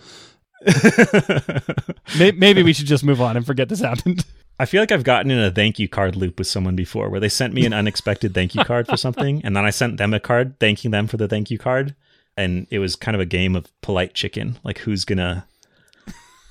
Maybe 2.18 2.64
we 2.64 2.74
should 2.74 2.86
just 2.86 3.04
move 3.04 3.22
on 3.22 3.38
and 3.38 3.46
forget 3.46 3.70
this 3.70 3.80
happened. 3.80 4.26
I 4.60 4.66
feel 4.66 4.82
like 4.82 4.92
I've 4.92 5.06
gotten 5.06 5.32
in 5.32 5.40
a 5.40 5.52
thank 5.52 5.80
you 5.80 5.88
card 5.88 6.18
loop 6.18 6.38
with 6.38 6.48
someone 6.48 6.76
before 6.76 7.10
where 7.10 7.22
they 7.22 7.30
sent 7.30 7.54
me 7.54 7.66
an 7.66 7.74
unexpected 7.74 8.34
thank 8.34 8.54
you 8.56 8.64
card 8.66 8.88
for 8.88 8.98
something 9.06 9.42
and 9.44 9.56
then 9.56 9.64
I 9.64 9.70
sent 9.70 9.98
them 9.98 10.14
a 10.14 10.20
card 10.20 10.60
thanking 10.60 10.92
them 10.92 11.08
for 11.08 11.16
the 11.16 11.30
thank 11.30 11.50
you 11.50 11.58
card 11.58 11.96
and 12.36 12.68
it 12.70 12.80
was 12.80 12.98
kind 12.98 13.16
of 13.16 13.22
a 13.22 13.26
game 13.26 13.56
of 13.56 13.72
polite 13.82 14.14
chicken 14.14 14.60
like 14.64 14.80
who's 14.80 15.06
going 15.06 15.20
to 15.20 15.46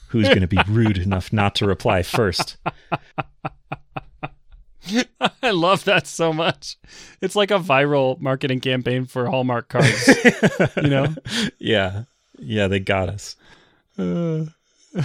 who's 0.09 0.29
going 0.29 0.41
to 0.41 0.47
be 0.47 0.59
rude 0.69 0.99
enough 0.99 1.33
not 1.33 1.55
to 1.57 1.67
reply 1.67 2.03
first. 2.03 2.57
I 5.43 5.51
love 5.51 5.85
that 5.85 6.07
so 6.07 6.33
much. 6.33 6.79
It's 7.21 7.37
like 7.37 7.51
a 7.51 7.59
viral 7.59 8.19
marketing 8.21 8.61
campaign 8.61 9.05
for 9.05 9.27
Hallmark 9.27 9.69
cards, 9.69 10.09
you 10.77 10.89
know? 10.89 11.15
Yeah. 11.59 12.05
Yeah, 12.39 12.69
they 12.69 12.81
got 12.81 13.09
us. 13.09 13.37
Uh, 13.99 14.45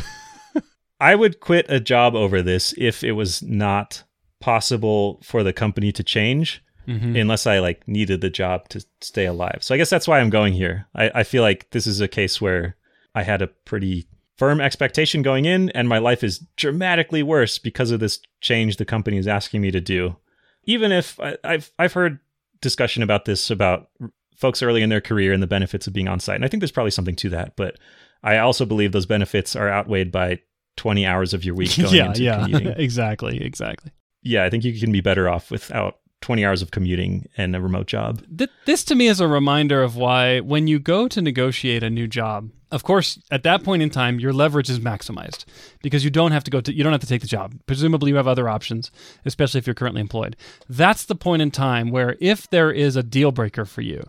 I 0.99 1.15
would 1.15 1.39
quit 1.39 1.65
a 1.69 1.79
job 1.79 2.15
over 2.15 2.41
this 2.41 2.73
if 2.77 3.03
it 3.03 3.13
was 3.13 3.41
not 3.41 4.03
possible 4.39 5.19
for 5.23 5.43
the 5.43 5.53
company 5.53 5.91
to 5.91 6.03
change 6.03 6.63
mm-hmm. 6.87 7.15
unless 7.15 7.47
I 7.47 7.59
like 7.59 7.87
needed 7.87 8.21
the 8.21 8.29
job 8.29 8.69
to 8.69 8.85
stay 9.01 9.25
alive. 9.25 9.59
So 9.61 9.73
I 9.73 9.77
guess 9.77 9.89
that's 9.89 10.07
why 10.07 10.19
I'm 10.19 10.29
going 10.29 10.53
here. 10.53 10.87
I, 10.95 11.11
I 11.15 11.23
feel 11.23 11.43
like 11.43 11.69
this 11.71 11.87
is 11.87 12.01
a 12.01 12.07
case 12.07 12.41
where 12.41 12.75
I 13.15 13.23
had 13.23 13.41
a 13.41 13.47
pretty 13.47 14.07
firm 14.37 14.59
expectation 14.59 15.21
going 15.21 15.45
in 15.45 15.69
and 15.71 15.87
my 15.87 15.99
life 15.99 16.23
is 16.23 16.39
dramatically 16.55 17.23
worse 17.23 17.59
because 17.59 17.91
of 17.91 17.99
this 17.99 18.19
change 18.41 18.77
the 18.77 18.85
company 18.85 19.17
is 19.17 19.27
asking 19.27 19.61
me 19.61 19.71
to 19.71 19.81
do. 19.81 20.17
Even 20.65 20.91
if 20.91 21.19
I, 21.19 21.37
I've 21.43 21.71
I've 21.77 21.93
heard 21.93 22.19
discussion 22.61 23.03
about 23.03 23.25
this 23.25 23.51
about 23.51 23.89
folks 24.37 24.63
early 24.63 24.81
in 24.81 24.89
their 24.89 25.01
career 25.01 25.33
and 25.33 25.43
the 25.43 25.47
benefits 25.47 25.87
of 25.87 25.93
being 25.93 26.07
on 26.07 26.19
site. 26.19 26.35
And 26.35 26.45
I 26.45 26.47
think 26.47 26.61
there's 26.61 26.71
probably 26.71 26.91
something 26.91 27.15
to 27.17 27.29
that, 27.29 27.55
but 27.55 27.77
I 28.23 28.37
also 28.37 28.65
believe 28.65 28.91
those 28.91 29.05
benefits 29.05 29.55
are 29.55 29.69
outweighed 29.69 30.11
by 30.11 30.39
20 30.77 31.05
hours 31.05 31.33
of 31.33 31.43
your 31.43 31.55
week 31.55 31.75
going 31.77 31.93
yeah, 31.93 32.05
into 32.07 32.23
yeah, 32.23 32.39
commuting. 32.41 32.67
exactly, 32.77 33.43
exactly. 33.43 33.91
Yeah, 34.21 34.45
I 34.45 34.49
think 34.49 34.63
you 34.63 34.79
can 34.79 34.91
be 34.91 35.01
better 35.01 35.29
off 35.29 35.51
without 35.51 35.97
20 36.21 36.45
hours 36.45 36.61
of 36.61 36.71
commuting 36.71 37.27
and 37.35 37.53
a 37.53 37.61
remote 37.61 37.85
job. 37.85 38.23
This 38.65 38.85
to 38.85 38.95
me 38.95 39.07
is 39.07 39.19
a 39.19 39.27
reminder 39.27 39.83
of 39.83 39.97
why 39.97 40.39
when 40.39 40.67
you 40.67 40.79
go 40.79 41.09
to 41.09 41.21
negotiate 41.21 41.83
a 41.83 41.89
new 41.89 42.07
job, 42.07 42.49
of 42.71 42.81
course, 42.81 43.19
at 43.29 43.43
that 43.43 43.63
point 43.63 43.83
in 43.83 43.89
time, 43.89 44.19
your 44.19 44.33
leverage 44.33 44.69
is 44.69 44.79
maximized 44.79 45.43
because 45.83 46.03
you 46.03 46.09
don't 46.09 46.31
have 46.31 46.43
to 46.45 46.49
go 46.49 46.61
to 46.61 46.73
you 46.73 46.81
don't 46.81 46.93
have 46.93 47.01
to 47.01 47.07
take 47.07 47.21
the 47.21 47.27
job. 47.27 47.53
Presumably 47.67 48.09
you 48.09 48.15
have 48.15 48.27
other 48.27 48.47
options, 48.47 48.89
especially 49.25 49.59
if 49.59 49.67
you're 49.67 49.75
currently 49.75 50.01
employed. 50.01 50.37
That's 50.69 51.05
the 51.05 51.13
point 51.13 51.41
in 51.41 51.51
time 51.51 51.91
where 51.91 52.15
if 52.19 52.49
there 52.49 52.71
is 52.71 52.95
a 52.95 53.03
deal 53.03 53.31
breaker 53.31 53.65
for 53.65 53.81
you, 53.81 54.01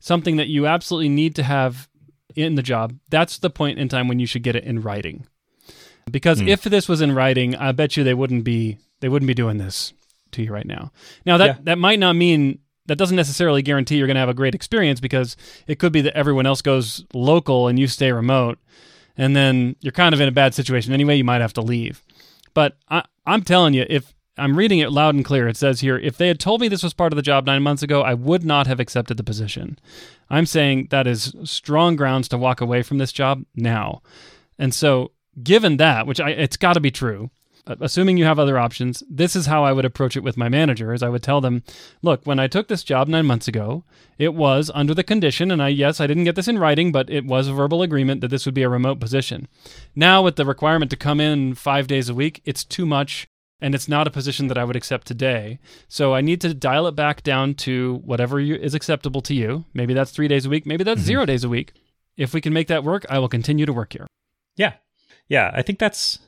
something 0.00 0.36
that 0.36 0.48
you 0.48 0.66
absolutely 0.66 1.10
need 1.10 1.36
to 1.36 1.42
have 1.42 1.88
in 2.36 2.54
the 2.54 2.62
job, 2.62 2.94
that's 3.10 3.38
the 3.38 3.50
point 3.50 3.78
in 3.78 3.88
time 3.88 4.08
when 4.08 4.18
you 4.18 4.26
should 4.26 4.42
get 4.42 4.56
it 4.56 4.64
in 4.64 4.82
writing. 4.82 5.26
Because 6.10 6.40
mm. 6.40 6.48
if 6.48 6.62
this 6.62 6.88
was 6.88 7.00
in 7.00 7.12
writing, 7.12 7.54
I 7.56 7.72
bet 7.72 7.96
you 7.96 8.04
they 8.04 8.14
wouldn't 8.14 8.44
be 8.44 8.78
they 9.00 9.08
wouldn't 9.08 9.28
be 9.28 9.34
doing 9.34 9.58
this 9.58 9.92
to 10.32 10.42
you 10.42 10.52
right 10.52 10.66
now. 10.66 10.92
Now 11.24 11.36
that 11.38 11.46
yeah. 11.46 11.58
that 11.64 11.78
might 11.78 11.98
not 11.98 12.16
mean 12.16 12.58
that 12.86 12.96
doesn't 12.96 13.16
necessarily 13.16 13.62
guarantee 13.62 13.96
you're 13.96 14.06
going 14.06 14.16
to 14.16 14.20
have 14.20 14.28
a 14.28 14.34
great 14.34 14.54
experience 14.54 15.00
because 15.00 15.36
it 15.66 15.78
could 15.78 15.92
be 15.92 16.00
that 16.02 16.16
everyone 16.16 16.46
else 16.46 16.62
goes 16.62 17.04
local 17.14 17.68
and 17.68 17.78
you 17.78 17.86
stay 17.86 18.12
remote 18.12 18.58
and 19.16 19.36
then 19.36 19.76
you're 19.80 19.92
kind 19.92 20.14
of 20.14 20.20
in 20.20 20.28
a 20.28 20.32
bad 20.32 20.54
situation 20.54 20.92
anyway 20.92 21.16
you 21.16 21.24
might 21.24 21.40
have 21.40 21.52
to 21.52 21.60
leave 21.60 22.02
but 22.54 22.76
I, 22.88 23.04
i'm 23.26 23.42
telling 23.42 23.74
you 23.74 23.86
if 23.88 24.14
i'm 24.42 24.56
reading 24.56 24.78
it 24.78 24.92
loud 24.92 25.14
and 25.14 25.24
clear 25.24 25.48
it 25.48 25.56
says 25.56 25.80
here 25.80 25.98
if 25.98 26.16
they 26.16 26.28
had 26.28 26.40
told 26.40 26.60
me 26.60 26.68
this 26.68 26.82
was 26.82 26.94
part 26.94 27.12
of 27.12 27.16
the 27.16 27.22
job 27.22 27.46
nine 27.46 27.62
months 27.62 27.82
ago 27.82 28.02
i 28.02 28.14
would 28.14 28.44
not 28.44 28.66
have 28.66 28.80
accepted 28.80 29.16
the 29.16 29.24
position 29.24 29.78
I'm 30.32 30.46
saying 30.46 30.88
that 30.90 31.06
is 31.06 31.34
strong 31.44 31.94
grounds 31.94 32.26
to 32.28 32.38
walk 32.38 32.62
away 32.62 32.82
from 32.82 32.96
this 32.96 33.12
job 33.12 33.44
now. 33.54 34.00
And 34.58 34.74
so, 34.74 35.12
given 35.42 35.76
that, 35.76 36.06
which 36.06 36.20
I, 36.20 36.30
it's 36.30 36.56
got 36.56 36.72
to 36.72 36.80
be 36.80 36.90
true, 36.90 37.30
Assuming 37.64 38.16
you 38.16 38.24
have 38.24 38.40
other 38.40 38.58
options, 38.58 39.04
this 39.08 39.36
is 39.36 39.46
how 39.46 39.62
I 39.62 39.72
would 39.72 39.84
approach 39.84 40.16
it 40.16 40.24
with 40.24 40.36
my 40.36 40.48
manager. 40.48 40.92
Is 40.92 41.00
I 41.00 41.08
would 41.08 41.22
tell 41.22 41.40
them, 41.40 41.62
"Look, 42.02 42.26
when 42.26 42.40
I 42.40 42.48
took 42.48 42.66
this 42.66 42.82
job 42.82 43.06
9 43.06 43.24
months 43.24 43.46
ago, 43.46 43.84
it 44.18 44.34
was 44.34 44.68
under 44.74 44.94
the 44.94 45.04
condition 45.04 45.52
and 45.52 45.62
I 45.62 45.68
yes, 45.68 46.00
I 46.00 46.08
didn't 46.08 46.24
get 46.24 46.34
this 46.34 46.48
in 46.48 46.58
writing, 46.58 46.90
but 46.90 47.08
it 47.08 47.24
was 47.24 47.46
a 47.46 47.52
verbal 47.52 47.80
agreement 47.80 48.20
that 48.20 48.28
this 48.28 48.46
would 48.46 48.54
be 48.54 48.64
a 48.64 48.68
remote 48.68 48.98
position. 48.98 49.46
Now 49.94 50.22
with 50.22 50.34
the 50.34 50.44
requirement 50.44 50.90
to 50.90 50.96
come 50.96 51.20
in 51.20 51.54
5 51.54 51.86
days 51.86 52.08
a 52.08 52.14
week, 52.14 52.42
it's 52.44 52.64
too 52.64 52.84
much 52.84 53.28
and 53.62 53.74
it's 53.74 53.88
not 53.88 54.06
a 54.06 54.10
position 54.10 54.48
that 54.48 54.58
I 54.58 54.64
would 54.64 54.76
accept 54.76 55.06
today. 55.06 55.58
So 55.88 56.14
I 56.14 56.20
need 56.20 56.40
to 56.42 56.52
dial 56.52 56.86
it 56.86 56.94
back 56.94 57.22
down 57.22 57.54
to 57.54 58.02
whatever 58.04 58.38
you, 58.40 58.56
is 58.56 58.74
acceptable 58.74 59.22
to 59.22 59.34
you. 59.34 59.64
Maybe 59.72 59.94
that's 59.94 60.10
3 60.10 60.28
days 60.28 60.44
a 60.44 60.50
week, 60.50 60.66
maybe 60.66 60.84
that's 60.84 61.00
mm-hmm. 61.00 61.24
0 61.24 61.26
days 61.26 61.44
a 61.44 61.48
week. 61.48 61.72
If 62.16 62.34
we 62.34 62.42
can 62.42 62.52
make 62.52 62.68
that 62.68 62.84
work, 62.84 63.06
I 63.08 63.18
will 63.18 63.28
continue 63.28 63.64
to 63.64 63.72
work 63.72 63.94
here." 63.94 64.06
Yeah. 64.56 64.74
Yeah, 65.28 65.50
I 65.54 65.62
think 65.62 65.78
that's 65.78 66.18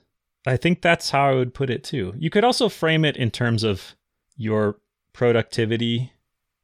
I 0.47 0.57
think 0.57 0.81
that's 0.81 1.11
how 1.11 1.31
I 1.31 1.35
would 1.35 1.55
put 1.55 1.71
it 1.71 1.85
too. 1.85 2.15
You 2.17 2.31
could 2.31 2.45
also 2.45 2.69
frame 2.69 3.05
it 3.05 3.17
in 3.17 3.31
terms 3.31 3.65
of 3.65 3.97
your 4.37 4.79
productivity 5.13 6.13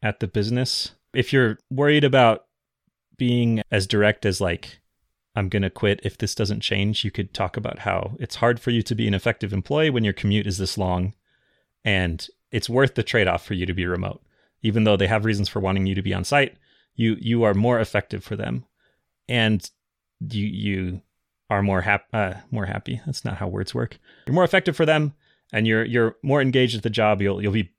at 0.02 0.20
the 0.20 0.26
business. 0.26 0.92
If 1.14 1.32
you're 1.32 1.58
worried 1.70 2.04
about 2.04 2.46
being 3.16 3.62
as 3.70 3.86
direct 3.86 4.24
as 4.24 4.40
like 4.40 4.80
I'm 5.36 5.48
going 5.48 5.62
to 5.62 5.70
quit 5.70 6.00
if 6.02 6.18
this 6.18 6.34
doesn't 6.34 6.60
change, 6.60 7.04
you 7.04 7.10
could 7.10 7.32
talk 7.32 7.56
about 7.56 7.80
how 7.80 8.16
it's 8.18 8.36
hard 8.36 8.60
for 8.60 8.70
you 8.70 8.82
to 8.82 8.94
be 8.94 9.06
an 9.06 9.14
effective 9.14 9.52
employee 9.52 9.90
when 9.90 10.04
your 10.04 10.12
commute 10.12 10.46
is 10.46 10.58
this 10.58 10.76
long 10.76 11.14
and 11.84 12.26
it's 12.50 12.68
worth 12.68 12.94
the 12.94 13.02
trade-off 13.02 13.44
for 13.44 13.54
you 13.54 13.64
to 13.64 13.74
be 13.74 13.86
remote. 13.86 14.22
Even 14.62 14.84
though 14.84 14.96
they 14.96 15.06
have 15.06 15.24
reasons 15.24 15.48
for 15.48 15.60
wanting 15.60 15.86
you 15.86 15.94
to 15.94 16.02
be 16.02 16.12
on 16.12 16.24
site, 16.24 16.56
you 16.94 17.16
you 17.20 17.44
are 17.44 17.54
more 17.54 17.80
effective 17.80 18.22
for 18.22 18.36
them 18.36 18.64
and 19.28 19.70
you 20.20 20.46
you 20.46 21.02
are 21.48 21.62
more 21.62 21.80
happy 21.80 22.04
uh, 22.12 22.34
more 22.50 22.66
happy. 22.66 23.00
That's 23.06 23.24
not 23.24 23.38
how 23.38 23.48
words 23.48 23.74
work. 23.74 23.98
You're 24.26 24.34
more 24.34 24.44
effective 24.44 24.76
for 24.76 24.84
them, 24.84 25.14
and 25.52 25.66
you're 25.66 25.84
you're 25.84 26.16
more 26.22 26.42
engaged 26.42 26.76
at 26.76 26.82
the 26.82 26.90
job. 26.90 27.22
You'll 27.22 27.42
you'll 27.42 27.52
be 27.52 27.72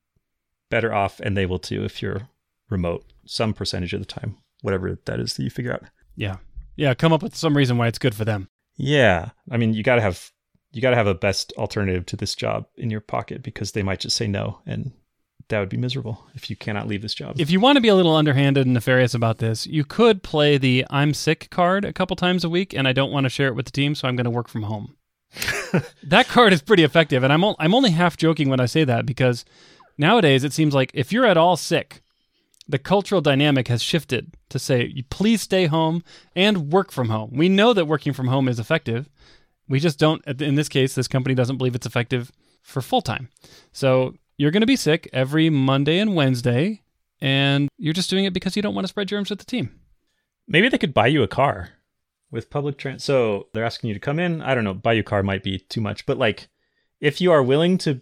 better 0.70 0.94
off, 0.94 1.20
and 1.20 1.38
they 1.38 1.46
will 1.46 1.60
too 1.60 1.84
if 1.84 2.02
you're 2.02 2.30
remote 2.70 3.06
some 3.26 3.54
percentage 3.54 3.94
of 3.94 4.00
the 4.00 4.06
time, 4.06 4.38
whatever 4.62 4.98
that 5.06 5.20
is 5.20 5.36
that 5.36 5.44
you 5.44 5.50
figure 5.50 5.74
out. 5.74 5.84
Yeah. 6.16 6.38
Yeah, 6.82 6.96
come 6.96 7.14
up 7.14 7.22
with 7.22 7.36
some 7.36 7.56
reason 7.56 7.78
why 7.78 7.86
it's 7.86 8.00
good 8.00 8.16
for 8.16 8.26
them. 8.26 8.50
Yeah, 8.76 9.30
I 9.52 9.58
mean 9.58 9.76
you 9.76 9.84
got 9.84 9.98
to 9.98 10.02
have 10.02 10.32
you 10.72 10.82
got 10.82 10.90
to 10.90 10.96
have 10.96 11.06
a 11.06 11.14
best 11.14 11.54
alternative 11.56 12.08
to 12.08 12.16
this 12.16 12.34
job 12.34 12.66
in 12.76 12.90
your 12.90 13.02
pocket 13.02 13.44
because 13.44 13.74
they 13.74 13.84
might 13.84 14.00
just 14.00 14.18
say 14.18 14.26
no, 14.26 14.62
and 14.66 14.92
that 15.50 15.60
would 15.60 15.70
be 15.70 15.78
miserable 15.78 16.26
if 16.34 16.50
you 16.50 16.56
cannot 16.56 16.88
leave 16.88 17.04
this 17.04 17.14
job. 17.14 17.40
If 17.40 17.52
you 17.52 17.60
want 17.60 17.76
to 17.76 17.82
be 17.82 17.90
a 17.90 17.94
little 17.94 18.16
underhanded 18.16 18.66
and 18.66 18.74
nefarious 18.74 19.14
about 19.14 19.38
this, 19.38 19.68
you 19.68 19.86
could 19.86 20.24
play 20.24 20.58
the 20.58 20.84
I'm 20.90 21.14
sick 21.14 21.52
card 21.52 21.86
a 21.86 21.94
couple 21.94 22.16
times 22.16 22.44
a 22.44 22.50
week 22.50 22.74
and 22.74 22.88
I 22.88 22.94
don't 22.94 23.12
want 23.12 23.26
to 23.26 23.30
share 23.30 23.50
it 23.50 23.56
with 23.56 23.68
the 23.68 23.72
team, 23.72 23.94
so 23.94 24.08
I'm 24.08 24.16
going 24.16 24.26
to 24.26 24.32
work 24.32 24.48
from 24.48 24.64
home. 24.64 24.96
that 26.04 26.30
card 26.30 26.52
is 26.52 26.64
pretty 26.64 26.84
effective 26.84 27.22
and 27.22 27.32
I'm 27.32 27.44
o- 27.44 27.56
I'm 27.60 27.76
only 27.76 27.92
half 27.92 28.18
joking 28.18 28.50
when 28.50 28.60
I 28.60 28.66
say 28.66 28.86
that 28.86 29.06
because 29.06 29.46
nowadays 30.00 30.44
it 30.44 30.52
seems 30.52 30.74
like 30.74 30.90
if 30.96 31.14
you're 31.14 31.28
at 31.28 31.38
all 31.38 31.58
sick, 31.58 32.02
the 32.68 32.80
cultural 32.80 33.22
dynamic 33.22 33.68
has 33.68 33.82
shifted 33.82 34.36
to 34.50 34.60
say 34.60 35.04
please 35.10 35.42
stay 35.42 35.66
home 35.66 36.04
and 36.36 36.72
work 36.72 36.92
from 36.92 37.10
home. 37.10 37.32
We 37.34 37.50
know 37.50 37.74
that 37.74 37.86
working 37.86 38.14
from 38.14 38.28
home 38.28 38.48
is 38.48 38.60
effective. 38.60 39.10
We 39.68 39.80
just 39.80 40.00
don't 40.00 40.26
in 40.42 40.56
this 40.56 40.70
case 40.70 40.96
this 40.96 41.08
company 41.08 41.36
doesn't 41.36 41.58
believe 41.58 41.76
it's 41.76 41.86
effective 41.86 42.32
for 42.62 42.82
full 42.82 43.02
time. 43.02 43.30
So 43.72 44.16
you're 44.38 44.52
going 44.52 44.62
to 44.62 44.68
be 44.68 44.76
sick 44.76 45.10
every 45.14 45.50
Monday 45.50 46.00
and 46.00 46.16
Wednesday, 46.16 46.82
and 47.20 47.70
you're 47.78 47.94
just 47.94 48.10
doing 48.10 48.26
it 48.26 48.34
because 48.34 48.56
you 48.56 48.62
don't 48.62 48.74
want 48.74 48.86
to 48.86 48.90
spread 48.90 49.08
germs 49.08 49.30
with 49.30 49.40
the 49.40 49.46
team. 49.46 49.80
Maybe 50.48 50.68
they 50.68 50.78
could 50.78 50.94
buy 50.94 51.08
you 51.08 51.22
a 51.22 51.28
car 51.28 51.70
with 52.32 52.50
public 52.50 52.78
transit. 52.78 53.02
So 53.02 53.48
they're 53.54 53.66
asking 53.66 53.90
you 53.90 53.94
to 53.94 54.00
come 54.00 54.20
in. 54.20 54.42
I 54.42 54.56
don't 54.56 54.64
know. 54.64 54.74
Buy 54.74 54.94
you 54.94 55.02
a 55.02 55.04
car 55.04 55.22
might 55.22 55.44
be 55.44 55.60
too 55.60 55.82
much, 55.82 56.06
but 56.06 56.18
like 56.18 56.48
if 57.00 57.22
you 57.22 57.32
are 57.32 57.44
willing 57.44 57.78
to 57.80 58.02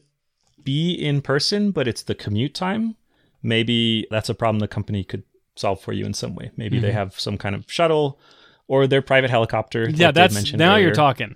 be 0.63 0.93
in 0.93 1.21
person, 1.21 1.71
but 1.71 1.87
it's 1.87 2.03
the 2.03 2.15
commute 2.15 2.53
time, 2.53 2.95
maybe 3.41 4.07
that's 4.11 4.29
a 4.29 4.35
problem 4.35 4.59
the 4.59 4.67
company 4.67 5.03
could 5.03 5.23
solve 5.55 5.81
for 5.81 5.93
you 5.93 6.05
in 6.05 6.13
some 6.13 6.35
way. 6.35 6.51
Maybe 6.57 6.79
they 6.79 6.91
have 6.91 7.19
some 7.19 7.37
kind 7.37 7.55
of 7.55 7.65
shuttle 7.67 8.19
or 8.67 8.87
their 8.87 9.01
private 9.01 9.29
helicopter. 9.29 9.87
Mm-hmm. 9.87 10.01
yeah, 10.01 10.11
they 10.11 10.21
that's 10.21 10.53
now 10.53 10.75
you're 10.75 10.93
talking. 10.93 11.35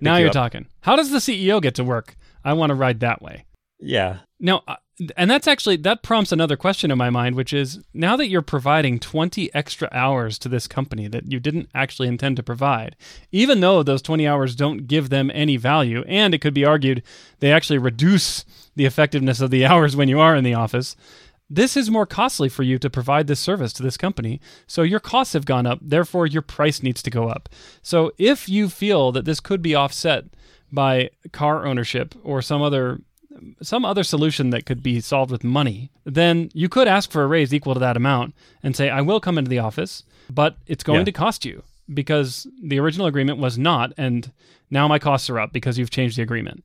Now 0.00 0.16
you 0.16 0.22
you're 0.22 0.28
up. 0.28 0.34
talking. 0.34 0.66
How 0.80 0.96
does 0.96 1.10
the 1.10 1.18
CEO 1.18 1.62
get 1.62 1.74
to 1.76 1.84
work? 1.84 2.16
I 2.44 2.52
want 2.52 2.70
to 2.70 2.74
ride 2.74 3.00
that 3.00 3.22
way. 3.22 3.46
Yeah. 3.78 4.18
Now, 4.38 4.62
uh, 4.68 4.76
and 5.16 5.30
that's 5.30 5.48
actually 5.48 5.76
that 5.76 6.02
prompts 6.02 6.32
another 6.32 6.56
question 6.56 6.90
in 6.90 6.98
my 6.98 7.08
mind, 7.08 7.34
which 7.34 7.52
is 7.52 7.80
now 7.94 8.16
that 8.16 8.28
you're 8.28 8.42
providing 8.42 8.98
20 8.98 9.54
extra 9.54 9.88
hours 9.92 10.38
to 10.40 10.48
this 10.48 10.66
company 10.66 11.08
that 11.08 11.30
you 11.30 11.40
didn't 11.40 11.70
actually 11.74 12.08
intend 12.08 12.36
to 12.36 12.42
provide, 12.42 12.96
even 13.32 13.60
though 13.60 13.82
those 13.82 14.02
20 14.02 14.26
hours 14.26 14.54
don't 14.54 14.86
give 14.86 15.08
them 15.08 15.30
any 15.32 15.56
value, 15.56 16.04
and 16.06 16.34
it 16.34 16.40
could 16.40 16.54
be 16.54 16.64
argued 16.64 17.02
they 17.38 17.52
actually 17.52 17.78
reduce 17.78 18.44
the 18.76 18.84
effectiveness 18.84 19.40
of 19.40 19.50
the 19.50 19.64
hours 19.66 19.96
when 19.96 20.08
you 20.08 20.20
are 20.20 20.36
in 20.36 20.44
the 20.44 20.54
office. 20.54 20.96
This 21.52 21.76
is 21.76 21.90
more 21.90 22.06
costly 22.06 22.48
for 22.48 22.62
you 22.62 22.78
to 22.78 22.88
provide 22.88 23.26
this 23.26 23.40
service 23.40 23.72
to 23.74 23.82
this 23.82 23.96
company. 23.96 24.40
So 24.68 24.82
your 24.82 25.00
costs 25.00 25.32
have 25.34 25.44
gone 25.44 25.66
up, 25.66 25.80
therefore 25.82 26.26
your 26.28 26.42
price 26.42 26.80
needs 26.82 27.02
to 27.02 27.10
go 27.10 27.28
up. 27.28 27.48
So 27.82 28.12
if 28.18 28.48
you 28.48 28.68
feel 28.68 29.10
that 29.12 29.24
this 29.24 29.40
could 29.40 29.60
be 29.60 29.74
offset 29.74 30.26
by 30.72 31.10
car 31.32 31.66
ownership 31.66 32.14
or 32.22 32.40
some 32.40 32.62
other 32.62 33.00
some 33.62 33.84
other 33.84 34.02
solution 34.04 34.50
that 34.50 34.66
could 34.66 34.82
be 34.82 35.00
solved 35.00 35.30
with 35.30 35.42
money, 35.44 35.90
then 36.04 36.50
you 36.52 36.68
could 36.68 36.86
ask 36.86 37.10
for 37.10 37.22
a 37.22 37.26
raise 37.26 37.54
equal 37.54 37.72
to 37.74 37.80
that 37.80 37.96
amount 37.96 38.34
and 38.62 38.76
say, 38.76 38.90
I 38.90 39.00
will 39.00 39.18
come 39.20 39.38
into 39.38 39.48
the 39.48 39.60
office, 39.60 40.02
but 40.28 40.56
it's 40.66 40.84
going 40.84 41.00
Yeah. 41.00 41.04
to 41.06 41.12
cost 41.12 41.44
you 41.44 41.62
because 41.94 42.46
the 42.62 42.78
original 42.78 43.06
agreement 43.06 43.38
was 43.38 43.56
not, 43.56 43.92
and 43.96 44.30
now 44.70 44.86
my 44.88 44.98
costs 44.98 45.30
are 45.30 45.38
up 45.40 45.52
because 45.52 45.78
you've 45.78 45.90
changed 45.90 46.18
the 46.18 46.22
agreement. 46.22 46.64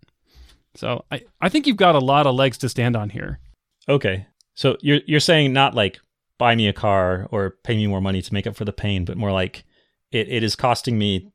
So 0.76 1.06
I, 1.12 1.22
I 1.40 1.50
think 1.50 1.66
you've 1.66 1.78
got 1.78 1.96
a 1.96 2.00
lot 2.00 2.28
of 2.28 2.36
legs 2.36 2.58
to 2.60 2.68
stand 2.70 2.96
on 2.98 3.10
here. 3.12 3.40
Okay. 3.88 4.26
So 4.56 4.78
you're 4.82 5.02
you're 5.06 5.20
saying 5.20 5.54
not 5.54 5.76
like 5.76 6.00
buy 6.38 6.56
me 6.56 6.68
a 6.68 6.74
car 6.74 7.28
or 7.32 7.52
pay 7.64 7.76
me 7.76 7.88
more 7.88 8.02
money 8.02 8.22
to 8.22 8.34
make 8.34 8.48
up 8.48 8.56
for 8.56 8.66
the 8.66 8.74
pain, 8.74 9.06
but 9.06 9.18
more 9.18 9.32
like 9.32 9.64
it, 10.12 10.28
it 10.30 10.44
is 10.44 10.56
costing 10.56 10.98
me 10.98 11.32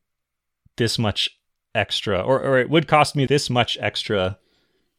this 0.76 0.98
much 0.98 1.30
extra 1.74 2.20
or, 2.20 2.40
or 2.40 2.58
it 2.58 2.68
would 2.68 2.88
cost 2.88 3.14
me 3.14 3.26
this 3.26 3.48
much 3.48 3.78
extra 3.80 4.38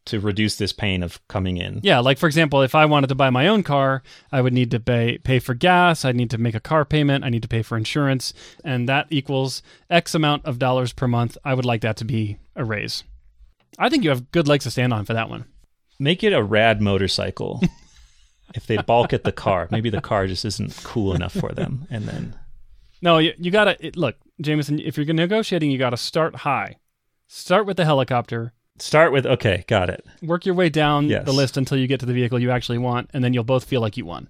to 0.06 0.20
reduce 0.20 0.56
this 0.56 0.74
pain 0.74 1.04
of 1.04 1.26
coming 1.28 1.58
in. 1.58 1.80
Yeah, 1.84 2.00
like 2.00 2.18
for 2.18 2.26
example, 2.26 2.62
if 2.62 2.74
I 2.74 2.86
wanted 2.86 3.08
to 3.08 3.16
buy 3.16 3.30
my 3.30 3.48
own 3.48 3.62
car, 3.62 4.02
I 4.32 4.42
would 4.42 4.54
need 4.54 4.72
to 4.72 4.80
pay 4.80 5.18
pay 5.20 5.40
for 5.40 5.54
gas, 5.54 6.06
I'd 6.06 6.16
need 6.16 6.32
to 6.32 6.38
make 6.38 6.56
a 6.56 6.60
car 6.60 6.86
payment, 6.86 7.24
I 7.24 7.30
need 7.30 7.44
to 7.44 7.48
pay 7.48 7.62
for 7.62 7.78
insurance, 7.78 8.34
and 8.64 8.90
that 8.90 9.08
equals 9.10 9.62
X 9.90 10.16
amount 10.16 10.46
of 10.46 10.60
dollars 10.60 10.94
per 10.94 11.08
month. 11.08 11.38
I 11.44 11.54
would 11.54 11.66
like 11.66 11.82
that 11.82 11.98
to 11.98 12.06
be 12.06 12.38
a 12.56 12.64
raise. 12.64 13.04
I 13.78 13.90
think 13.90 14.04
you 14.04 14.10
have 14.10 14.32
good 14.32 14.48
legs 14.48 14.64
to 14.66 14.72
stand 14.72 14.94
on 14.94 15.06
for 15.06 15.14
that 15.14 15.30
one. 15.30 15.46
Make 16.00 16.24
it 16.24 16.34
a 16.34 16.44
rad 16.44 16.82
motorcycle. 16.82 17.62
if 18.56 18.68
they 18.68 18.78
balk 18.78 19.14
at 19.14 19.24
the 19.24 19.32
car, 19.32 19.68
maybe 19.72 19.90
the 19.90 20.02
car 20.02 20.28
just 20.28 20.46
isn't 20.46 20.76
cool 20.84 21.14
enough 21.14 21.34
for 21.34 21.52
them 21.54 21.88
and 21.90 22.06
then 22.06 22.36
No, 23.02 23.18
you, 23.18 23.34
you 23.38 23.52
gotta 23.52 23.76
it, 23.86 23.96
look, 23.98 24.16
Jamison. 24.42 24.80
If 24.80 24.98
you're 24.98 25.06
negotiating, 25.14 25.72
you 25.72 25.78
gotta 25.78 25.98
start 25.98 26.36
high. 26.38 26.78
Start 27.28 27.66
with 27.66 27.78
the 27.78 27.86
helicopter. 27.86 28.54
start 28.80 29.12
with 29.12 29.26
okay, 29.26 29.64
got 29.68 29.90
it. 29.90 30.06
Work 30.22 30.46
your 30.46 30.56
way 30.56 30.70
down 30.70 31.08
Yes. 31.08 31.26
the 31.26 31.32
list 31.34 31.58
until 31.58 31.78
you 31.78 31.88
get 31.88 32.00
to 32.02 32.06
the 32.06 32.14
vehicle 32.14 32.40
you 32.40 32.52
actually 32.52 32.78
want, 32.78 33.10
and 33.14 33.24
then 33.24 33.34
you'll 33.34 33.44
both 33.44 33.64
feel 33.66 33.82
like 33.82 33.96
you 33.98 34.06
won. 34.06 34.28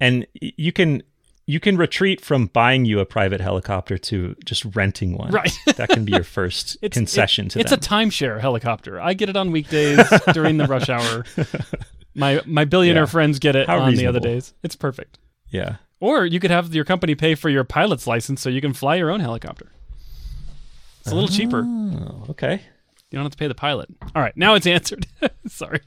And 0.00 0.26
you 0.40 0.72
can 0.72 1.02
you 1.46 1.60
can 1.60 1.76
retreat 1.76 2.22
from 2.22 2.46
buying 2.46 2.86
you 2.86 3.00
a 3.00 3.04
private 3.04 3.38
helicopter 3.40 3.98
to 3.98 4.34
just 4.46 4.64
renting 4.74 5.18
one. 5.18 5.30
Right. 5.30 5.52
that 5.76 5.90
can 5.90 6.04
be 6.06 6.12
your 6.12 6.24
first 6.24 6.78
It's, 6.80 6.96
concession 6.96 7.46
it- 7.46 7.50
to 7.50 7.60
it's 7.60 7.70
them. 7.70 7.78
a 7.78 7.82
timeshare 7.82 8.40
helicopter. 8.40 8.98
I 9.00 9.12
get 9.12 9.28
it 9.28 9.36
on 9.36 9.50
weekdays 9.52 9.98
during 10.32 10.56
the 10.56 10.66
rush 10.66 10.88
hour. 10.88 11.24
My 12.14 12.40
my 12.46 12.64
billionaire 12.64 13.02
Yeah. 13.02 13.06
friends 13.06 13.38
get 13.38 13.56
it 13.56 13.66
How 13.66 13.78
on 13.80 13.94
the 13.94 14.06
other 14.06 14.20
days. 14.20 14.54
It's 14.62 14.76
perfect. 14.76 15.18
yeah. 15.50 15.76
Or 16.00 16.26
you 16.26 16.38
could 16.38 16.50
have 16.50 16.74
your 16.74 16.84
company 16.84 17.14
pay 17.14 17.34
for 17.34 17.48
your 17.48 17.64
pilot's 17.64 18.06
license 18.06 18.42
so 18.42 18.50
you 18.50 18.60
can 18.60 18.74
fly 18.74 18.96
your 18.96 19.10
own 19.10 19.20
helicopter. 19.20 19.72
It's 21.00 21.10
a 21.10 21.14
little 21.14 21.28
cheaper. 21.30 21.64
Oh, 21.66 22.26
okay. 22.30 22.54
You 23.10 23.18
Oh, 23.18 23.22
don't 23.22 23.22
have 23.24 23.32
to 23.32 23.38
pay 23.38 23.46
the 23.46 23.54
pilot. 23.54 23.88
All 24.14 24.20
right, 24.22 24.36
now 24.36 24.54
it's 24.54 24.66
answered. 24.66 25.06
Sorry. 25.48 25.80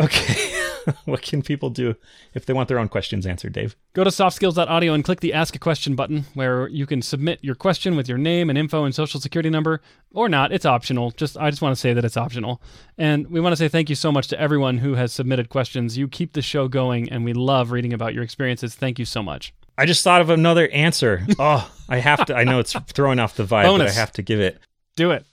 Okay. 0.00 0.52
what 1.04 1.22
can 1.22 1.42
people 1.42 1.70
do 1.70 1.94
if 2.34 2.46
they 2.46 2.52
want 2.52 2.68
their 2.68 2.78
own 2.78 2.88
questions 2.88 3.26
answered, 3.26 3.52
Dave? 3.52 3.76
Go 3.92 4.04
to 4.04 4.10
softskills.audio 4.10 4.92
and 4.92 5.04
click 5.04 5.20
the 5.20 5.32
Ask 5.32 5.54
a 5.54 5.58
Question 5.58 5.94
button 5.94 6.24
where 6.34 6.68
you 6.68 6.86
can 6.86 7.02
submit 7.02 7.38
your 7.42 7.54
question 7.54 7.96
with 7.96 8.08
your 8.08 8.18
name 8.18 8.50
and 8.50 8.58
info 8.58 8.84
and 8.84 8.94
social 8.94 9.20
security 9.20 9.50
number 9.50 9.80
or 10.12 10.28
not. 10.28 10.52
It's 10.52 10.66
optional. 10.66 11.12
Just 11.12 11.36
I 11.38 11.50
just 11.50 11.62
want 11.62 11.74
to 11.74 11.80
say 11.80 11.92
that 11.92 12.04
it's 12.04 12.16
optional. 12.16 12.60
And 12.98 13.28
we 13.28 13.40
want 13.40 13.52
to 13.52 13.56
say 13.56 13.68
thank 13.68 13.88
you 13.88 13.96
so 13.96 14.10
much 14.10 14.28
to 14.28 14.40
everyone 14.40 14.78
who 14.78 14.94
has 14.94 15.12
submitted 15.12 15.48
questions. 15.48 15.96
You 15.96 16.08
keep 16.08 16.32
the 16.32 16.42
show 16.42 16.68
going 16.68 17.10
and 17.10 17.24
we 17.24 17.32
love 17.32 17.70
reading 17.70 17.92
about 17.92 18.14
your 18.14 18.24
experiences. 18.24 18.74
Thank 18.74 18.98
you 18.98 19.04
so 19.04 19.22
much. 19.22 19.54
I 19.78 19.86
just 19.86 20.04
thought 20.04 20.20
of 20.20 20.30
another 20.30 20.68
answer. 20.68 21.26
oh, 21.38 21.70
I 21.88 21.98
have 21.98 22.24
to. 22.26 22.34
I 22.34 22.44
know 22.44 22.58
it's 22.58 22.72
throwing 22.92 23.18
off 23.18 23.36
the 23.36 23.44
vibe, 23.44 23.78
but 23.78 23.88
I 23.88 23.90
have 23.90 24.12
to 24.12 24.22
give 24.22 24.40
it. 24.40 24.58
Do 24.96 25.10
it. 25.10 25.24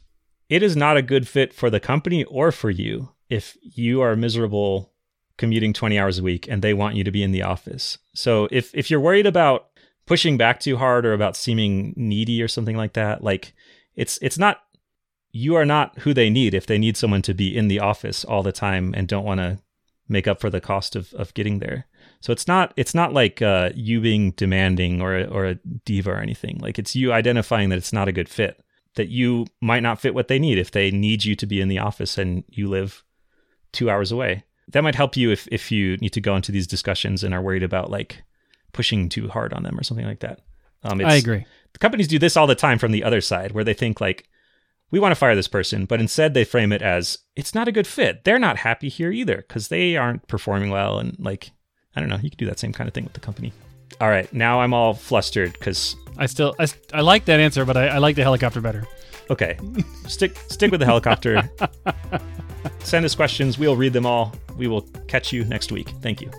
It 0.49 0.63
is 0.63 0.75
not 0.75 0.97
a 0.97 1.01
good 1.01 1.27
fit 1.27 1.53
for 1.53 1.69
the 1.69 1.79
company 1.79 2.23
or 2.25 2.51
for 2.51 2.69
you 2.69 3.09
if 3.31 3.57
you 3.61 4.01
are 4.01 4.15
miserable 4.15 4.91
commuting 5.37 5.73
20 5.73 5.97
hours 5.97 6.19
a 6.19 6.23
week 6.23 6.47
and 6.47 6.61
they 6.61 6.73
want 6.73 6.95
you 6.95 7.03
to 7.03 7.11
be 7.11 7.23
in 7.23 7.31
the 7.31 7.41
office. 7.41 7.97
So 8.13 8.47
if 8.51 8.75
if 8.75 8.91
you're 8.91 8.99
worried 8.99 9.25
about 9.25 9.69
pushing 10.05 10.37
back 10.37 10.59
too 10.59 10.77
hard 10.77 11.05
or 11.05 11.13
about 11.13 11.37
seeming 11.37 11.93
needy 11.95 12.43
or 12.43 12.47
something 12.47 12.75
like 12.75 12.93
that, 12.93 13.23
like 13.23 13.53
it's 13.95 14.19
it's 14.21 14.37
not 14.37 14.63
you 15.31 15.55
are 15.55 15.65
not 15.65 15.97
who 15.99 16.13
they 16.13 16.29
need 16.29 16.53
if 16.53 16.67
they 16.67 16.77
need 16.77 16.97
someone 16.97 17.21
to 17.21 17.33
be 17.33 17.55
in 17.55 17.69
the 17.69 17.79
office 17.79 18.25
all 18.25 18.43
the 18.43 18.51
time 18.51 18.93
and 18.95 19.07
don't 19.07 19.23
want 19.23 19.39
to 19.39 19.59
make 20.09 20.27
up 20.27 20.41
for 20.41 20.49
the 20.49 20.59
cost 20.59 20.97
of, 20.97 21.13
of 21.13 21.33
getting 21.33 21.59
there. 21.59 21.85
So 22.19 22.33
it's 22.33 22.47
not 22.47 22.73
it's 22.75 22.93
not 22.93 23.13
like 23.13 23.41
uh, 23.41 23.69
you 23.73 24.01
being 24.01 24.31
demanding 24.31 25.01
or 25.01 25.25
or 25.25 25.45
a 25.45 25.55
diva 25.85 26.11
or 26.11 26.17
anything. 26.17 26.59
Like 26.61 26.77
it's 26.77 26.97
you 26.97 27.13
identifying 27.13 27.69
that 27.69 27.77
it's 27.77 27.93
not 27.93 28.09
a 28.09 28.17
good 28.19 28.27
fit. 28.27 28.61
That 28.95 29.07
you 29.07 29.47
might 29.61 29.83
not 29.83 30.01
fit 30.01 30.13
what 30.13 30.27
they 30.27 30.37
need 30.37 30.57
if 30.57 30.69
they 30.69 30.91
need 30.91 31.23
you 31.23 31.33
to 31.37 31.45
be 31.45 31.61
in 31.61 31.69
the 31.69 31.79
office 31.79 32.17
and 32.17 32.43
you 32.49 32.67
live 32.67 33.05
two 33.71 33.89
hours 33.89 34.11
away. 34.11 34.43
That 34.69 34.83
might 34.83 34.95
help 34.95 35.17
you 35.17 35.31
if 35.31 35.47
if 35.51 35.71
you 35.71 35.97
need 35.97 36.13
to 36.13 36.21
go 36.21 36.35
into 36.35 36.51
these 36.51 36.67
discussions 36.67 37.23
and 37.23 37.33
are 37.33 37.41
worried 37.41 37.63
about 37.63 37.91
like 37.91 38.23
pushing 38.73 39.09
too 39.09 39.27
hard 39.27 39.53
on 39.53 39.63
them 39.63 39.77
or 39.77 39.83
something 39.83 40.05
like 40.05 40.19
that. 40.21 40.41
Um, 40.83 41.01
I 41.03 41.15
agree. 41.15 41.45
The 41.73 41.79
companies 41.79 42.07
do 42.07 42.19
this 42.19 42.37
all 42.37 42.47
the 42.47 42.55
time 42.55 42.79
from 42.79 42.91
the 42.91 43.03
other 43.03 43.21
side, 43.21 43.51
where 43.51 43.63
they 43.63 43.73
think 43.73 44.01
like 44.01 44.27
we 44.91 44.99
want 44.99 45.11
to 45.11 45.15
fire 45.15 45.35
this 45.35 45.47
person, 45.47 45.85
but 45.85 45.99
instead 45.99 46.33
they 46.33 46.43
frame 46.43 46.71
it 46.71 46.81
as 46.81 47.19
it's 47.35 47.55
not 47.55 47.67
a 47.67 47.71
good 47.71 47.87
fit. 47.87 48.23
They're 48.23 48.39
not 48.39 48.57
happy 48.57 48.89
here 48.89 49.11
either 49.11 49.37
because 49.37 49.69
they 49.69 49.95
aren't 49.95 50.27
performing 50.27 50.69
well 50.69 50.99
and 50.99 51.17
like 51.19 51.51
I 51.95 51.99
don't 51.99 52.09
know. 52.09 52.19
You 52.21 52.29
could 52.29 52.39
do 52.39 52.45
that 52.45 52.59
same 52.59 52.73
kind 52.73 52.87
of 52.87 52.93
thing 52.93 53.03
with 53.03 53.13
the 53.13 53.19
company. 53.19 53.53
All 53.99 54.09
right, 54.09 54.31
now 54.33 54.61
I'm 54.61 54.73
all 54.73 54.93
flustered 54.93 55.53
because 55.53 55.95
I 56.17 56.25
still 56.25 56.55
I, 56.59 56.67
I 56.93 57.01
like 57.01 57.25
that 57.25 57.39
answer, 57.39 57.65
but 57.65 57.77
I, 57.77 57.87
I 57.87 57.97
like 57.97 58.15
the 58.15 58.23
helicopter 58.23 58.61
better. 58.61 58.85
Okay, 59.29 59.57
stick 60.07 60.37
stick 60.47 60.71
with 60.71 60.79
the 60.79 60.85
helicopter. 60.85 61.49
Send 62.79 63.05
us 63.05 63.15
questions. 63.15 63.57
We'll 63.57 63.75
read 63.75 63.93
them 63.93 64.05
all. 64.05 64.33
We 64.57 64.67
will 64.67 64.81
catch 65.07 65.31
you 65.31 65.43
next 65.45 65.71
week. 65.71 65.89
Thank 66.01 66.21
you. 66.21 66.29